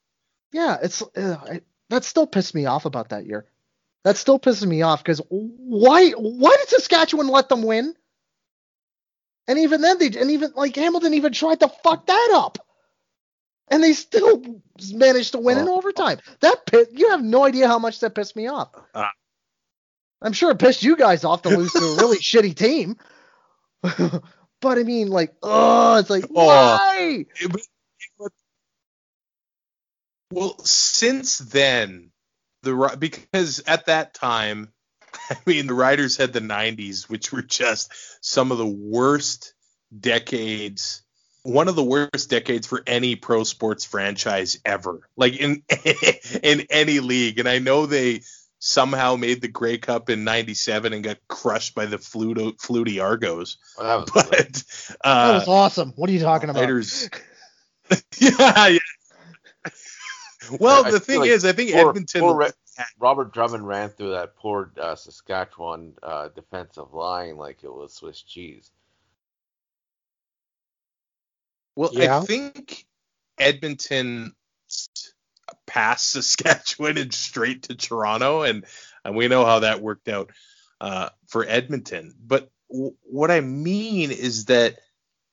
Yeah, 0.57 0.79
it's 0.83 1.03
uh, 1.03 1.37
I, 1.43 1.61
that 1.91 2.05
still 2.05 2.27
pissed 2.27 2.55
me 2.55 2.65
off 2.65 2.87
about 2.87 3.11
that 3.11 3.27
year. 3.27 3.45
That 4.05 4.17
still 4.17 4.39
pisses 4.39 4.67
me 4.67 4.81
off 4.81 5.05
because 5.05 5.21
why 5.29 6.11
why 6.13 6.57
did 6.59 6.69
Saskatchewan 6.69 7.29
let 7.29 7.51
them 7.51 7.63
win? 7.63 7.95
And 9.47 9.59
even 9.59 9.83
then, 9.83 9.99
they 9.99 10.07
and 10.19 10.31
even 10.31 10.53
like 10.57 10.75
Hamilton 10.77 11.13
even 11.13 11.33
tried 11.35 11.61
to 11.61 11.69
fuck 11.69 12.07
that 12.07 12.31
up, 12.35 12.59
and 13.69 13.83
they 13.83 13.93
still 13.93 14.43
managed 14.95 15.33
to 15.33 15.39
win 15.39 15.59
in 15.59 15.69
Oh. 15.69 15.77
overtime. 15.77 16.21
That 16.41 16.65
pi- 16.65 16.87
you 16.93 17.11
have 17.11 17.23
no 17.23 17.45
idea 17.45 17.69
how 17.69 17.79
much 17.79 18.01
that 18.01 18.15
pissed 18.15 18.35
me 18.35 18.47
off. 18.49 18.71
Ah. 18.95 19.11
I'm 20.23 20.33
sure 20.33 20.51
it 20.53 20.59
pissed 20.59 20.83
you 20.83 20.97
guys 20.97 21.23
off 21.25 21.43
to 21.43 21.51
lose 21.51 21.73
to 21.73 21.79
a 21.79 21.97
really 21.97 22.17
shitty 22.31 22.55
team. 22.57 22.97
but 23.83 24.79
I 24.79 24.83
mean, 24.85 25.09
like, 25.09 25.35
oh, 25.43 25.99
it's 25.99 26.09
like 26.11 26.25
Oh. 26.35 26.47
why? 26.47 27.27
It 27.41 27.53
Well, 30.37 30.59
since 30.65 31.39
then, 31.39 32.11
the 32.63 32.95
because 32.99 33.61
at 33.67 33.87
that 33.87 34.13
time, 34.13 34.71
I 35.31 35.37
mean, 35.47 35.67
the 35.67 35.73
Riders 35.73 36.19
had 36.19 36.35
the 36.35 36.41
'90s, 36.41 37.09
which 37.09 37.33
were 37.33 37.41
just 37.41 37.91
some 38.21 38.53
of 38.53 38.59
the 38.59 38.67
worst 38.67 39.55
decades. 39.99 41.01
One 41.43 41.69
of 41.69 41.75
the 41.75 41.83
worst 41.83 42.29
decades 42.29 42.67
for 42.67 42.83
any 42.87 43.17
pro 43.17 43.45
sports 43.45 43.87
franchise 43.87 44.59
ever, 44.63 45.09
like 45.17 45.37
in 45.37 45.63
in 46.43 46.67
any 46.69 47.01
league. 47.01 47.39
And 47.39 47.49
I 47.49 47.59
know 47.59 47.87
they 47.87 48.21
somehow 48.59 49.17
made 49.17 49.41
the 49.41 49.49
Grey 49.49 49.79
Cup 49.79 50.11
in 50.11 50.25
'97 50.25 50.93
and 50.93 51.03
got 51.03 51.17
crushed 51.29 51.75
by 51.75 51.87
the 51.87 51.97
Fluto, 51.97 52.53
Flutie 52.59 53.03
Argos. 53.03 53.57
Well, 53.79 54.05
that 54.05 54.15
was 54.15 54.25
But 54.29 54.53
That 55.03 55.29
uh, 55.31 55.39
was 55.39 55.49
awesome. 55.49 55.95
What 55.97 56.11
are 56.11 56.13
you 56.13 56.21
talking 56.21 56.51
about? 56.51 56.61
Riders. 56.61 57.09
yeah, 58.19 58.69
yeah. 58.69 58.79
Well, 60.61 60.85
I 60.87 60.91
the 60.91 61.01
feel 61.01 61.15
thing 61.15 61.21
like 61.21 61.31
is, 61.31 61.45
I 61.45 61.53
think 61.53 61.73
poor- 61.73 61.89
Edmonton. 61.91 62.21
poor 62.21 62.37
Re- 62.37 62.51
Robert 62.99 63.33
Drummond 63.33 63.67
ran 63.67 63.89
through 63.91 64.11
that 64.11 64.37
poor 64.37 64.71
uh, 64.81 64.95
Saskatchewan 64.97 65.95
uh, 66.03 66.29
defensive 66.35 66.93
line 66.93 67.37
like 67.37 67.65
it 67.65 67.73
was 67.73 67.95
Swiss 67.95 68.21
cheese. 68.23 68.71
well, 71.75 71.91
Yeah. 71.93 72.19
I 72.19 72.25
think 72.25 72.87
Edmonton 73.39 74.35
passed 75.67 76.11
Saskatchewan 76.13 76.99
and 76.99 77.13
straight 77.13 77.65
to 77.65 77.75
Toronto, 77.75 78.43
and 78.43 78.65
and 79.05 79.15
we 79.17 79.29
know 79.29 79.45
how 79.45 79.61
that 79.61 79.81
worked 79.83 80.09
out 80.09 80.31
uh, 80.81 81.11
for 81.29 81.45
Edmonton. 81.47 82.15
But 82.25 82.51
w- 82.71 82.95
what 83.03 83.31
I 83.31 83.41
mean 83.41 84.11
is 84.11 84.47
that 84.47 84.79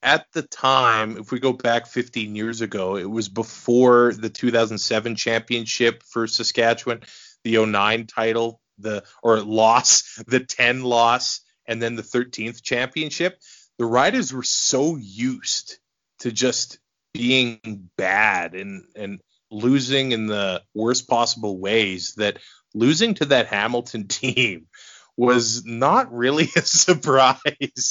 at 0.03 0.25
the 0.33 0.41
time, 0.41 1.17
if 1.17 1.31
we 1.31 1.39
go 1.39 1.53
back 1.53 1.87
15 1.87 2.35
years 2.35 2.61
ago, 2.61 2.97
it 2.97 3.09
was 3.09 3.29
before 3.29 4.13
the 4.13 4.29
2007 4.29 5.15
championship 5.15 6.03
for 6.03 6.27
Saskatchewan, 6.27 7.01
the 7.43 7.65
09 7.65 8.05
title, 8.05 8.59
the 8.77 9.03
or 9.23 9.39
loss, 9.39 10.21
the 10.27 10.41
10 10.41 10.83
loss 10.83 11.39
and 11.65 11.81
then 11.81 11.95
the 11.95 12.03
13th 12.03 12.61
championship, 12.61 13.39
the 13.79 13.85
Riders 13.85 14.33
were 14.33 14.43
so 14.43 14.97
used 14.97 15.79
to 16.19 16.31
just 16.31 16.79
being 17.13 17.89
bad 17.97 18.55
and 18.55 18.83
and 18.95 19.21
losing 19.51 20.11
in 20.11 20.25
the 20.25 20.63
worst 20.73 21.07
possible 21.07 21.59
ways 21.59 22.15
that 22.17 22.39
losing 22.73 23.13
to 23.13 23.25
that 23.25 23.47
Hamilton 23.47 24.07
team 24.07 24.67
was 25.15 25.63
not 25.63 26.11
really 26.11 26.49
a 26.55 26.61
surprise. 26.63 27.37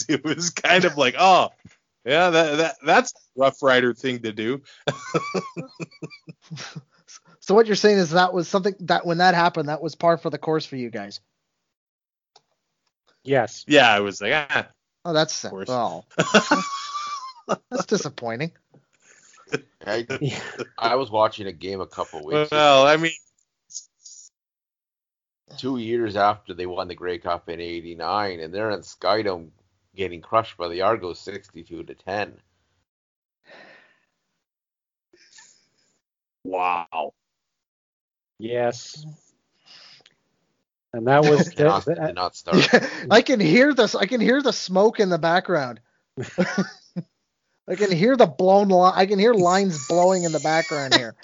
It 0.09 0.25
was 0.25 0.51
kind 0.51 0.85
of 0.85 0.97
like, 0.97 1.15
oh, 1.19 1.51
yeah, 2.05 2.31
that, 2.31 2.57
that 2.57 2.75
that's 2.85 3.13
a 3.13 3.41
Rough 3.41 3.63
Rider 3.63 3.95
thing 3.95 4.21
to 4.21 4.33
do. 4.33 4.63
so 7.41 7.55
what 7.55 7.67
you're 7.67 7.77
saying 7.77 7.99
is 7.99 8.11
that 8.11 8.33
was 8.33 8.49
something 8.49 8.75
that 8.81 9.07
when 9.07 9.19
that 9.19 9.35
happened, 9.35 9.69
that 9.69 9.83
was 9.83 9.95
par 9.95 10.19
for 10.19 10.31
the 10.31 10.39
course 10.39 10.67
for 10.67 10.77
you 10.77 10.91
guys. 10.91 11.21
Yes. 13.25 13.65
yeah, 13.69 13.89
I 13.89 14.01
was 14.01 14.21
like, 14.21 14.33
ah, 14.35 14.67
Oh, 15.05 15.13
that's 15.13 15.45
Of 15.45 15.51
course. 15.51 15.69
oh, 15.69 16.05
that's 17.71 17.87
disappointing. 17.87 18.53
I, 19.85 20.07
I 20.79 20.95
was 20.95 21.11
watching 21.11 21.47
a 21.47 21.53
game 21.53 21.81
a 21.81 21.87
couple 21.87 22.25
weeks 22.25 22.53
ago, 22.53 22.85
I 22.87 22.97
mean, 22.97 23.13
two 25.59 25.79
years 25.79 26.17
after 26.17 26.55
they 26.55 26.67
won 26.67 26.89
the 26.89 26.95
Grey 26.95 27.19
Cup 27.19 27.49
in 27.49 27.61
'89, 27.61 28.41
and 28.41 28.55
they're 28.55 28.71
in 28.71 28.81
Skydome 28.81 29.51
getting 29.97 30.21
crushed 30.21 30.57
by 30.57 30.69
the 30.69 30.83
Argos 30.83 31.21
62 31.21 31.85
to 31.85 31.95
10. 31.95 32.41
wow. 36.45 37.13
Yes. 38.39 39.07
And 40.93 41.07
that 41.07 41.25
was 41.25 41.53
Did 41.55 41.65
not, 41.65 41.85
that, 41.87 42.05
did 42.05 42.15
not 42.15 42.37
start. 42.37 42.73
I 43.11 43.23
can 43.23 43.41
hear 43.41 43.75
this. 43.75 43.95
I 43.95 44.07
can 44.07 44.21
hear 44.21 44.43
the 44.43 44.53
smoke 44.53 45.01
in 45.01 45.09
the 45.09 45.19
background. 45.19 45.81
I 47.69 47.77
can 47.77 47.91
hear 47.93 48.17
the 48.17 48.27
blown. 48.27 48.69
Li- 48.69 48.93
I 48.95 49.07
can 49.07 49.19
hear 49.19 49.35
lines 49.35 49.89
blowing 49.89 50.25
in 50.25 50.33
the 50.33 50.41
background 50.41 50.95
here. 50.95 51.15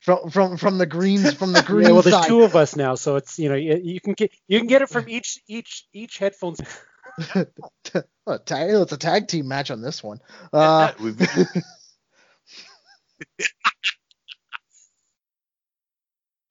From 0.00 0.30
from 0.30 0.56
from 0.56 0.78
the 0.78 0.86
greens 0.86 1.34
from 1.34 1.52
the 1.52 1.60
green 1.62 1.84
yeah, 1.88 1.92
well, 1.92 2.02
there's 2.02 2.14
side. 2.14 2.28
two 2.28 2.42
of 2.42 2.56
us 2.56 2.74
now, 2.76 2.94
so 2.94 3.16
it's 3.16 3.38
you 3.38 3.50
know 3.50 3.54
you, 3.54 3.78
you 3.82 4.00
can 4.00 4.14
get 4.14 4.32
you 4.48 4.58
can 4.58 4.68
get 4.68 4.82
it 4.82 4.88
from 4.88 5.08
each 5.08 5.40
each 5.46 5.86
each 5.92 6.18
headphones. 6.18 6.60
Oh, 8.26 8.38
tag, 8.44 8.70
it's 8.70 8.92
a 8.92 8.96
tag 8.96 9.28
team 9.28 9.48
match 9.48 9.70
on 9.70 9.80
this 9.80 10.02
one. 10.02 10.20
Uh, 10.52 10.92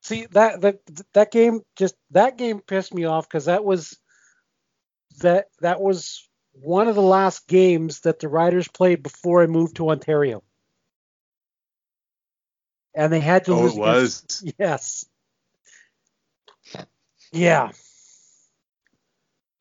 See 0.01 0.25
that 0.31 0.61
that 0.61 0.79
that 1.13 1.31
game 1.31 1.61
just 1.75 1.95
that 2.11 2.37
game 2.37 2.61
pissed 2.61 2.93
me 2.93 3.05
off 3.05 3.29
because 3.29 3.45
that 3.45 3.63
was 3.63 3.95
that 5.19 5.45
that 5.61 5.79
was 5.79 6.27
one 6.53 6.87
of 6.87 6.95
the 6.95 7.01
last 7.01 7.47
games 7.47 8.01
that 8.01 8.19
the 8.19 8.27
Riders 8.27 8.67
played 8.67 9.03
before 9.03 9.43
I 9.43 9.47
moved 9.47 9.75
to 9.75 9.89
Ontario, 9.89 10.43
and 12.95 13.13
they 13.13 13.19
had 13.19 13.45
to 13.45 13.53
oh, 13.53 13.61
lose. 13.61 13.75
it 13.75 13.79
was. 13.79 14.43
Yes. 14.59 15.05
Yeah. 17.31 17.71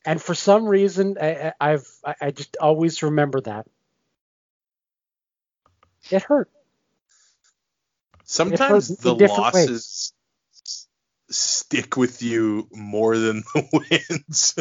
And 0.09 0.23
for 0.23 0.35
some 0.35 0.65
reason, 0.65 1.19
I, 1.21 1.53
I've 1.61 1.87
I 2.19 2.31
just 2.31 2.57
always 2.57 3.03
remember 3.03 3.43
that. 3.43 3.67
It 6.11 6.23
hurt. 6.23 6.51
Sometimes 8.25 8.89
hurts 8.89 9.03
the 9.03 9.13
in 9.13 9.19
different 9.19 9.53
ways. 9.53 9.69
losses 9.69 10.13
stick 11.29 11.99
with 11.99 12.23
you 12.23 12.69
more 12.73 13.19
than 13.19 13.43
the 13.55 13.69
wins. 14.09 14.55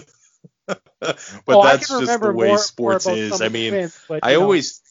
but 0.68 1.18
Oh, 1.48 1.64
that's 1.64 1.88
just 1.88 2.22
the 2.22 2.32
way 2.34 2.48
more- 2.48 2.48
more 2.48 2.58
sports 2.58 3.06
about 3.06 3.18
is. 3.18 3.42
I 3.42 3.48
mean, 3.48 3.74
wins, 3.74 4.04
but, 4.06 4.20
I 4.24 4.34
know, 4.34 4.42
always 4.42 4.82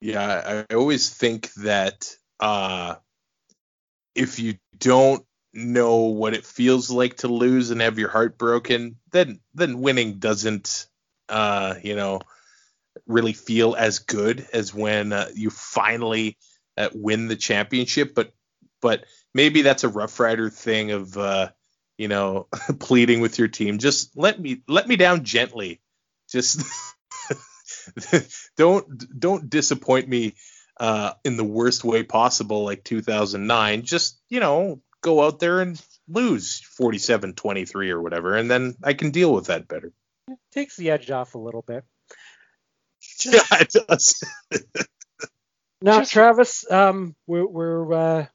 Yeah, 0.00 0.64
I 0.68 0.72
I 0.72 0.76
always 0.76 1.10
think 1.10 1.52
that 1.54 2.14
uh, 2.38 2.94
if 4.14 4.38
you 4.38 4.54
don't 4.78 5.24
know 5.52 5.96
what 5.96 6.34
it 6.34 6.44
feels 6.46 6.90
like 6.90 7.18
to 7.18 7.28
lose 7.28 7.70
and 7.70 7.80
have 7.80 7.98
your 7.98 8.08
heart 8.10 8.38
broken, 8.38 8.96
then 9.12 9.40
then 9.54 9.80
winning 9.80 10.18
doesn't, 10.18 10.86
uh, 11.28 11.74
you 11.82 11.96
know, 11.96 12.20
really 13.06 13.32
feel 13.32 13.74
as 13.74 14.00
good 14.00 14.46
as 14.52 14.74
when 14.74 15.12
uh, 15.12 15.28
you 15.34 15.50
finally 15.50 16.36
uh, 16.76 16.88
win 16.94 17.28
the 17.28 17.36
championship. 17.36 18.14
But 18.14 18.32
but 18.80 19.04
maybe 19.32 19.62
that's 19.62 19.84
a 19.84 19.88
Rough 19.88 20.18
Rider 20.20 20.50
thing 20.50 20.90
of 20.92 21.16
uh, 21.16 21.50
you 21.98 22.08
know 22.08 22.48
pleading 22.78 23.20
with 23.20 23.38
your 23.38 23.48
team. 23.48 23.78
Just 23.78 24.16
let 24.16 24.40
me 24.40 24.62
let 24.68 24.88
me 24.88 24.96
down 24.96 25.24
gently. 25.24 25.80
Just 26.28 26.62
don't 28.56 29.20
don't 29.20 29.50
disappoint 29.50 30.08
me 30.08 30.34
uh, 30.78 31.12
in 31.24 31.36
the 31.36 31.44
worst 31.44 31.84
way 31.84 32.02
possible, 32.02 32.64
like 32.64 32.84
2009. 32.84 33.82
Just 33.82 34.20
you 34.28 34.40
know, 34.40 34.80
go 35.00 35.24
out 35.24 35.38
there 35.38 35.60
and 35.60 35.80
lose 36.08 36.60
47-23 36.80 37.90
or 37.90 38.00
whatever, 38.00 38.36
and 38.36 38.50
then 38.50 38.74
I 38.82 38.94
can 38.94 39.10
deal 39.10 39.32
with 39.32 39.46
that 39.46 39.68
better. 39.68 39.92
takes 40.52 40.76
the 40.76 40.90
edge 40.90 41.10
off 41.10 41.34
a 41.34 41.38
little 41.38 41.62
bit. 41.62 41.84
Yeah, 43.24 43.40
it 43.52 43.70
does. 43.88 44.22
Now, 45.82 45.98
Just- 46.00 46.12
Travis, 46.12 46.70
um, 46.70 47.14
we're, 47.26 47.46
we're 47.46 47.92
uh, 47.92 48.26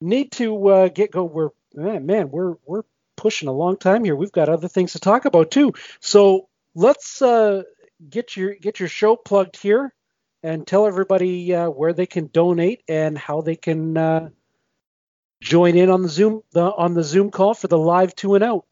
need 0.00 0.32
to 0.32 0.68
uh, 0.68 0.88
get 0.88 1.10
go. 1.10 1.24
We're 1.24 1.50
man, 1.74 2.06
man, 2.06 2.30
we're 2.30 2.54
we're 2.64 2.84
pushing 3.16 3.48
a 3.48 3.52
long 3.52 3.76
time 3.76 4.02
here. 4.02 4.16
We've 4.16 4.32
got 4.32 4.48
other 4.48 4.68
things 4.68 4.92
to 4.92 4.98
talk 4.98 5.26
about 5.26 5.50
too. 5.50 5.74
So 6.00 6.48
let's 6.74 7.20
uh, 7.20 7.64
get 8.08 8.34
your 8.34 8.54
get 8.54 8.80
your 8.80 8.88
show 8.88 9.14
plugged 9.14 9.58
here 9.58 9.92
and 10.44 10.66
tell 10.66 10.86
everybody 10.86 11.54
uh, 11.54 11.70
where 11.70 11.94
they 11.94 12.06
can 12.06 12.26
donate 12.26 12.82
and 12.86 13.16
how 13.16 13.40
they 13.40 13.56
can 13.56 13.96
uh, 13.96 14.28
join 15.40 15.76
in 15.76 15.88
on 15.88 16.02
the 16.02 16.08
Zoom 16.08 16.42
the, 16.52 16.62
on 16.62 16.92
the 16.92 17.02
Zoom 17.02 17.30
call 17.30 17.54
for 17.54 17.66
the 17.66 17.78
live 17.78 18.14
two 18.14 18.34
and 18.34 18.44
out. 18.44 18.66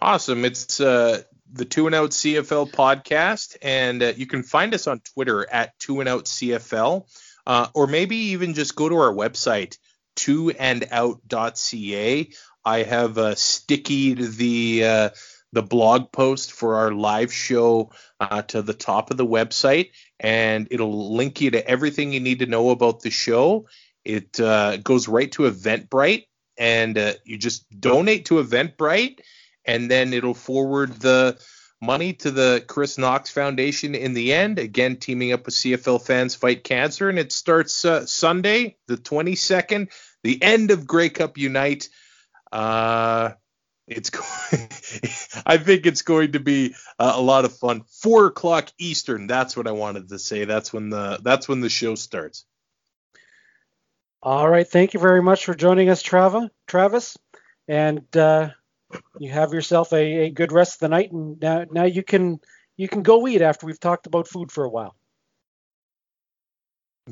Awesome. 0.00 0.44
It's 0.44 0.80
uh, 0.80 1.22
the 1.50 1.64
Two 1.64 1.86
and 1.86 1.94
Out 1.94 2.10
CFL 2.10 2.70
podcast, 2.70 3.56
and 3.62 4.02
uh, 4.02 4.12
you 4.14 4.26
can 4.26 4.42
find 4.42 4.74
us 4.74 4.86
on 4.86 5.00
Twitter 5.00 5.50
at 5.50 5.78
Two 5.78 6.00
and 6.00 6.08
Out 6.08 6.26
CFL, 6.26 7.06
uh, 7.46 7.68
or 7.72 7.86
maybe 7.86 8.16
even 8.16 8.52
just 8.52 8.76
go 8.76 8.90
to 8.90 8.96
our 8.96 9.14
website, 9.14 9.78
twoandout.ca. 10.16 12.28
I 12.66 12.82
have 12.82 13.16
uh, 13.16 13.34
stickied 13.34 14.18
the 14.36 15.12
the 15.54 15.62
blog 15.62 16.12
post 16.12 16.52
for 16.52 16.76
our 16.76 16.92
live 16.92 17.32
show 17.32 17.90
uh, 18.20 18.42
to 18.42 18.62
the 18.62 18.74
top 18.74 19.10
of 19.10 19.16
the 19.16 19.26
website, 19.26 19.90
and 20.20 20.68
it'll 20.70 21.14
link 21.14 21.40
you 21.40 21.50
to 21.52 21.66
everything 21.66 22.12
you 22.12 22.20
need 22.20 22.40
to 22.40 22.46
know 22.46 22.70
about 22.70 23.00
the 23.00 23.10
show. 23.10 23.66
It 24.04 24.38
uh, 24.38 24.76
goes 24.76 25.08
right 25.08 25.30
to 25.32 25.50
Eventbrite, 25.50 26.26
and 26.58 26.98
uh, 26.98 27.14
you 27.24 27.38
just 27.38 27.64
donate 27.80 28.26
to 28.26 28.42
Eventbrite 28.42 29.20
and 29.64 29.90
then 29.90 30.12
it'll 30.12 30.34
forward 30.34 30.92
the 30.94 31.38
money 31.80 32.12
to 32.14 32.30
the 32.30 32.64
Chris 32.66 32.98
Knox 32.98 33.30
Foundation 33.30 33.94
in 33.94 34.14
the 34.14 34.32
end. 34.32 34.58
Again, 34.58 34.96
teaming 34.96 35.32
up 35.32 35.46
with 35.46 35.54
CFL 35.54 36.04
fans 36.04 36.34
fight 36.34 36.64
cancer, 36.64 37.08
and 37.08 37.18
it 37.18 37.32
starts 37.32 37.84
uh, 37.84 38.06
Sunday, 38.06 38.76
the 38.86 38.96
22nd, 38.96 39.90
the 40.22 40.42
end 40.42 40.70
of 40.70 40.86
Grey 40.86 41.08
Cup 41.08 41.38
Unite. 41.38 41.88
Uh, 42.52 43.32
it's 43.86 44.10
going. 44.10 44.68
I 45.46 45.58
think 45.58 45.86
it's 45.86 46.02
going 46.02 46.32
to 46.32 46.40
be 46.40 46.74
uh, 46.98 47.12
a 47.16 47.20
lot 47.20 47.44
of 47.44 47.56
fun. 47.56 47.82
Four 48.00 48.26
o'clock 48.26 48.70
Eastern. 48.78 49.26
That's 49.26 49.56
what 49.56 49.66
I 49.66 49.72
wanted 49.72 50.08
to 50.08 50.18
say. 50.18 50.44
That's 50.44 50.72
when 50.72 50.90
the 50.90 51.20
that's 51.22 51.48
when 51.48 51.60
the 51.60 51.68
show 51.68 51.94
starts. 51.94 52.44
All 54.22 54.48
right, 54.48 54.66
thank 54.66 54.94
you 54.94 55.00
very 55.00 55.20
much 55.20 55.44
for 55.44 55.54
joining 55.54 55.90
us, 55.90 56.02
Trava, 56.02 56.48
Travis, 56.66 57.18
and 57.68 58.04
uh, 58.16 58.50
you 59.18 59.30
have 59.30 59.52
yourself 59.52 59.92
a, 59.92 60.26
a 60.26 60.30
good 60.30 60.50
rest 60.50 60.76
of 60.76 60.80
the 60.80 60.88
night. 60.88 61.12
And 61.12 61.38
now, 61.40 61.66
now 61.70 61.84
you 61.84 62.02
can 62.02 62.40
you 62.76 62.88
can 62.88 63.02
go 63.02 63.28
eat 63.28 63.42
after 63.42 63.66
we've 63.66 63.80
talked 63.80 64.06
about 64.06 64.26
food 64.26 64.50
for 64.50 64.64
a 64.64 64.70
while. 64.70 64.96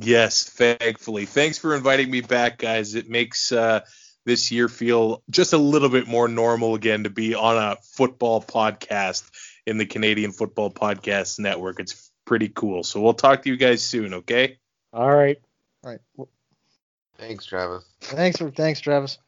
Yes, 0.00 0.44
thankfully. 0.44 1.26
Thanks 1.26 1.58
for 1.58 1.76
inviting 1.76 2.10
me 2.10 2.22
back, 2.22 2.56
guys. 2.56 2.94
It 2.94 3.10
makes 3.10 3.52
uh, 3.52 3.80
this 4.24 4.50
year 4.52 4.68
feel 4.68 5.22
just 5.30 5.52
a 5.52 5.58
little 5.58 5.88
bit 5.88 6.06
more 6.06 6.28
normal 6.28 6.74
again 6.74 7.04
to 7.04 7.10
be 7.10 7.34
on 7.34 7.56
a 7.56 7.76
football 7.82 8.42
podcast 8.42 9.28
in 9.66 9.78
the 9.78 9.86
Canadian 9.86 10.32
Football 10.32 10.70
Podcast 10.70 11.38
Network. 11.38 11.80
It's 11.80 12.10
pretty 12.24 12.48
cool. 12.48 12.82
So 12.84 13.00
we'll 13.00 13.14
talk 13.14 13.42
to 13.42 13.48
you 13.50 13.56
guys 13.56 13.82
soon, 13.82 14.14
okay? 14.14 14.58
All 14.92 15.10
right. 15.14 15.38
All 15.84 15.90
right. 15.90 16.00
Well, 16.16 16.28
Thanks, 17.18 17.44
Travis. 17.44 17.84
thanks 18.00 18.38
for 18.38 18.50
thanks, 18.50 18.80
Travis. 18.80 19.18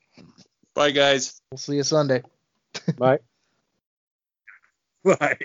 Bye, 0.74 0.90
guys. 0.90 1.40
We'll 1.52 1.58
see 1.58 1.76
you 1.76 1.82
Sunday. 1.84 2.22
Bye. 2.98 3.18
Bye. 5.04 5.38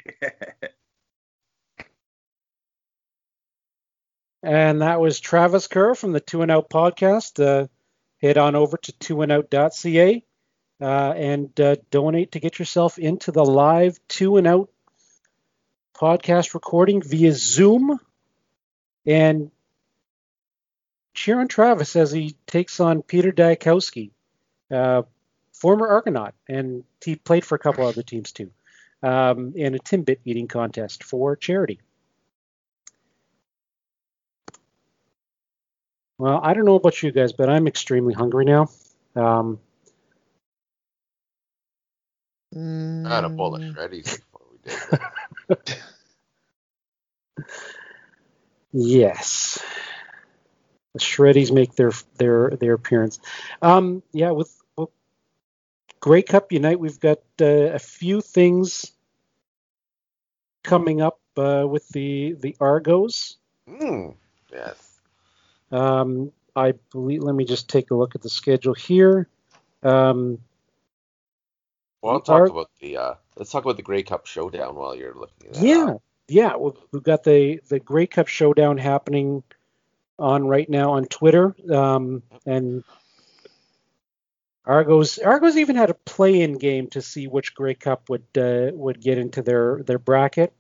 And 4.42 4.82
that 4.82 5.00
was 5.02 5.20
Travis 5.20 5.68
Currah 5.68 5.96
from 5.96 6.14
the 6.14 6.20
Two 6.22 6.42
and 6.42 6.50
Out 6.52 6.70
podcast. 6.70 7.44
Uh, 7.44 7.68
head 8.22 8.38
on 8.38 8.56
over 8.56 8.78
to 8.78 8.92
twoandout.ca 8.94 10.24
uh, 10.82 11.14
and 11.16 11.60
uh, 11.60 11.76
donate 11.92 12.34
to 12.34 12.40
get 12.40 12.60
yourself 12.60 12.98
into 12.98 13.32
the 13.32 13.44
live 13.44 14.00
Two 14.08 14.38
and 14.38 14.48
Out 14.48 14.70
podcast 15.94 16.54
recording 16.54 17.02
via 17.02 17.34
Zoom. 17.34 18.00
And 19.06 19.52
cheer 21.14 21.40
on 21.40 21.48
Travis 21.48 21.96
as 21.96 22.12
he 22.12 22.36
takes 22.48 22.80
on 22.80 23.02
Peter 23.02 23.32
Dyakowski, 23.32 24.12
uh, 24.72 25.04
former 25.54 25.88
Argonaut, 25.88 26.34
and 26.48 26.84
he 27.04 27.16
played 27.16 27.44
for 27.44 27.56
a 27.56 27.60
couple 27.60 27.86
other 27.86 28.04
teams 28.04 28.32
too, 28.32 28.52
um, 29.04 29.54
in 29.56 29.76
a 29.76 29.80
Timbit 29.80 30.20
eating 30.24 30.48
contest 30.48 31.04
for 31.04 31.36
charity. 31.36 31.80
Well, 36.20 36.42
I 36.44 36.54
don't 36.54 36.66
know 36.66 36.76
about 36.76 37.02
you 37.02 37.14
guys, 37.14 37.32
but 37.32 37.50
I'm 37.50 37.66
extremely 37.66 38.14
hungry 38.14 38.44
now. 38.44 38.70
Um, 39.16 39.58
I 42.54 43.16
had 43.16 43.24
a 43.24 43.30
bowl 43.30 43.56
of 43.56 43.62
shreddies 43.62 44.04
before 44.04 44.42
we 44.52 44.58
did 44.70 44.80
that. 45.48 45.82
yes, 48.74 49.64
the 50.94 51.00
Shreddies 51.00 51.54
make 51.54 51.76
their 51.76 51.92
their 52.18 52.50
their 52.50 52.74
appearance. 52.74 53.20
Um, 53.62 54.04
yeah, 54.12 54.32
with, 54.32 54.54
with 54.76 54.90
Grey 56.02 56.22
Cup 56.22 56.52
Unite, 56.52 56.82
we've 56.82 57.00
got 57.00 57.20
uh, 57.42 57.46
a 57.46 57.80
few 57.80 58.20
things 58.20 58.92
coming 60.66 61.02
up 61.02 61.22
uh, 61.38 61.66
with 61.66 61.88
the 61.90 62.34
the 62.34 62.58
Argos. 62.60 63.38
Mm, 63.70 64.16
yes. 64.52 64.89
Um, 65.72 66.32
I 66.56 66.74
believe. 66.92 67.24
Let 67.24 67.36
me 67.36 67.46
just 67.46 67.70
take 67.70 67.92
a 67.92 67.96
look 67.96 68.16
at 68.16 68.22
the 68.22 68.30
schedule 68.30 68.74
here. 68.74 69.28
Um, 69.84 70.40
Well, 72.02 72.14
I'll 72.16 72.22
talk 72.22 72.42
Arg- 72.42 72.52
about 72.52 72.70
the. 72.80 72.98
Uh, 72.98 73.14
let's 73.38 73.52
talk 73.52 73.64
about 73.64 73.78
the 73.78 73.84
Grey 73.84 74.04
Cup 74.04 74.26
showdown 74.26 74.76
while 74.76 74.96
you're 74.96 75.14
looking 75.14 75.48
at 75.48 75.54
that. 75.56 75.64
yeah, 75.64 75.86
up. 75.92 76.02
yeah. 76.28 76.56
We've, 76.58 76.74
we've 76.92 77.04
got 77.04 77.24
the 77.24 77.62
the 77.70 77.80
Grey 77.80 78.08
Cup 78.08 78.28
showdown 78.28 78.78
happening 78.78 79.44
on 80.18 80.48
right 80.48 80.70
now 80.70 80.92
on 80.94 81.06
Twitter, 81.06 81.56
um, 81.74 82.24
and 82.46 82.84
Argos 84.66 85.18
Argos 85.18 85.58
even 85.58 85.76
had 85.76 85.90
a 85.90 85.94
play-in 85.94 86.58
game 86.58 86.88
to 86.88 87.02
see 87.02 87.28
which 87.28 87.56
Grey 87.56 87.74
Cup 87.74 88.10
would 88.10 88.26
uh, 88.38 88.72
would 88.74 89.02
get 89.02 89.18
into 89.18 89.42
their 89.42 89.82
their 89.84 90.00
bracket. 90.00 90.54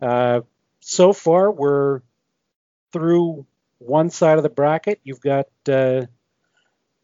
Uh, 0.00 0.40
so 0.80 1.12
far, 1.12 1.50
we're 1.50 2.02
through 2.92 3.46
one 3.78 4.10
side 4.10 4.36
of 4.36 4.42
the 4.42 4.48
bracket. 4.48 5.00
You've 5.04 5.20
got 5.20 5.46
uh, 5.68 6.06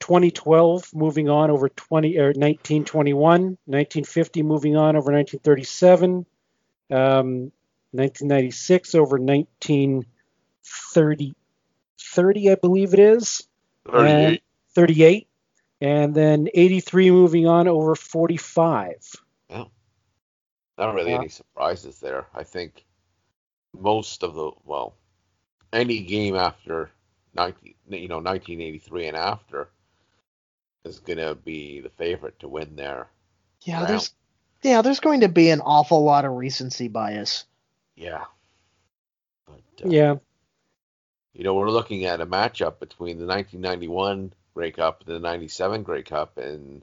2012 0.01 0.95
moving 0.95 1.29
on 1.29 1.51
over 1.51 1.69
20 1.69 2.19
or 2.19 2.27
1921, 2.27 3.59
1950 3.67 4.43
moving 4.43 4.77
on 4.77 4.97
over 4.97 5.13
1937, 5.13 6.27
um, 6.91 7.53
1996 7.93 8.95
over 8.95 9.19
1930, 9.19 11.35
30 12.01 12.51
I 12.51 12.55
believe 12.57 12.95
it 12.95 13.01
is. 13.01 13.47
38. 13.91 14.43
38, 14.75 15.29
and 15.81 16.15
then 16.15 16.49
83 16.53 17.11
moving 17.11 17.47
on 17.47 17.69
over 17.69 17.95
45. 17.95 18.97
Not 20.77 20.95
really 20.95 21.13
Yeah. 21.13 21.19
any 21.19 21.29
surprises 21.29 22.01
there. 22.01 22.27
I 22.35 22.43
think 22.43 22.85
most 23.73 24.23
of 24.23 24.35
the 24.35 24.53
well, 24.65 24.97
any 25.73 26.01
game 26.01 26.37
after 26.37 26.91
19, 27.35 27.75
you 27.89 28.09
know, 28.09 28.17
1983 28.17 29.09
and 29.09 29.17
after 29.17 29.69
is 30.85 30.99
gonna 30.99 31.35
be 31.35 31.81
the 31.81 31.89
favorite 31.91 32.39
to 32.41 32.49
win 32.49 32.77
there. 32.77 33.09
Yeah, 33.63 33.77
round. 33.77 33.89
there's 33.89 34.13
yeah, 34.65 34.81
there's 34.81 35.01
going 35.01 35.21
to 35.21 35.29
be 35.29 35.51
an 35.51 35.61
awful 35.61 36.03
lot 36.03 36.25
of 36.25 36.33
recency 36.33 36.89
bias. 36.89 37.45
Yeah. 37.97 38.25
But, 39.47 39.85
uh, 39.85 39.89
Yeah, 39.89 40.17
You 41.35 41.45
know, 41.45 41.55
we're 41.55 41.71
looking 41.71 42.07
at 42.07 42.23
a 42.23 42.27
matchup 42.27 42.79
between 42.81 43.19
the 43.19 43.27
1991 43.27 44.33
Grey 44.55 44.71
Cup 44.71 45.03
and 45.07 45.15
the 45.15 45.21
97 45.21 45.83
Grey 45.83 46.03
Cup 46.03 46.39
in 46.39 46.83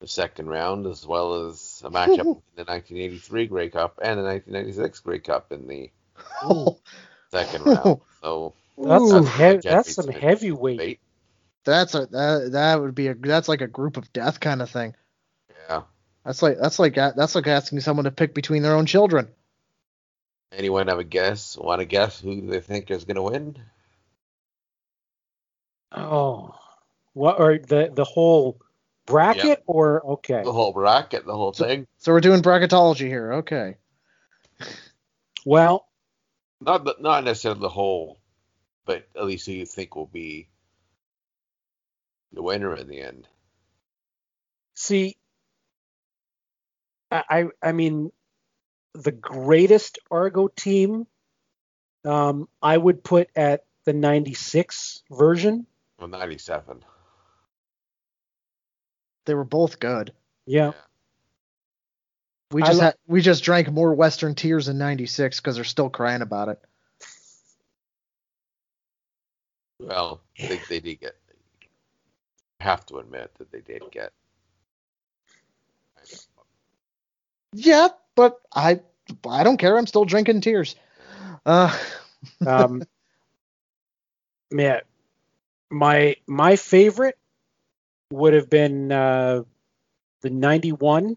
the 0.00 0.06
second 0.06 0.48
round, 0.48 0.86
as 0.86 1.04
well 1.04 1.46
as 1.48 1.82
a 1.84 1.90
matchup 1.90 2.08
between 2.18 2.42
the 2.54 2.64
1983 2.64 3.46
Grey 3.48 3.68
Cup 3.68 3.98
and 4.00 4.18
the 4.18 4.24
1996 4.24 5.00
Grey 5.00 5.18
Cup 5.18 5.50
in 5.50 5.66
the 5.66 5.90
second 7.30 7.64
round. 7.64 8.00
So 8.20 8.52
that's 8.76 9.00
Ooh, 9.00 9.08
some, 9.10 9.24
That's 9.24 9.36
heavy, 9.36 9.58
Jeff 9.60 9.72
that's 9.76 9.94
some 9.94 10.08
heavyweight. 10.08 10.78
debate. 10.78 11.00
that's 11.64 11.94
a 11.94 12.06
that, 12.06 12.48
that 12.52 12.80
would 12.80 12.94
be 12.96 13.08
a 13.08 13.14
that's 13.14 13.48
like 13.48 13.60
a 13.60 13.68
group 13.68 13.96
of 13.96 14.12
death 14.12 14.40
kind 14.40 14.60
of 14.60 14.70
thing. 14.70 14.94
Yeah. 15.68 15.82
That's 16.24 16.42
like 16.42 16.58
that's 16.60 16.78
like 16.80 16.94
that's 16.94 17.34
like 17.36 17.46
asking 17.46 17.80
someone 17.80 18.04
to 18.04 18.10
pick 18.10 18.34
between 18.34 18.62
their 18.62 18.74
own 18.74 18.86
children. 18.86 19.28
Anyone 20.52 20.88
have 20.88 20.98
a 20.98 21.04
guess? 21.04 21.56
Want 21.56 21.80
to 21.80 21.84
guess 21.84 22.20
who 22.20 22.40
they 22.48 22.60
think 22.60 22.90
is 22.90 23.04
going 23.04 23.16
to 23.16 23.22
win? 23.22 23.56
Oh, 25.92 26.54
what 27.12 27.38
or 27.40 27.58
the 27.58 27.90
the 27.94 28.04
whole 28.04 28.60
bracket 29.06 29.62
or 29.66 30.04
okay? 30.12 30.42
The 30.44 30.52
whole 30.52 30.72
bracket, 30.72 31.24
the 31.24 31.36
whole 31.36 31.52
thing. 31.52 31.86
So 31.98 32.12
we're 32.12 32.20
doing 32.20 32.42
bracketology 32.42 33.06
here. 33.06 33.32
Okay. 33.34 33.76
Well, 35.46 35.87
Not 36.60 36.84
the, 36.84 36.96
not 36.98 37.24
necessarily 37.24 37.60
the 37.60 37.68
whole, 37.68 38.18
but 38.84 39.06
at 39.16 39.24
least 39.24 39.46
who 39.46 39.52
you 39.52 39.66
think 39.66 39.94
will 39.94 40.06
be 40.06 40.48
the 42.32 42.42
winner 42.42 42.74
in 42.76 42.88
the 42.88 43.00
end. 43.00 43.28
see, 44.74 45.16
I 47.10 47.22
I 47.28 47.44
I 47.62 47.72
mean, 47.72 48.10
the 48.94 49.12
greatest 49.12 49.98
Argo 50.10 50.48
team, 50.48 51.06
um, 52.04 52.48
I 52.60 52.76
would 52.76 53.04
put 53.04 53.28
at 53.36 53.64
the 53.84 53.92
'96 53.92 55.02
version. 55.10 55.66
Well, 55.98 56.08
97. 56.08 56.84
They 59.26 59.34
were 59.34 59.44
both 59.44 59.78
good. 59.80 60.12
Yeah, 60.46 60.72
We 62.50 62.62
just 62.62 62.78
li- 62.78 62.84
had 62.86 62.94
we 63.06 63.20
just 63.20 63.44
drank 63.44 63.70
more 63.70 63.94
Western 63.94 64.34
tears 64.34 64.68
in 64.68 64.78
'96 64.78 65.40
because 65.40 65.56
they're 65.56 65.64
still 65.64 65.90
crying 65.90 66.22
about 66.22 66.48
it. 66.48 66.60
Well, 69.80 70.20
I 70.38 70.46
think 70.46 70.66
they 70.68 70.80
did 70.80 71.00
get. 71.00 71.16
I 72.60 72.64
have 72.64 72.86
to 72.86 72.98
admit 72.98 73.32
that 73.38 73.52
they 73.52 73.60
did 73.60 73.82
get. 73.90 74.12
Yeah, 77.52 77.88
but 78.14 78.40
I 78.54 78.80
I 79.28 79.44
don't 79.44 79.58
care. 79.58 79.76
I'm 79.76 79.86
still 79.86 80.04
drinking 80.04 80.40
tears. 80.40 80.74
Uh, 81.44 81.76
um, 82.46 82.82
yeah, 84.50 84.80
my 85.70 86.16
my 86.26 86.56
favorite 86.56 87.18
would 88.10 88.32
have 88.32 88.48
been 88.48 88.90
uh, 88.90 89.42
the 90.22 90.30
'91 90.30 91.16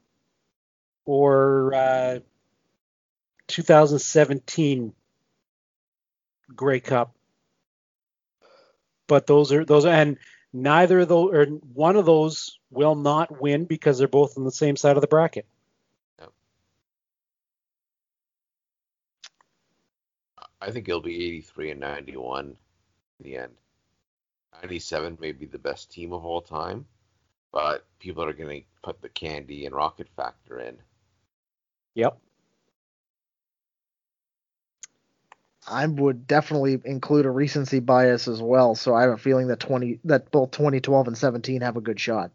or 1.06 1.74
uh, 1.74 2.20
2017 3.48 4.94
Grey 6.56 6.80
Cup, 6.80 7.16
but 9.08 9.28
those 9.28 9.52
are 9.52 9.66
those 9.66 9.86
and 9.86 10.18
neither 10.54 11.00
of 11.00 11.08
those 11.08 11.34
or 11.34 11.46
one 11.74 11.96
of 11.96 12.06
those 12.06 12.60
will 12.70 12.96
not 12.96 13.42
win 13.42 13.66
because 13.66 13.98
they're 13.98 14.08
both 14.08 14.38
on 14.38 14.44
the 14.44 14.52
same 14.52 14.76
side 14.76 14.98
of 14.98 15.02
the 15.02 15.08
bracket. 15.08 15.46
I 20.62 20.70
think 20.70 20.88
it'll 20.88 21.02
be 21.02 21.26
83 21.26 21.72
and 21.72 21.80
91 21.80 22.46
in 22.46 22.56
the 23.20 23.38
end. 23.38 23.54
97 24.62 25.18
may 25.20 25.32
be 25.32 25.48
the 25.48 25.58
best 25.58 25.92
team 25.92 26.14
of 26.14 26.24
all 26.24 26.42
time, 26.42 26.86
but 27.52 27.84
people 28.00 28.24
are 28.24 28.34
going 28.34 28.62
to 28.62 28.68
put 28.84 29.02
the 29.02 29.10
candy 29.10 29.66
and 29.66 29.74
rocket 29.74 30.08
factor 30.16 30.60
in. 30.60 30.78
Yep. 31.96 32.18
I 35.68 35.86
would 35.86 36.28
definitely 36.28 36.80
include 36.84 37.26
a 37.26 37.32
recency 37.32 37.80
bias 37.80 38.28
as 38.28 38.42
well. 38.42 38.76
So 38.76 38.96
I 38.96 39.04
have 39.04 39.12
a 39.12 39.18
feeling 39.18 39.48
that 39.48 39.60
20 39.60 40.00
that 40.06 40.32
both 40.32 40.52
2012 40.52 41.08
and 41.08 41.18
17 41.18 41.62
have 41.62 41.78
a 41.78 41.82
good 41.82 42.00
shot, 42.00 42.32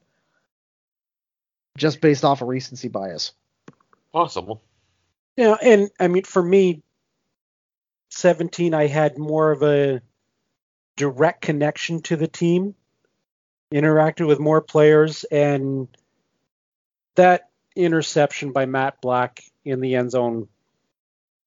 just 1.76 2.00
based 2.00 2.24
off 2.24 2.40
of 2.40 2.48
recency 2.48 2.88
bias. 2.88 3.32
Possible. 4.12 4.62
Yeah, 5.36 5.56
and 5.60 5.90
I 6.00 6.08
mean 6.08 6.24
for 6.24 6.42
me, 6.42 6.82
17 8.10 8.72
I 8.72 8.86
had 8.86 9.18
more 9.18 9.50
of 9.50 9.62
a 9.62 10.00
direct 10.96 11.42
connection 11.42 12.00
to 12.02 12.16
the 12.16 12.28
team, 12.28 12.74
interacted 13.72 14.26
with 14.26 14.38
more 14.38 14.62
players, 14.62 15.24
and 15.24 15.88
that 17.16 17.50
interception 17.76 18.52
by 18.52 18.66
Matt 18.66 19.00
Black 19.00 19.44
in 19.64 19.80
the 19.80 19.94
end 19.96 20.10
zone 20.10 20.48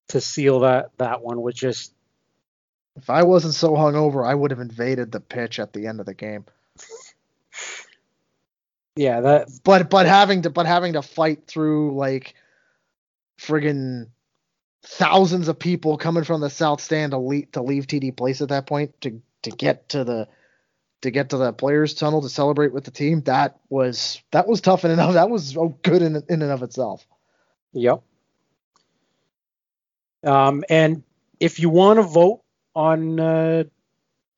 to 0.10 0.22
seal 0.22 0.62
that 0.62 0.92
that 0.98 1.22
one 1.22 1.42
was 1.42 1.56
just 1.56 1.94
If 2.96 3.10
I 3.10 3.24
wasn't 3.24 3.54
so 3.54 3.74
hungover, 3.74 4.28
I 4.28 4.36
would 4.36 4.52
have 4.52 4.60
invaded 4.60 5.12
the 5.12 5.20
pitch 5.20 5.60
at 5.60 5.74
the 5.74 5.88
end 5.88 6.00
of 6.00 6.06
the 6.06 6.14
game. 6.14 6.46
Yeah, 8.96 9.22
that 9.22 9.50
But 9.64 9.90
but 9.90 10.06
having 10.06 10.44
to 10.44 10.50
but 10.50 10.66
having 10.66 10.94
to 10.94 11.02
fight 11.02 11.48
through 11.48 11.96
like 11.96 12.36
friggin' 13.40 14.08
thousands 14.84 15.48
of 15.48 15.60
people 15.60 15.98
coming 15.98 16.24
from 16.24 16.42
the 16.42 16.50
south 16.50 16.82
stand 16.82 17.12
to 17.12 17.18
leave 17.18 17.52
to 17.54 17.62
leave 17.62 17.88
TD 17.88 18.16
Place 18.16 18.42
at 18.42 18.50
that 18.50 18.66
point 18.66 19.00
to 19.02 19.22
to 19.44 19.52
get 19.52 19.90
to 19.90 20.04
the 20.04 20.28
to 21.02 21.12
get 21.12 21.30
to 21.30 21.38
the 21.38 21.54
players 21.54 21.94
tunnel 21.94 22.22
to 22.22 22.30
celebrate 22.30 22.74
with 22.74 22.84
the 22.84 22.92
team 22.92 23.22
that 23.22 23.60
was 23.70 24.22
that 24.32 24.48
was 24.48 24.62
tough 24.62 24.84
in 24.84 24.92
and 24.92 25.00
that 25.00 25.30
was 25.30 25.58
good 25.82 26.02
in 26.02 26.16
in 26.30 26.42
and 26.42 26.52
of 26.52 26.64
itself. 26.64 27.06
Yep. 27.74 28.02
Um, 30.26 30.64
and 30.70 31.04
if 31.40 31.60
you 31.60 31.70
want 31.70 31.98
to 31.98 32.04
vote 32.04 32.42
on 32.76 33.20
uh, 33.20 33.64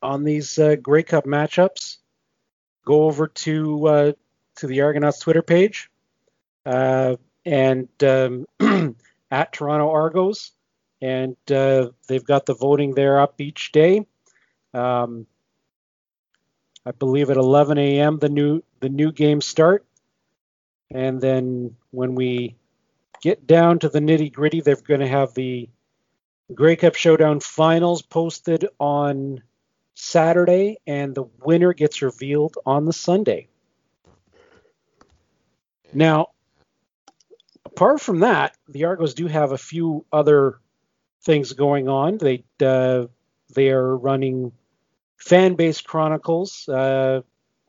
on 0.02 0.24
these 0.24 0.58
uh, 0.60 0.76
Grey 0.76 1.04
Cup 1.04 1.26
matchups, 1.26 1.98
go 2.86 3.04
over 3.04 3.28
to 3.28 3.88
uh, 3.88 4.12
to 4.58 4.68
the 4.68 4.82
Argonauts 4.82 5.20
Twitter 5.20 5.42
page 5.42 5.90
uh, 6.66 7.16
and 7.46 7.90
um, 8.04 8.46
at 9.32 9.54
Toronto 9.54 9.90
Argos, 9.90 10.52
and 11.02 11.36
uh, 11.52 11.90
they've 12.08 12.26
got 12.26 12.46
the 12.46 12.54
voting 12.54 12.94
there 12.94 13.20
up 13.20 13.40
each 13.42 13.72
day. 13.72 14.06
Um, 14.74 15.26
I 16.86 16.92
believe 16.92 17.30
at 17.30 17.38
11 17.38 17.78
a.m. 17.78 18.18
the 18.18 18.30
new 18.30 18.64
the 18.80 18.90
new 18.90 19.12
games 19.12 19.46
start, 19.46 19.86
and 20.90 21.22
then 21.22 21.76
when 21.92 22.16
we 22.16 22.56
get 23.22 23.46
down 23.46 23.80
to 23.80 23.90
the 23.90 24.00
nitty 24.00 24.32
gritty, 24.34 24.62
they're 24.62 24.76
going 24.76 25.00
to 25.00 25.08
have 25.08 25.34
the 25.34 25.70
Grey 26.54 26.76
Cup 26.76 26.96
Showdown 26.96 27.40
finals 27.40 28.02
posted 28.02 28.68
on 28.80 29.44
Saturday, 29.94 30.78
and 30.88 31.14
the 31.14 31.26
winner 31.44 31.74
gets 31.74 32.02
revealed 32.02 32.58
on 32.66 32.86
the 32.86 32.94
Sunday. 32.94 33.48
Now, 35.94 36.28
apart 37.66 38.02
from 38.02 38.22
that, 38.22 38.58
the 38.68 38.86
Argos 38.86 39.14
do 39.14 39.28
have 39.28 39.52
a 39.52 39.58
few 39.58 40.06
other 40.12 40.60
things 41.24 41.54
going 41.54 41.88
on. 41.88 42.18
They 42.18 42.44
uh, 42.60 43.06
they 43.54 43.70
are 43.70 43.96
running 43.96 44.52
fan 45.22 45.56
base 45.56 45.82
chronicles. 45.82 46.68
Uh, 46.68 47.22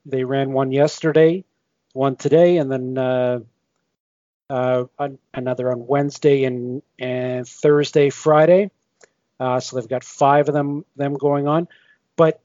they 0.07 0.25
ran 0.25 0.53
one 0.53 0.73
yesterday, 0.73 1.45
one 1.93 2.17
today, 2.17 2.57
and 2.57 2.73
then 2.73 2.99
uh, 2.99 3.41
uh, 4.51 4.85
another 5.35 5.71
on 5.71 5.87
Wednesday 5.87 6.45
and, 6.45 6.83
and 6.99 7.47
Thursday, 7.47 8.11
Friday. 8.11 8.71
Uh, 9.39 9.61
so 9.61 9.77
they've 9.77 9.89
got 9.89 10.03
five 10.05 10.49
of 10.49 10.55
them 10.55 10.85
them 10.97 11.15
going 11.15 11.47
on. 11.47 11.69
But 12.17 12.41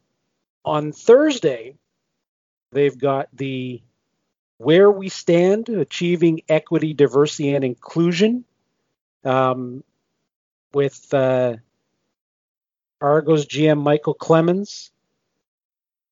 on 0.66 0.92
Thursday, 0.92 1.76
they've 2.72 2.98
got 2.98 3.30
the 3.34 3.82
where 4.58 4.92
we 4.92 5.10
stand 5.10 5.70
achieving 5.70 6.42
equity, 6.50 6.94
diversity, 6.94 7.54
and 7.54 7.64
inclusion 7.64 8.44
um, 9.24 9.84
with 10.74 11.14
uh, 11.14 11.56
Argos 13.00 13.46
GM 13.46 13.82
Michael 13.82 14.16
Clemons, 14.16 14.90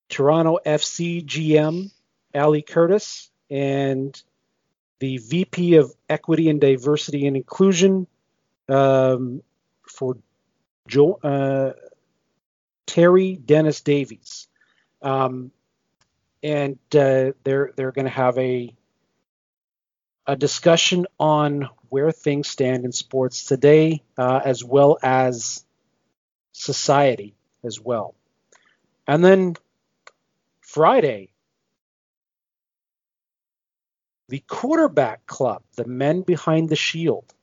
Toronto 0.09 0.59
FC 0.65 1.25
GM 1.25 1.91
Ali 2.33 2.61
Curtis, 2.61 3.29
and 3.49 4.21
the 4.99 5.17
VP 5.17 5.75
of 5.75 5.93
Equity 6.09 6.49
and 6.49 6.59
Diversity 6.59 7.27
and 7.27 7.35
Inclusion 7.35 8.07
um, 8.69 9.41
for 9.87 10.17
jo- 10.87 11.19
uh, 11.23 11.73
Terry 12.85 13.35
Dennis 13.35 13.81
Davies. 13.81 14.47
Um, 15.01 15.51
and 16.41 16.77
uh, 16.95 17.31
they're 17.43 17.71
they're 17.75 17.91
going 17.91 18.05
to 18.05 18.11
have 18.11 18.37
a 18.37 18.73
a 20.27 20.35
discussion 20.35 21.05
on 21.19 21.69
where 21.89 22.11
things 22.11 22.47
stand 22.47 22.85
in 22.85 22.91
sports 22.91 23.45
today, 23.45 24.01
uh, 24.17 24.41
as 24.43 24.63
well 24.63 24.97
as 25.01 25.63
society 26.51 27.35
as 27.63 27.79
well. 27.79 28.15
And 29.07 29.23
then 29.23 29.55
Friday, 30.76 31.30
the 34.28 34.43
quarterback 34.45 35.26
club, 35.26 35.63
the 35.78 35.86
men 35.86 36.21
behind 36.21 36.67
the 36.67 36.76
shield. 36.76 37.34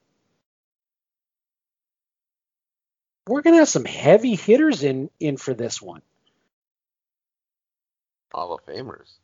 We're 3.26 3.40
going 3.40 3.54
to 3.54 3.60
have 3.60 3.70
some 3.70 3.86
heavy 3.86 4.34
hitters 4.34 4.82
in 4.82 5.08
in 5.18 5.38
for 5.38 5.54
this 5.54 5.80
one. 5.80 6.02
Hall 8.34 8.52
of 8.52 8.66
Famers. 8.66 9.14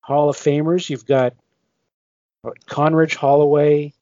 Hall 0.00 0.30
of 0.30 0.36
Famers. 0.38 0.88
You've 0.88 1.04
got 1.04 1.34
Condredge 2.64 3.14
Holloway, 3.14 3.92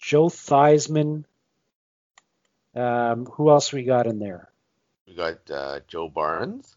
Joe 0.00 0.28
Theismann. 0.28 1.26
Um, 2.74 3.24
who 3.26 3.50
else 3.50 3.72
we 3.72 3.84
got 3.84 4.08
in 4.08 4.18
there? 4.18 4.50
We 5.06 5.14
got 5.14 5.48
uh, 5.48 5.78
Joe 5.86 6.08
Barnes, 6.08 6.74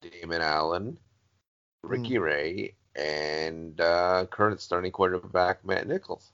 Damon 0.00 0.40
Allen, 0.40 0.98
Ricky 1.82 2.14
mm. 2.14 2.22
Ray, 2.22 2.74
and 2.94 3.78
uh, 3.80 4.26
current 4.30 4.60
starting 4.60 4.92
quarterback 4.92 5.64
Matt 5.64 5.86
Nichols. 5.86 6.32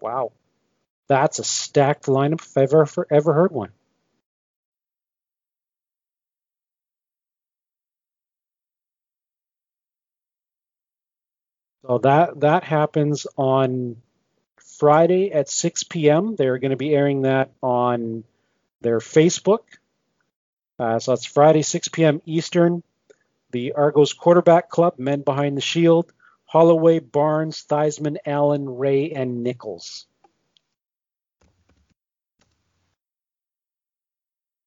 Wow, 0.00 0.32
that's 1.08 1.38
a 1.38 1.44
stacked 1.44 2.06
lineup 2.06 2.40
if 2.40 2.56
I've 2.56 2.72
ever 2.72 3.06
ever 3.10 3.32
heard 3.34 3.52
one. 3.52 3.70
So 11.86 11.98
that 11.98 12.40
that 12.40 12.64
happens 12.64 13.26
on 13.36 13.96
Friday 14.78 15.32
at 15.32 15.48
6 15.48 15.84
p.m. 15.84 16.36
They're 16.36 16.58
going 16.58 16.70
to 16.70 16.76
be 16.76 16.94
airing 16.94 17.22
that 17.22 17.50
on 17.60 18.24
their 18.82 18.98
Facebook. 18.98 19.60
Uh, 20.78 20.98
so 20.98 21.12
that's 21.12 21.26
Friday 21.26 21.62
6 21.62 21.88
p.m. 21.88 22.20
Eastern. 22.26 22.82
The 23.52 23.72
Argos 23.72 24.14
Quarterback 24.14 24.70
Club, 24.70 24.94
Men 24.98 25.20
Behind 25.20 25.56
the 25.56 25.60
Shield, 25.60 26.10
Holloway, 26.46 27.00
Barnes, 27.00 27.64
Theismann, 27.68 28.16
Allen, 28.24 28.68
Ray, 28.68 29.10
and 29.10 29.42
Nichols. 29.42 30.06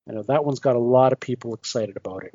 I 0.07 0.13
know 0.13 0.23
that 0.23 0.45
one's 0.45 0.59
got 0.59 0.75
a 0.75 0.79
lot 0.79 1.13
of 1.13 1.19
people 1.19 1.55
excited 1.55 1.97
about 1.97 2.23
it. 2.23 2.33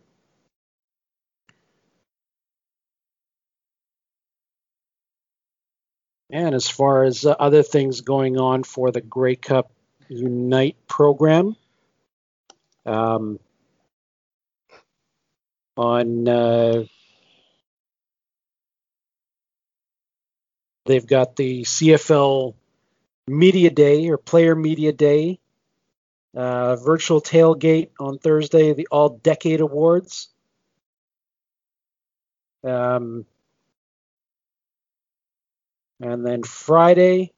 And 6.32 6.54
as 6.54 6.68
far 6.68 7.04
as 7.04 7.24
uh, 7.24 7.30
other 7.38 7.62
things 7.62 8.02
going 8.02 8.38
on 8.38 8.62
for 8.62 8.90
the 8.92 9.00
Grey 9.00 9.36
Cup 9.36 9.72
Unite 10.08 10.76
program, 10.86 11.56
um, 12.86 13.38
on 15.76 16.28
uh, 16.28 16.84
they've 20.86 21.06
got 21.06 21.36
the 21.36 21.62
CFL 21.62 22.54
Media 23.26 23.70
Day 23.70 24.08
or 24.08 24.18
Player 24.18 24.54
Media 24.54 24.92
Day, 24.92 25.38
uh, 26.34 26.76
virtual 26.76 27.20
tailgate 27.20 27.90
on 27.98 28.18
Thursday, 28.18 28.72
the 28.72 28.88
All 28.90 29.10
Decade 29.10 29.60
Awards. 29.60 30.28
Um, 32.62 33.24
and 36.00 36.26
then 36.26 36.42
Friday, 36.42 37.32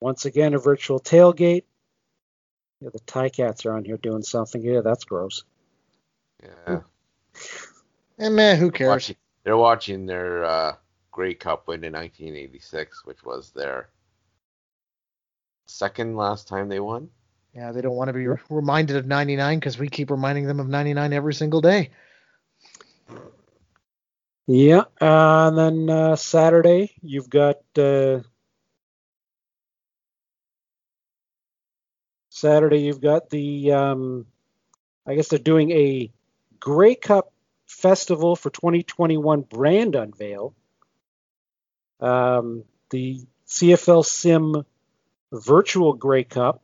once 0.00 0.24
again, 0.24 0.54
a 0.54 0.58
virtual 0.58 1.00
tailgate. 1.00 1.64
Yeah, 2.80 2.88
the 2.92 3.00
Ticats 3.00 3.66
are 3.66 3.72
on 3.72 3.84
here 3.84 3.98
doing 3.98 4.22
something. 4.22 4.62
Yeah, 4.62 4.80
that's 4.80 5.04
gross. 5.04 5.44
Yeah. 6.42 6.80
And 8.18 8.34
man, 8.34 8.56
who 8.56 8.70
cares? 8.70 8.88
Watching, 8.88 9.16
they're 9.44 9.56
watching 9.56 10.06
their 10.06 10.44
uh, 10.44 10.76
Grey 11.10 11.34
Cup 11.34 11.68
win 11.68 11.84
in 11.84 11.92
1986, 11.92 13.04
which 13.04 13.22
was 13.24 13.50
their 13.50 13.88
second 15.66 16.16
last 16.16 16.48
time 16.48 16.68
they 16.68 16.80
won. 16.80 17.10
Yeah, 17.54 17.72
they 17.72 17.80
don't 17.80 17.96
want 17.96 18.08
to 18.08 18.12
be 18.12 18.26
reminded 18.48 18.96
of 18.96 19.06
99 19.06 19.58
because 19.58 19.78
we 19.78 19.88
keep 19.88 20.10
reminding 20.10 20.46
them 20.46 20.60
of 20.60 20.68
99 20.68 21.12
every 21.12 21.34
single 21.34 21.60
day. 21.60 21.90
Yeah, 24.46 24.84
uh, 25.00 25.48
and 25.48 25.58
then 25.58 25.90
uh, 25.90 26.16
Saturday 26.16 26.92
you've 27.02 27.30
got 27.30 27.58
uh, 27.78 28.20
Saturday 32.40 32.78
you've 32.78 33.00
got 33.00 33.30
the 33.30 33.72
um, 33.72 34.26
I 35.06 35.14
guess 35.14 35.28
they're 35.28 35.38
doing 35.38 35.70
a 35.70 36.10
Grey 36.58 36.94
Cup 36.94 37.32
Festival 37.66 38.34
for 38.34 38.50
2021 38.50 39.42
brand 39.42 39.94
unveil. 39.94 40.54
Um, 42.00 42.64
the 42.90 43.20
CFL 43.46 44.04
Sim 44.04 44.64
Virtual 45.32 45.92
Grey 45.92 46.24
Cup 46.24 46.62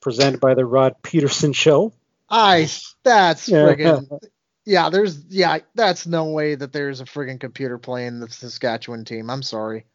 presented 0.00 0.40
by 0.40 0.54
the 0.54 0.64
Rod 0.64 0.96
Pedersen 1.02 1.52
Show. 1.52 1.92
I 2.28 2.68
that's 3.02 3.48
Yeah. 3.48 3.64
friggin' 3.64 4.20
yeah. 4.64 4.90
There's 4.90 5.24
yeah. 5.28 5.58
That's 5.74 6.06
no 6.06 6.30
way 6.30 6.54
that 6.54 6.72
there's 6.72 7.00
a 7.00 7.04
friggin' 7.04 7.40
computer 7.40 7.78
playing 7.78 8.20
the 8.20 8.28
Saskatchewan 8.28 9.04
team. 9.04 9.30
I'm 9.30 9.42
sorry. 9.42 9.86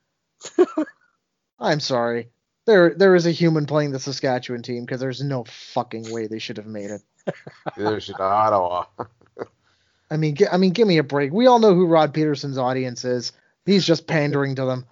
I'm 1.60 1.80
sorry. 1.80 2.30
There 2.66 2.94
there 2.96 3.16
is 3.16 3.26
a 3.26 3.32
human 3.32 3.66
playing 3.66 3.92
the 3.92 4.00
Saskatchewan 4.00 4.64
team 4.64 4.86
because 4.86 5.00
there's 5.00 5.24
no 5.24 5.44
fucking 5.44 6.12
way 6.12 6.28
they 6.28 6.40
should 6.40 6.58
have 6.58 6.66
made 6.66 6.90
it. 6.90 7.02
Neither 7.78 8.02
should 8.02 8.20
Ottawa. 8.20 8.86
I 10.12 10.18
mean, 10.18 10.36
gi- 10.36 10.48
I 10.48 10.58
mean, 10.58 10.72
give 10.72 10.88
me 10.88 10.98
a 10.98 11.04
break. 11.04 11.32
We 11.32 11.48
all 11.48 11.60
know 11.60 11.74
who 11.74 11.88
Rod 11.88 12.14
Pedersen's 12.14 12.58
audience 12.58 13.06
is. 13.06 13.32
He's 13.66 13.86
just 13.86 14.08
pandering 14.08 14.56
to 14.56 14.66
them. 14.66 14.86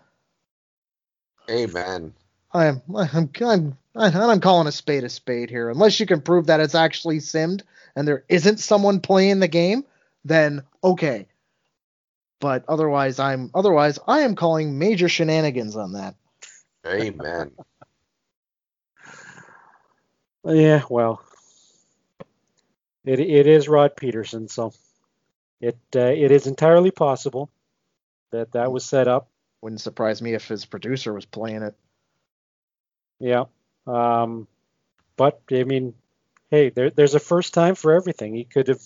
Amen. 1.49 2.13
I'm 2.53 2.81
I'm 2.89 3.29
I'm 3.41 3.77
I'm 3.95 4.39
calling 4.39 4.67
a 4.67 4.71
spade 4.71 5.03
a 5.03 5.09
spade 5.09 5.49
here. 5.49 5.69
Unless 5.69 5.99
you 5.99 6.05
can 6.05 6.21
prove 6.21 6.47
that 6.47 6.59
it's 6.59 6.75
actually 6.75 7.19
simmed 7.19 7.61
and 7.95 8.07
there 8.07 8.23
isn't 8.29 8.59
someone 8.59 8.99
playing 8.99 9.39
the 9.39 9.47
game, 9.47 9.83
then 10.25 10.63
okay. 10.83 11.27
But 12.39 12.65
otherwise, 12.67 13.19
I'm 13.19 13.51
otherwise 13.53 13.99
I 14.07 14.21
am 14.21 14.35
calling 14.35 14.77
major 14.77 15.09
shenanigans 15.09 15.75
on 15.75 15.93
that. 15.93 16.15
Amen. 16.85 17.51
Yeah, 20.45 20.81
well, 20.89 21.23
it 23.05 23.19
it 23.19 23.47
is 23.47 23.69
Rod 23.69 23.95
Pedersen, 23.95 24.49
so 24.49 24.73
it 25.61 25.77
uh, 25.95 25.99
it 25.99 26.31
is 26.31 26.47
entirely 26.47 26.91
possible 26.91 27.49
that 28.31 28.51
that 28.51 28.71
was 28.71 28.83
set 28.83 29.07
up. 29.07 29.29
Wouldn't 29.61 29.79
surprise 29.79 30.21
me 30.21 30.33
if 30.33 30.47
his 30.47 30.65
producer 30.65 31.13
was 31.13 31.25
playing 31.25 31.63
it. 31.63 31.75
Yeah. 33.19 33.45
Um, 33.87 34.47
but 35.15 35.39
I 35.49 35.63
mean, 35.63 35.93
hey, 36.51 36.69
there, 36.69 36.89
there's 36.89 37.15
a 37.15 37.19
first 37.19 37.53
time 37.53 37.75
for 37.75 37.93
everything. 37.93 38.35
He 38.35 38.43
could 38.43 38.67
have. 38.67 38.81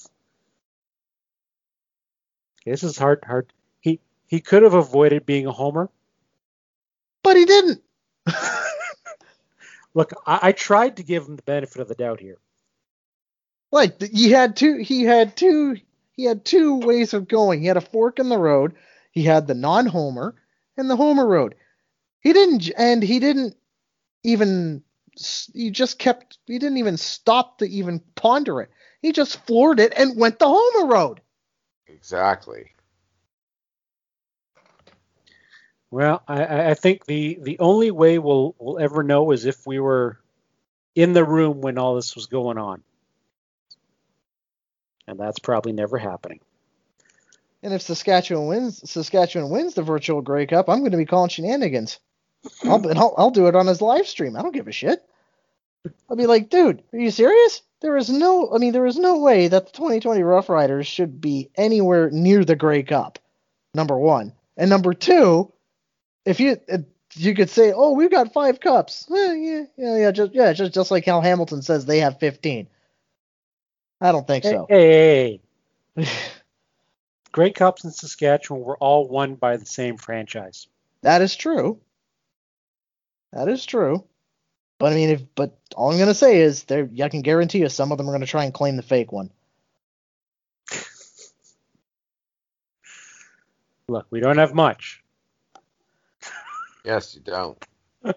This 2.66 2.84
is 2.84 2.98
hard. 2.98 3.24
Hard. 3.26 3.52
He 3.82 4.00
he 4.28 4.42
could 4.42 4.62
have 4.62 4.76
avoided 4.76 5.26
being 5.26 5.48
a 5.48 5.52
homer. 5.52 5.90
But 7.24 7.38
he 7.38 7.46
didn't. 7.46 7.82
Look, 9.94 10.12
I, 10.26 10.40
I 10.44 10.52
tried 10.54 10.98
to 10.98 11.04
give 11.04 11.26
him 11.28 11.36
the 11.36 11.44
benefit 11.44 11.82
of 11.82 11.88
the 11.88 11.96
doubt 11.96 12.20
here. 12.20 12.38
like 13.72 14.02
he 14.02 14.32
had 14.32 14.56
two 14.56 14.78
he 14.78 15.04
had 15.04 15.36
two 15.38 15.78
he 16.14 16.26
had 16.26 16.46
two 16.46 16.78
ways 16.78 17.14
of 17.14 17.28
going. 17.28 17.62
He 17.62 17.68
had 17.68 17.78
a 17.78 17.82
fork 17.82 18.20
in 18.20 18.30
the 18.30 18.38
road. 18.40 18.76
He 19.12 19.24
had 19.24 19.48
the 19.48 19.56
non-homer 19.56 20.36
and 20.78 20.90
the 20.90 20.96
homer 20.96 21.28
road. 21.28 21.56
He 22.22 22.34
didn't 22.34 22.72
and 22.78 23.04
he 23.04 23.20
didn't 23.20 23.56
even 24.24 24.84
he 25.54 25.72
just 25.72 26.00
kept 26.00 26.40
he 26.48 26.60
didn't 26.60 26.78
even 26.78 26.98
stop 26.98 27.60
to 27.60 27.70
even 27.70 28.02
ponder 28.16 28.62
it. 28.62 28.72
He 29.02 29.12
just 29.12 29.46
floored 29.46 29.80
it 29.80 29.94
and 29.98 30.18
went 30.20 30.40
the 30.40 30.48
homer 30.50 30.88
road. 30.92 31.22
Exactly. 31.88 32.72
Well, 35.90 36.22
I- 36.28 36.72
I, 36.72 36.74
think 36.74 37.06
the 37.06 37.40
the 37.42 37.60
only 37.60 37.92
way 37.92 38.20
we'll 38.20 38.56
we'll 38.60 38.80
ever 38.80 39.04
know 39.04 39.32
is 39.32 39.46
if 39.46 39.66
we 39.66 39.80
were 39.80 40.20
in 40.96 41.14
the 41.14 41.24
room 41.24 41.62
when 41.62 41.78
all 41.78 41.96
this 41.96 42.16
was 42.16 42.26
going 42.26 42.58
on, 42.58 42.84
and 45.08 45.20
that's 45.20 45.40
probably 45.40 45.72
never 45.72 45.98
happening. 45.98 46.42
And 47.64 47.74
if 47.74 47.82
Saskatchewan 47.82 48.48
wins 48.48 48.90
Saskatchewan 48.90 49.50
wins 49.50 49.74
the 49.76 49.84
virtual 49.84 50.22
Grey 50.22 50.46
Cup, 50.46 50.70
I'm 50.70 50.80
going 50.80 50.92
to 50.92 50.98
be 50.98 51.06
calling 51.06 51.30
shenanigans. 51.30 52.00
I'll, 52.66 52.86
and 52.88 53.00
I'll 53.00 53.16
I'll 53.18 53.32
do 53.32 53.48
it 53.48 53.56
on 53.56 53.68
his 53.68 53.82
live 53.82 54.08
stream. 54.08 54.36
I 54.36 54.42
don't 54.42 54.54
give 54.54 54.68
a 54.68 54.72
shit. 54.74 55.04
I'll 56.10 56.18
be 56.18 56.28
like, 56.28 56.50
dude, 56.50 56.84
are 56.92 57.00
you 57.00 57.12
serious? 57.12 57.62
There 57.80 57.96
is 57.96 58.10
no, 58.10 58.52
I 58.54 58.58
mean, 58.58 58.74
there 58.74 58.86
is 58.88 58.98
no 58.98 59.20
way 59.20 59.48
that 59.48 59.68
the 59.68 59.72
2020 59.72 60.22
Rough 60.24 60.50
Riders 60.50 60.88
should 60.88 61.22
be 61.22 61.50
anywhere 61.56 62.10
near 62.10 62.44
the 62.44 62.56
Grey 62.56 62.84
Cup. 62.84 63.20
Number 63.74 63.98
one, 63.98 64.34
and 64.58 64.70
number 64.70 64.94
two, 64.94 65.54
if 66.28 66.40
you 66.42 66.58
if 66.68 66.84
you 67.16 67.34
could 67.34 67.50
say, 67.50 67.72
oh, 67.74 67.94
we've 67.94 68.12
got 68.12 68.34
five 68.34 68.60
cups. 68.60 69.08
Eh, 69.10 69.34
yeah, 69.34 69.64
yeah, 69.78 69.98
yeah, 69.98 70.12
just 70.12 70.34
yeah, 70.34 70.54
just 70.54 70.74
just 70.74 70.92
like 70.92 71.06
Hal 71.06 71.22
Hamilton 71.22 71.62
says 71.62 71.86
they 71.86 72.00
have 72.00 72.20
15. 72.20 72.68
I 74.02 74.12
don't 74.12 74.28
think 74.28 74.44
Hey, 74.44 74.52
so. 74.52 74.66
hey, 74.70 74.90
hey, 74.90 75.42
hey. 75.96 76.10
Grey 77.32 77.52
Cups 77.52 77.84
in 77.84 77.92
Saskatchewan 77.92 78.64
were 78.64 78.78
all 78.78 79.08
won 79.08 79.36
by 79.36 79.58
the 79.58 79.66
same 79.66 79.98
franchise. 79.98 80.68
That 81.02 81.22
is 81.22 81.36
true. 81.36 81.80
That 83.32 83.48
is 83.48 83.66
true. 83.66 84.04
But 84.80 84.94
I 84.94 84.96
mean, 84.96 85.10
if 85.10 85.24
but 85.36 85.58
all 85.76 85.92
I'm 85.92 85.98
gonna 85.98 86.14
say 86.14 86.42
is 86.42 86.64
there, 86.66 86.90
I 87.02 87.10
can 87.10 87.22
guarantee 87.22 87.60
you 87.60 87.70
some 87.70 87.92
of 87.92 87.98
them 87.98 88.10
are 88.10 88.12
gonna 88.12 88.26
try 88.26 88.46
and 88.46 88.54
claim 88.54 88.76
the 88.76 88.84
fake 88.84 89.12
one. 89.12 89.32
Look, 93.88 94.08
we 94.10 94.20
don't 94.20 94.38
have 94.38 94.54
much. 94.54 95.02
Yes, 96.88 97.16
you 97.16 97.22
don't. 97.22 97.64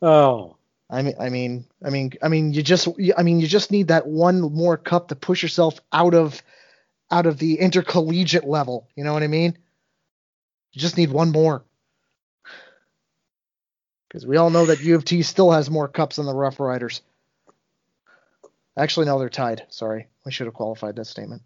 Oh, 0.00 0.56
I 0.88 1.02
mean, 1.02 1.14
I 1.20 1.28
mean, 1.28 1.66
I 1.84 1.90
mean, 1.90 2.12
I 2.22 2.28
mean, 2.28 2.52
you 2.54 2.62
just, 2.62 2.88
I 3.16 3.22
mean, 3.22 3.38
you 3.38 3.46
just 3.46 3.70
need 3.70 3.88
that 3.88 4.06
one 4.06 4.40
more 4.40 4.78
cup 4.78 5.08
to 5.08 5.14
push 5.14 5.42
yourself 5.42 5.78
out 5.92 6.14
of, 6.14 6.42
out 7.10 7.26
of 7.26 7.38
the 7.38 7.60
intercollegiate 7.60 8.44
level. 8.44 8.88
You 8.96 9.04
know 9.04 9.12
what 9.12 9.22
I 9.22 9.26
mean? 9.26 9.56
You 10.72 10.80
just 10.80 10.96
need 10.96 11.10
one 11.10 11.30
more. 11.30 11.64
Because 14.08 14.26
we 14.26 14.38
all 14.38 14.50
know 14.50 14.66
that 14.66 14.80
U 14.80 14.96
of 14.96 15.04
T 15.04 15.22
still 15.22 15.52
has 15.52 15.70
more 15.70 15.86
cups 15.86 16.16
than 16.16 16.26
the 16.26 16.34
Rough 16.34 16.58
Riders. 16.58 17.02
Actually, 18.76 19.06
no, 19.06 19.18
they're 19.18 19.28
tied. 19.28 19.66
Sorry, 19.68 20.08
we 20.24 20.32
should 20.32 20.46
have 20.46 20.54
qualified 20.54 20.96
that 20.96 21.06
statement. 21.06 21.42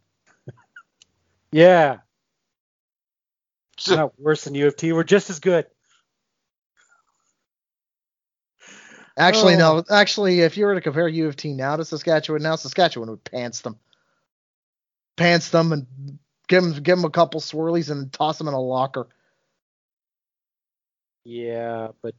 yeah. 1.51 1.99
Not 3.89 4.19
worse 4.19 4.45
than 4.45 4.55
U 4.55 4.69
of 4.69 4.77
T. 4.77 4.93
We're 4.93 5.05
just 5.05 5.29
as 5.29 5.41
good. 5.41 5.67
Actually, 9.17 9.55
Oh. 9.55 9.79
no. 9.79 9.85
Actually, 9.91 10.41
if 10.41 10.57
you 10.57 10.67
were 10.67 10.75
to 10.75 10.81
compare 10.81 11.09
U 11.09 11.27
of 11.27 11.37
T 11.37 11.53
now 11.55 11.77
to 11.77 11.85
Saskatchewan 11.85 12.43
now, 12.43 12.57
Saskatchewan 12.57 13.11
would 13.11 13.25
pants 13.25 13.63
them, 13.63 13.79
pants 15.17 15.49
them, 15.51 15.73
and 15.73 16.19
give 16.49 16.63
them 16.63 16.73
give 16.75 16.97
them 16.99 17.05
a 17.05 17.11
couple 17.11 17.41
swirlies 17.41 17.91
and 17.91 18.13
toss 18.13 18.39
them 18.39 18.49
in 18.49 18.55
a 18.55 18.61
locker. 18.61 19.09
Yeah, 21.25 21.89
but 22.03 22.15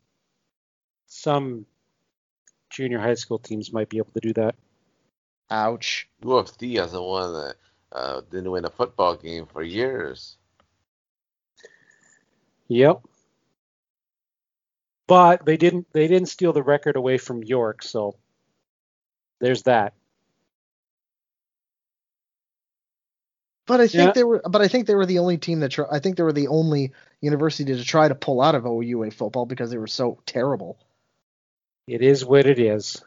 some 1.05 1.65
junior 2.69 2.99
high 2.99 3.13
school 3.13 3.39
teams 3.39 3.71
might 3.71 3.89
be 3.89 3.97
able 3.97 4.11
to 4.11 4.19
do 4.19 4.33
that. 4.33 4.55
Ouch. 5.49 6.09
U 6.23 6.33
of 6.33 6.57
T 6.57 6.75
hasn't 6.75 7.01
won 7.01 7.33
a, 7.33 7.53
uh, 7.95 8.21
didn't 8.29 8.51
win 8.51 8.65
a 8.65 8.69
football 8.69 9.15
game 9.15 9.45
for 9.45 9.63
years. 9.63 10.35
Yep. 12.67 13.01
But 15.07 15.45
they 15.45 15.57
didn't 15.57 15.87
they 15.93 16.07
didn't 16.07 16.27
steal 16.27 16.53
the 16.53 16.63
record 16.63 16.95
away 16.97 17.17
from 17.17 17.43
York, 17.43 17.81
so 17.81 18.15
there's 19.39 19.63
that. 19.63 19.93
But 23.67 23.81
I 23.81 23.87
think 23.87 24.07
Yeah. 24.07 24.11
they 24.13 24.23
were. 24.23 24.41
But 24.49 24.61
I 24.61 24.67
think 24.67 24.87
they 24.87 24.95
were 24.95 25.05
the 25.05 25.19
only 25.19 25.37
team 25.37 25.59
that. 25.59 25.71
Try, 25.71 25.85
I 25.91 25.99
think 25.99 26.15
they 26.17 26.23
were 26.23 26.33
the 26.33 26.47
only 26.47 26.93
university 27.21 27.75
to 27.75 27.83
try 27.83 28.07
to 28.07 28.15
pull 28.15 28.41
out 28.41 28.55
of 28.55 28.65
OUA 28.65 29.11
football 29.11 29.45
because 29.45 29.71
they 29.71 29.77
were 29.77 29.87
so 29.87 30.19
terrible. 30.25 30.77
It 31.87 32.01
is 32.01 32.25
what 32.25 32.45
it 32.45 32.59
is. 32.59 33.01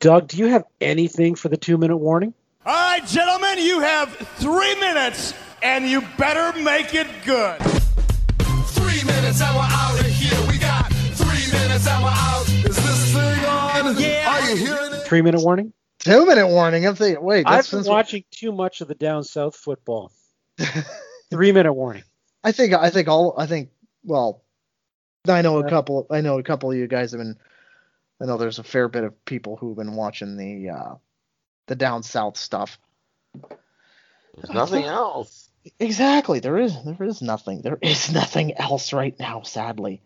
Doug, 0.00 0.28
do 0.28 0.36
you 0.36 0.46
have 0.46 0.64
anything 0.80 1.34
for 1.34 1.48
the 1.48 1.56
two 1.56 1.76
minute 1.76 1.96
warning? 1.96 2.32
All 2.64 2.72
right, 2.72 3.06
gentlemen, 3.06 3.58
you 3.58 3.80
have 3.80 4.14
three 4.36 4.74
minutes, 4.76 5.34
and 5.62 5.88
you 5.88 6.02
better 6.18 6.58
make 6.60 6.94
it 6.94 7.06
good. 7.24 7.58
Three 8.68 9.02
minutes 9.04 9.40
and 9.40 9.56
we're 9.56 9.62
out 9.62 9.97
Three 15.08 15.22
minute 15.22 15.40
warning? 15.42 15.72
Two 16.00 16.26
minute 16.26 16.46
warning. 16.48 16.86
I'm 16.86 16.94
thinking. 16.94 17.22
Wait, 17.24 17.46
I've 17.46 17.56
been 17.64 17.64
since- 17.64 17.88
watching 17.88 18.24
too 18.30 18.52
much 18.52 18.80
of 18.80 18.88
the 18.88 18.94
down 18.94 19.24
south 19.24 19.56
football. 19.56 20.12
Three 21.30 21.52
minute 21.52 21.72
warning. 21.72 22.04
I 22.44 22.52
think. 22.52 22.74
I 22.74 22.90
think 22.90 23.08
all. 23.08 23.34
I 23.36 23.46
think. 23.46 23.70
Well, 24.04 24.42
I 25.28 25.42
know 25.42 25.58
a 25.58 25.68
couple. 25.68 26.06
I 26.10 26.20
know 26.20 26.38
a 26.38 26.42
couple 26.42 26.70
of 26.70 26.76
you 26.76 26.86
guys 26.86 27.12
have 27.12 27.18
been. 27.20 27.36
I 28.20 28.26
know 28.26 28.36
there's 28.36 28.58
a 28.58 28.64
fair 28.64 28.88
bit 28.88 29.04
of 29.04 29.24
people 29.24 29.56
who've 29.56 29.76
been 29.76 29.94
watching 29.94 30.36
the 30.36 30.70
uh, 30.70 30.94
the 31.66 31.74
down 31.76 32.02
south 32.02 32.36
stuff. 32.36 32.78
There's 34.36 34.50
nothing 34.50 34.84
else. 34.84 35.48
Exactly. 35.80 36.40
There 36.40 36.58
is. 36.58 36.74
There 36.84 37.02
is 37.06 37.20
nothing. 37.22 37.62
There 37.62 37.78
is 37.82 38.12
nothing 38.12 38.56
else 38.56 38.92
right 38.92 39.18
now. 39.18 39.42
Sadly. 39.42 40.00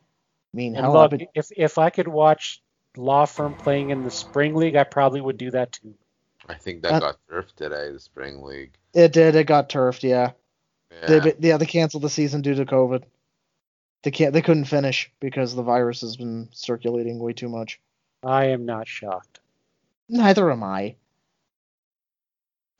I 0.54 0.56
mean, 0.56 0.74
And 0.76 0.84
hell, 0.84 0.92
look, 0.94 1.10
been- 1.10 1.26
if 1.34 1.48
if 1.56 1.78
I 1.78 1.90
could 1.90 2.08
watch 2.08 2.62
law 2.96 3.24
firm 3.24 3.54
playing 3.54 3.90
in 3.90 4.02
the 4.04 4.10
spring 4.10 4.54
league, 4.54 4.76
I 4.76 4.84
probably 4.84 5.20
would 5.20 5.38
do 5.38 5.50
that 5.52 5.72
too. 5.72 5.94
I 6.48 6.54
think 6.54 6.82
that 6.82 6.92
Uh, 6.92 7.00
got 7.00 7.18
turfed 7.30 7.56
today, 7.56 7.90
the 7.92 8.00
spring 8.00 8.42
league. 8.42 8.72
it 8.94 9.12
did. 9.12 9.34
It 9.36 9.46
got 9.46 9.68
turfed. 9.68 10.02
Yeah. 10.02 10.32
Yeah. 10.90 11.18
They, 11.20 11.34
yeah. 11.38 11.56
They 11.56 11.66
canceled 11.66 12.02
the 12.02 12.10
season 12.10 12.42
due 12.42 12.54
to 12.54 12.66
COVID. 12.66 13.04
They 14.02 14.10
can't. 14.10 14.32
They 14.32 14.42
couldn't 14.42 14.64
finish 14.64 15.10
because 15.20 15.54
the 15.54 15.62
virus 15.62 16.00
has 16.00 16.16
been 16.16 16.48
circulating 16.52 17.18
way 17.20 17.32
too 17.32 17.48
much. 17.48 17.80
I 18.24 18.46
am 18.46 18.66
not 18.66 18.88
shocked. 18.88 19.40
Neither 20.08 20.50
am 20.50 20.62
I. 20.64 20.96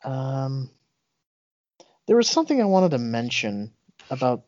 Um, 0.03 0.69
there 2.07 2.17
was 2.17 2.29
something 2.29 2.61
I 2.61 2.65
wanted 2.65 2.91
to 2.91 2.97
mention 2.97 3.71
about 4.09 4.43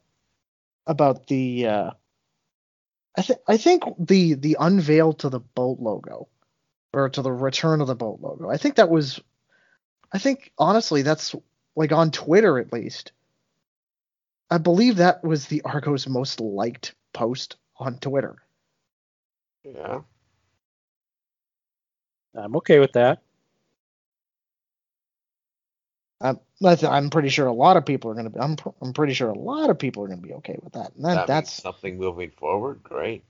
about 0.86 1.28
the. 1.28 1.68
Uh, 1.68 1.92
I 3.18 3.22
think 3.22 3.40
I 3.48 3.58
think 3.58 3.84
the 4.00 4.34
the 4.34 4.58
unveil 4.60 5.14
to 5.14 5.30
the 5.30 5.40
boat 5.40 5.80
logo, 5.80 6.28
or 6.94 7.10
to 7.10 7.22
the 7.22 7.32
return 7.32 7.82
of 7.82 7.88
the 7.88 7.96
boat 7.96 8.20
logo. 8.22 8.50
I 8.50 8.58
think 8.58 8.76
that 8.76 8.90
was. 8.90 9.22
I 10.12 10.18
think 10.18 10.52
honestly, 10.58 11.02
that's 11.02 11.36
like 11.76 11.92
on 11.92 12.12
Twitter 12.12 12.60
at 12.60 12.72
least. 12.72 13.12
I 14.50 14.60
believe 14.60 14.98
that 14.98 15.24
was 15.24 15.48
the 15.48 15.62
Argos' 15.64 16.08
most 16.08 16.40
liked 16.40 16.94
post 17.14 17.56
on 17.78 17.98
Twitter. 17.98 18.36
Yeah. 19.64 20.02
I'm 22.36 22.56
okay 22.58 22.80
with 22.80 22.94
that. 22.94 23.22
I'm, 26.22 26.40
I 26.64 26.76
th- 26.76 26.92
I'm 26.92 27.10
pretty 27.10 27.30
sure 27.30 27.48
a 27.48 27.54
lot 27.54 27.78
of 27.78 27.86
people 27.86 28.12
are 28.12 28.14
going 28.14 28.26
to 28.26 28.30
be. 28.32 28.40
I'm, 28.40 28.56
pr- 28.56 28.70
I'm 28.82 28.94
pretty 28.94 29.14
sure 29.14 29.30
a 29.30 29.38
lot 29.38 29.70
of 29.70 29.78
people 29.78 30.04
are 30.04 30.08
going 30.08 30.22
to 30.22 30.28
be 30.28 30.34
okay 30.36 30.58
with 30.62 30.74
that. 30.74 30.94
And 30.96 31.04
that, 31.06 31.16
That 31.16 31.28
that's 31.28 31.54
something 31.54 31.98
moving 31.98 32.32
forward. 32.32 32.82
Great. 32.84 33.24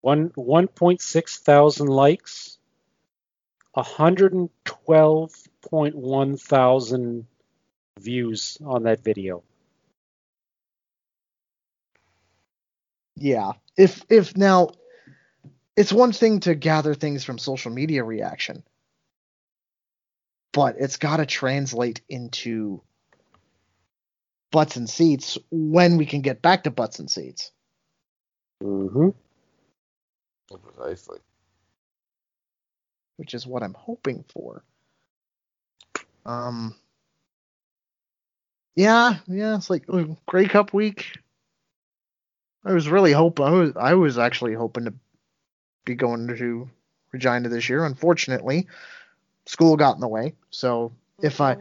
One 0.00 0.30
1.6 0.30 1.36
thousand 1.38 1.86
likes, 1.86 2.58
112.1 3.76 6.42
thousand 6.42 7.26
views 8.00 8.58
on 8.64 8.82
that 8.84 9.04
video. 9.04 9.42
yeah. 13.16 13.52
If 13.76 14.04
if 14.08 14.36
now, 14.36 14.70
it's 15.76 15.92
one 15.92 16.12
thing 16.12 16.40
to 16.40 16.54
gather 16.54 16.94
things 16.94 17.24
from 17.24 17.38
social 17.38 17.72
media 17.72 18.04
reaction, 18.04 18.62
but 20.54 20.76
it's 20.78 20.96
got 20.96 21.18
to 21.18 21.26
translate 21.26 22.00
into 22.08 22.80
butts 24.52 24.76
and 24.76 24.88
seats 24.88 25.36
when 25.50 25.98
we 25.98 26.06
can 26.06 26.22
get 26.22 26.40
back 26.40 26.64
to 26.64 26.70
butts 26.70 27.00
and 27.00 27.10
seats. 27.10 27.52
Mm-hmm. 28.62 29.10
Precisely. 30.62 31.18
which 33.16 33.34
is 33.34 33.46
what 33.46 33.62
I'm 33.62 33.74
hoping 33.74 34.24
for. 34.32 34.64
Um, 36.26 36.74
yeah, 38.76 39.16
yeah, 39.26 39.56
it's 39.56 39.70
like 39.70 39.86
Grey 40.26 40.46
Cup 40.46 40.72
week. 40.72 41.18
I 42.64 42.72
was 42.72 42.88
really 42.88 43.12
hoping. 43.12 43.46
I 43.46 43.50
was, 43.50 43.72
I 43.76 43.94
was 43.94 44.18
actually 44.18 44.54
hoping 44.54 44.86
to 44.86 44.94
be 45.84 45.94
going 45.94 46.28
to 46.28 46.70
Regina 47.12 47.48
this 47.48 47.68
year. 47.68 47.84
Unfortunately, 47.84 48.68
school 49.46 49.76
got 49.76 49.94
in 49.94 50.00
the 50.00 50.08
way. 50.08 50.34
So 50.50 50.92
if 51.22 51.40
I, 51.40 51.56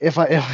if 0.00 0.18
I, 0.18 0.24
if, 0.26 0.44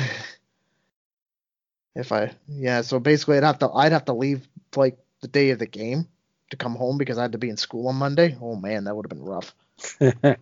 if 1.95 2.13
I, 2.13 2.33
yeah. 2.49 2.83
So 2.83 3.01
basically, 3.01 3.39
I'd 3.39 3.45
have 3.45 3.59
to, 3.61 3.71
I'd 3.71 3.93
have 3.93 4.07
to 4.07 4.13
leave 4.15 4.49
like 4.77 4.99
the 5.21 5.29
day 5.29 5.51
of 5.51 5.59
the 5.59 5.67
game 5.67 6.07
to 6.51 6.57
come 6.57 6.75
home 6.77 6.99
because 6.99 7.19
I 7.19 7.23
had 7.23 7.33
to 7.33 7.39
be 7.39 7.51
in 7.51 7.57
school 7.57 7.89
on 7.89 7.97
Monday. 7.97 8.37
Oh 8.41 8.57
man, 8.57 8.85
that 8.85 8.97
would 8.97 9.07
have 9.07 9.11
been 9.19 9.25
rough. 9.25 9.55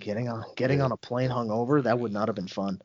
Getting 0.00 0.28
on 0.28 0.44
getting 0.56 0.80
on 0.80 0.92
a 0.92 0.96
plane 0.96 1.30
hungover, 1.30 1.82
that 1.82 1.98
would 1.98 2.12
not 2.12 2.28
have 2.28 2.36
been 2.36 2.48
fun. 2.48 2.80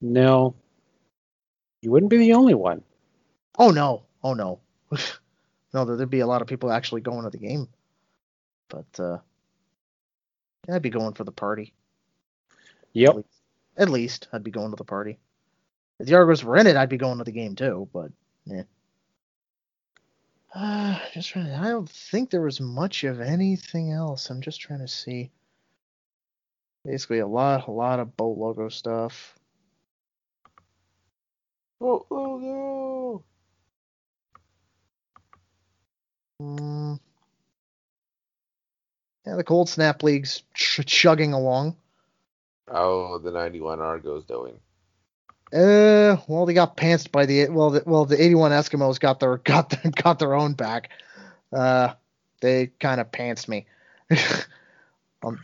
no, 0.00 0.54
you 1.82 1.90
wouldn't 1.90 2.10
be 2.10 2.18
the 2.18 2.34
only 2.34 2.54
one. 2.54 2.82
Oh 3.58 3.70
no. 3.70 4.04
Oh 4.22 4.34
no. 4.34 4.60
no, 5.74 5.84
there- 5.84 5.96
there'd 5.96 6.10
be 6.10 6.20
a 6.20 6.26
lot 6.26 6.42
of 6.42 6.48
people 6.48 6.70
actually 6.70 7.00
going 7.00 7.24
to 7.24 7.30
the 7.30 7.38
game. 7.38 7.68
But 8.68 9.00
uh 9.00 9.18
yeah, 10.68 10.76
I'd 10.76 10.82
be 10.82 10.90
going 10.90 11.14
for 11.14 11.24
the 11.24 11.32
party. 11.32 11.72
Yep. 12.92 13.24
At 13.76 13.88
least 13.88 14.28
I'd 14.32 14.44
be 14.44 14.50
going 14.50 14.70
to 14.70 14.76
the 14.76 14.84
party. 14.84 15.18
If 15.98 16.06
the 16.06 16.14
Argos 16.14 16.44
were 16.44 16.56
in 16.56 16.66
it, 16.66 16.76
I'd 16.76 16.88
be 16.88 16.98
going 16.98 17.18
to 17.18 17.24
the 17.24 17.32
game 17.32 17.54
too, 17.54 17.88
but 17.92 18.10
yeah. 18.44 18.62
Uh, 20.54 20.98
just 21.14 21.30
trying 21.30 21.46
to, 21.46 21.56
I 21.56 21.68
don't 21.70 21.88
think 21.88 22.30
there 22.30 22.42
was 22.42 22.60
much 22.60 23.04
of 23.04 23.20
anything 23.20 23.92
else. 23.92 24.30
I'm 24.30 24.40
just 24.40 24.60
trying 24.60 24.80
to 24.80 24.88
see. 24.88 25.30
Basically 26.84 27.20
a 27.20 27.26
lot 27.26 27.68
a 27.68 27.70
lot 27.70 28.00
of 28.00 28.16
boat 28.16 28.36
logo 28.36 28.68
stuff. 28.68 29.38
Oh, 31.80 32.04
oh 32.10 32.38
Mm. 36.42 36.98
Yeah, 39.26 39.36
the 39.36 39.44
cold 39.44 39.68
snap 39.68 40.02
league's 40.02 40.42
ch- 40.54 40.84
chugging 40.84 41.32
along. 41.32 41.76
Oh, 42.68 43.18
the 43.18 43.30
91 43.30 43.80
Argos 43.80 44.24
doing. 44.24 44.54
Uh, 45.52 46.16
well, 46.26 46.46
they 46.46 46.54
got 46.54 46.76
pantsed 46.76 47.12
by 47.12 47.26
the 47.26 47.48
well, 47.48 47.70
the, 47.70 47.82
well, 47.84 48.06
the 48.06 48.20
81 48.20 48.52
Eskimos 48.52 48.98
got 48.98 49.20
their 49.20 49.36
got 49.44 49.70
their, 49.70 49.92
got 49.92 50.18
their 50.18 50.34
own 50.34 50.54
back. 50.54 50.90
Uh, 51.52 51.92
they 52.40 52.68
kind 52.80 53.00
of 53.00 53.12
pantsed 53.12 53.48
me. 53.48 53.66
um, 55.22 55.38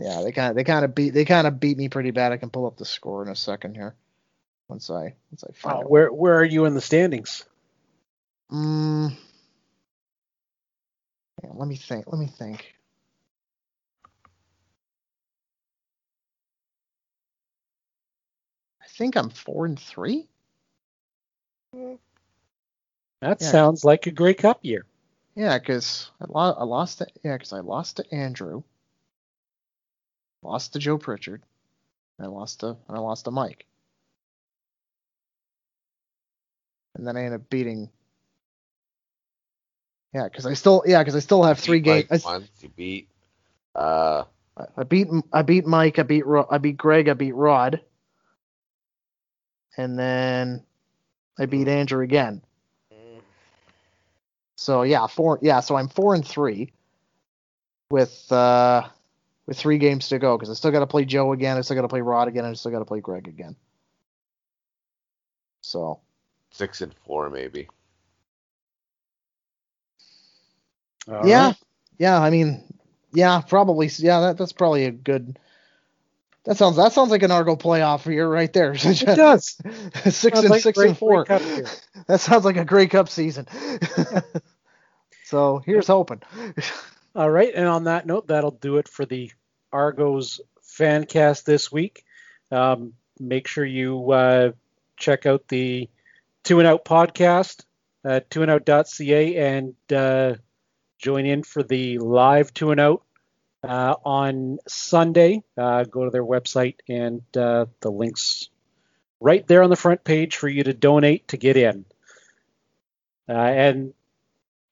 yeah, 0.00 0.22
they 0.22 0.32
kind 0.32 0.50
of 0.50 0.56
they 0.56 0.64
kind 0.64 0.84
of 0.84 0.94
beat 0.94 1.10
they 1.10 1.24
kind 1.24 1.46
of 1.46 1.60
beat 1.60 1.76
me 1.76 1.88
pretty 1.88 2.12
bad. 2.12 2.32
I 2.32 2.36
can 2.36 2.50
pull 2.50 2.66
up 2.66 2.76
the 2.76 2.84
score 2.84 3.22
in 3.22 3.28
a 3.28 3.36
second 3.36 3.74
here. 3.74 3.94
Once 4.68 4.88
I 4.88 5.14
once 5.30 5.44
I 5.46 5.52
find 5.52 5.82
it. 5.82 5.90
where 5.90 6.12
where 6.12 6.38
are 6.38 6.44
you 6.44 6.64
in 6.66 6.74
the 6.74 6.80
standings? 6.80 7.44
Mm, 8.52 9.16
let 11.54 11.68
me 11.68 11.76
think. 11.76 12.06
Let 12.06 12.18
me 12.18 12.26
think. 12.26 12.74
I 18.82 18.86
think 18.88 19.16
I'm 19.16 19.30
four 19.30 19.66
and 19.66 19.78
three. 19.78 20.28
That 23.20 23.40
Yeah. 23.40 23.50
sounds 23.50 23.84
like 23.84 24.06
a 24.06 24.10
Grey 24.12 24.34
Cup 24.34 24.60
year. 24.62 24.86
Yeah, 25.34 25.58
because 25.58 26.10
I, 26.20 26.26
lo- 26.28 26.54
I 26.58 26.64
lost 26.64 26.98
to 26.98 27.06
yeah, 27.24 27.36
'cause 27.38 27.52
I 27.52 27.60
lost 27.60 27.96
to 27.96 28.14
Andrew, 28.14 28.62
lost 30.42 30.72
to 30.74 30.78
Joe 30.78 30.98
Pritchard, 30.98 31.42
and 32.18 32.26
I 32.26 32.30
lost 32.30 32.60
to 32.60 32.76
and 32.88 32.96
I 32.96 33.00
lost 33.00 33.24
to 33.26 33.30
Mike, 33.32 33.66
and 36.94 37.06
then 37.06 37.16
I 37.16 37.24
ended 37.24 37.40
up 37.40 37.50
beating. 37.50 37.90
Yeah, 40.14 40.24
because 40.24 40.46
I 40.46 40.54
still 40.54 40.84
yeah 40.86 41.00
because 41.00 41.16
I 41.16 41.18
still 41.18 41.42
have 41.42 41.58
three 41.58 41.80
games. 41.80 42.24
Once 42.24 42.48
you 42.60 42.68
beat. 42.68 43.08
Uh, 43.74 44.24
I, 44.56 44.64
I 44.78 44.82
beat 44.84 45.08
I 45.32 45.42
beat 45.42 45.66
Mike, 45.66 45.98
I 45.98 46.04
beat 46.04 46.24
Ro- 46.24 46.46
I 46.48 46.58
beat 46.58 46.76
Greg, 46.76 47.08
I 47.08 47.14
beat 47.14 47.34
Rod, 47.34 47.80
and 49.76 49.98
then 49.98 50.62
I 51.38 51.46
beat 51.46 51.66
Andrew 51.66 52.02
again. 52.02 52.42
So 54.56 54.82
yeah, 54.82 55.06
four 55.08 55.40
yeah, 55.42 55.58
so 55.60 55.76
I'm 55.76 55.88
four 55.88 56.14
and 56.14 56.26
three 56.26 56.72
with 57.90 58.30
uh 58.30 58.88
with 59.46 59.58
three 59.58 59.78
games 59.78 60.08
to 60.08 60.18
go 60.20 60.38
because 60.38 60.48
I 60.48 60.54
still 60.54 60.70
got 60.70 60.80
to 60.80 60.86
play 60.86 61.04
Joe 61.04 61.32
again, 61.32 61.56
I 61.56 61.60
still 61.62 61.74
got 61.74 61.82
to 61.82 61.88
play 61.88 62.00
Rod 62.00 62.28
again, 62.28 62.44
and 62.44 62.52
I 62.52 62.54
still 62.54 62.70
got 62.70 62.78
to 62.78 62.84
play 62.84 63.00
Greg 63.00 63.26
again. 63.26 63.56
So 65.62 66.00
six 66.50 66.80
and 66.82 66.94
four 67.04 67.28
maybe. 67.30 67.68
All 71.08 71.26
yeah, 71.28 71.46
right. 71.46 71.56
yeah, 71.98 72.20
I 72.20 72.30
mean, 72.30 72.62
yeah, 73.12 73.40
probably 73.40 73.90
yeah, 73.98 74.20
that 74.20 74.38
that's 74.38 74.52
probably 74.52 74.84
a 74.86 74.90
good. 74.90 75.38
That 76.44 76.58
sounds 76.58 76.76
that 76.76 76.92
sounds 76.92 77.10
like 77.10 77.22
an 77.22 77.30
Argo 77.30 77.56
playoff 77.56 78.04
year 78.06 78.28
right 78.28 78.52
there. 78.52 78.72
It 78.78 79.04
does. 79.16 79.56
six 80.04 80.38
and 80.40 80.50
like 80.50 80.62
six 80.62 80.76
Grey- 80.78 80.88
and 80.88 80.98
four. 80.98 81.24
Grey 81.24 81.38
Cup 81.38 81.46
year. 81.56 81.66
That 82.06 82.20
sounds 82.20 82.44
like 82.44 82.56
a 82.58 82.64
Grey 82.66 82.86
Cup 82.86 83.08
season. 83.08 83.46
so 85.24 85.62
here's 85.64 85.86
hoping. 85.86 86.22
All 87.14 87.30
right, 87.30 87.52
and 87.54 87.66
on 87.66 87.84
that 87.84 88.06
note, 88.06 88.26
that'll 88.26 88.50
do 88.50 88.76
it 88.78 88.88
for 88.88 89.06
the 89.06 89.30
Argos 89.72 90.40
fan 90.62 91.06
cast 91.06 91.46
this 91.46 91.70
week. 91.72 92.04
Um, 92.50 92.94
make 93.18 93.46
sure 93.46 93.64
you 93.64 94.10
uh, 94.12 94.52
check 94.96 95.24
out 95.24 95.48
the 95.48 95.88
Two 96.42 96.58
and 96.58 96.68
Out 96.68 96.84
podcast 96.84 97.64
at 98.04 98.28
twoandout.ca 98.28 99.36
and 99.36 99.74
uh, 99.92 100.34
join 100.98 101.26
in 101.26 101.42
for 101.42 101.62
the 101.62 101.98
live 101.98 102.52
Two 102.54 102.70
and 102.70 102.80
Out 102.80 103.02
uh, 103.62 103.94
on 104.04 104.58
Sunday. 104.68 105.42
Uh, 105.56 105.84
go 105.84 106.04
to 106.04 106.10
their 106.10 106.24
website 106.24 106.76
and 106.88 107.22
uh, 107.36 107.66
the 107.80 107.90
links 107.90 108.48
right 109.20 109.46
there 109.46 109.62
on 109.62 109.70
the 109.70 109.76
front 109.76 110.04
page 110.04 110.36
for 110.36 110.48
you 110.48 110.64
to 110.64 110.74
donate 110.74 111.28
to 111.28 111.36
get 111.36 111.56
in. 111.56 111.84
Uh, 113.28 113.32
and 113.32 113.94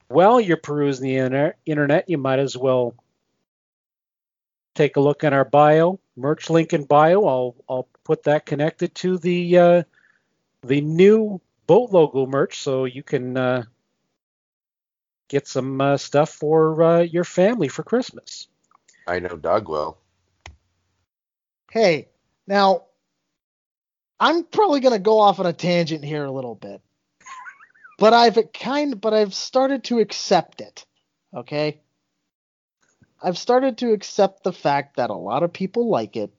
while 0.09 0.41
you're 0.41 0.59
perusing 0.59 1.05
the 1.05 1.17
inter- 1.17 1.55
internet, 1.65 2.09
you 2.09 2.19
might 2.19 2.39
as 2.39 2.57
well 2.57 2.95
take 4.75 4.97
a 4.97 5.01
look 5.01 5.25
in 5.25 5.33
our 5.33 5.45
bio, 5.45 5.99
merch 6.17 6.51
link 6.51 6.73
in 6.73 6.85
bio. 6.85 7.25
I'll, 7.27 7.57
I'll 7.69 7.89
put 8.05 8.25
that 8.25 8.47
connected 8.47 8.95
to 8.97 9.19
the 9.19 9.59
uh, 9.59 9.83
the 10.63 10.81
new 10.81 11.41
boat 11.67 11.91
logo 11.91 12.27
merch, 12.27 12.61
so 12.61 12.85
you 12.85 13.03
can 13.03 13.37
uh, 13.37 13.65
get 15.33 15.49
some 15.49 15.81
uh, 15.81 15.97
stuff 15.97 16.29
for 16.31 16.83
uh, 16.83 17.01
your 17.01 17.25
family 17.25 17.67
for 17.67 17.83
Christmas. 17.83 18.47
I 19.09 19.19
know 19.19 19.37
Doug 19.37 19.67
will. 19.67 19.97
Hey, 21.71 22.09
now 22.47 22.83
I'm 24.21 24.45
probably 24.45 24.81
gonna 24.81 24.99
go 24.99 25.19
off 25.19 25.41
on 25.41 25.47
a 25.47 25.53
tangent 25.55 26.05
here 26.05 26.25
a 26.25 26.31
little 26.31 26.55
bit, 26.55 26.83
but 27.99 28.13
I've 28.13 28.39
kind, 28.53 29.01
but 29.01 29.15
I've 29.15 29.33
started 29.35 29.85
to 29.85 29.99
accept 29.99 30.61
it. 30.61 30.85
Okay, 31.35 31.81
I've 33.23 33.39
started 33.39 33.79
to 33.79 33.93
accept 33.95 34.45
the 34.45 34.53
fact 34.53 34.97
that 34.97 35.09
a 35.09 35.15
lot 35.15 35.43
of 35.43 35.53
people 35.53 35.89
like 35.89 36.15
it. 36.17 36.31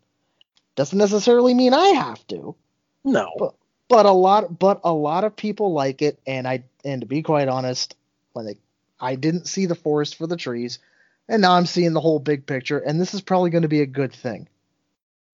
Doesn't 0.75 0.97
necessarily 0.97 1.53
mean 1.53 1.73
I 1.73 1.87
have 1.89 2.25
to, 2.27 2.55
No, 3.03 3.29
But- 3.37 3.55
but 3.89 4.05
a 4.05 4.11
lot, 4.11 4.57
but 4.59 4.81
a 4.83 4.93
lot 4.93 5.23
of 5.23 5.35
people 5.35 5.73
like 5.73 6.01
it, 6.01 6.19
and 6.25 6.47
I, 6.47 6.63
and 6.85 7.01
to 7.01 7.07
be 7.07 7.21
quite 7.23 7.47
honest, 7.47 7.95
when 8.33 8.45
they, 8.45 8.57
I 8.99 9.15
didn't 9.15 9.47
see 9.47 9.65
the 9.65 9.75
forest 9.75 10.15
for 10.15 10.27
the 10.27 10.37
trees, 10.37 10.79
and 11.27 11.41
now 11.41 11.53
I'm 11.53 11.65
seeing 11.65 11.93
the 11.93 12.01
whole 12.01 12.19
big 12.19 12.45
picture, 12.45 12.79
and 12.79 12.99
this 12.99 13.13
is 13.13 13.21
probably 13.21 13.49
going 13.49 13.63
to 13.63 13.67
be 13.67 13.81
a 13.81 13.85
good 13.85 14.13
thing. 14.13 14.47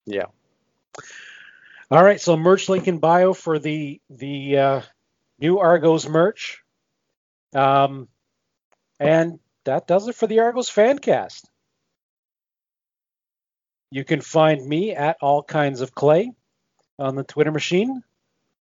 Yeah. 0.05 0.25
All 1.91 2.03
right, 2.03 2.21
so 2.21 2.37
merch 2.37 2.69
link 2.69 2.87
in 2.87 2.99
bio 2.99 3.33
for 3.33 3.59
the 3.59 3.99
the 4.09 4.57
uh, 4.57 4.81
new 5.39 5.59
Argos 5.59 6.07
merch, 6.07 6.63
um, 7.55 8.07
and 8.99 9.39
that 9.63 9.87
does 9.87 10.07
it 10.07 10.15
for 10.15 10.27
the 10.27 10.39
Argos 10.39 10.69
Fancast. 10.69 11.45
You 13.91 14.03
can 14.03 14.21
find 14.21 14.65
me 14.67 14.93
at 14.93 15.17
all 15.19 15.41
kinds 15.41 15.81
of 15.81 15.95
clay 15.95 16.31
on 16.99 17.15
the 17.15 17.23
Twitter 17.23 17.51
machine. 17.51 18.03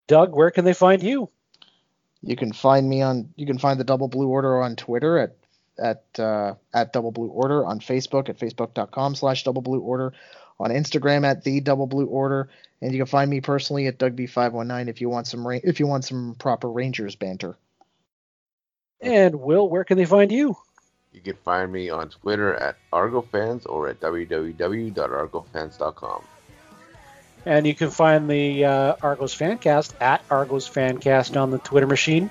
Doug, 0.07 0.35
where 0.35 0.51
can 0.51 0.63
they 0.63 0.73
find 0.73 1.01
you? 1.01 1.29
You 2.21 2.35
can 2.35 2.51
find 2.51 2.89
me 2.89 3.01
on, 3.01 3.33
you 3.35 3.45
can 3.45 3.57
find 3.57 3.79
the 3.79 3.83
Double 3.83 4.07
Blue 4.07 4.27
Order 4.27 4.61
on 4.61 4.75
Twitter 4.75 5.19
at 5.19 5.35
at 5.79 6.03
uh, 6.19 6.55
at 6.73 6.93
Double 6.93 7.11
Blue 7.11 7.27
Order 7.27 7.65
on 7.65 7.79
Facebook 7.79 8.29
at 8.29 8.39
facebook.com 8.39 9.15
slash 9.15 9.43
Double 9.43 9.61
Blue 9.61 9.79
Order 9.79 10.13
on 10.59 10.71
Instagram 10.71 11.23
at 11.25 11.43
the 11.43 11.59
Double 11.59 11.87
Blue 11.87 12.07
Order, 12.07 12.49
and 12.81 12.91
you 12.91 12.97
can 12.97 13.05
find 13.05 13.29
me 13.29 13.41
personally 13.41 13.85
at 13.87 13.99
DougB519 13.99 14.87
if 14.87 15.01
you 15.01 15.09
want 15.09 15.27
some 15.27 15.47
ra- 15.47 15.59
if 15.63 15.79
you 15.79 15.85
want 15.87 16.05
some 16.05 16.35
proper 16.39 16.69
Rangers 16.69 17.15
banter. 17.15 17.57
And 18.99 19.39
Will, 19.39 19.69
where 19.69 19.83
can 19.83 19.97
they 19.97 20.05
find 20.05 20.31
you? 20.31 20.57
You 21.13 21.21
can 21.21 21.37
find 21.45 21.71
me 21.71 21.89
on 21.89 22.09
Twitter 22.09 22.55
at 22.55 22.77
ArgoFans 22.91 23.67
or 23.67 23.87
at 23.87 23.99
www.argofans.com. 23.99 26.23
And 27.47 27.65
you 27.65 27.73
can 27.73 27.91
find 27.91 28.29
the 28.29 28.65
uh, 28.65 28.95
Argos 29.01 29.33
Fancast 29.33 29.93
at 30.01 30.21
Argos 30.29 30.67
Fancast 30.67 31.41
on 31.41 31.49
the 31.49 31.59
Twitter 31.59 31.87
machine. 31.87 32.29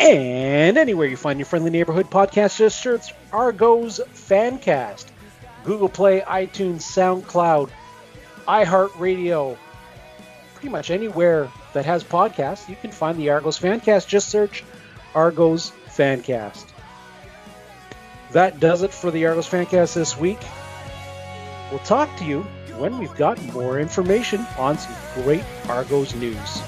And 0.00 0.76
anywhere 0.76 1.06
you 1.06 1.16
find 1.16 1.38
your 1.38 1.46
friendly 1.46 1.70
neighborhood 1.70 2.10
podcast, 2.10 2.58
just 2.58 2.80
search 2.80 3.14
Argos 3.32 4.00
Fancast. 4.14 5.06
Google 5.62 5.88
Play, 5.88 6.22
iTunes, 6.22 6.80
SoundCloud, 6.80 7.70
iHeartRadio, 8.48 9.56
pretty 10.54 10.70
much 10.70 10.90
anywhere 10.90 11.48
that 11.72 11.84
has 11.84 12.02
podcasts, 12.02 12.68
you 12.68 12.74
can 12.74 12.90
find 12.90 13.16
the 13.16 13.30
Argos 13.30 13.60
Fancast. 13.60 14.08
Just 14.08 14.28
search 14.28 14.64
Argos 15.14 15.70
Fancast. 15.86 16.66
That 18.32 18.58
does 18.58 18.82
it 18.82 18.92
for 18.92 19.12
the 19.12 19.24
Argos 19.26 19.48
Fancast 19.48 19.94
this 19.94 20.18
week. 20.18 20.40
We'll 21.70 21.78
talk 21.80 22.16
to 22.16 22.24
you 22.24 22.44
when 22.78 22.98
we've 22.98 23.14
got 23.16 23.42
more 23.52 23.80
information 23.80 24.46
on 24.56 24.78
some 24.78 24.94
great 25.14 25.44
Argos 25.68 26.14
news. 26.14 26.62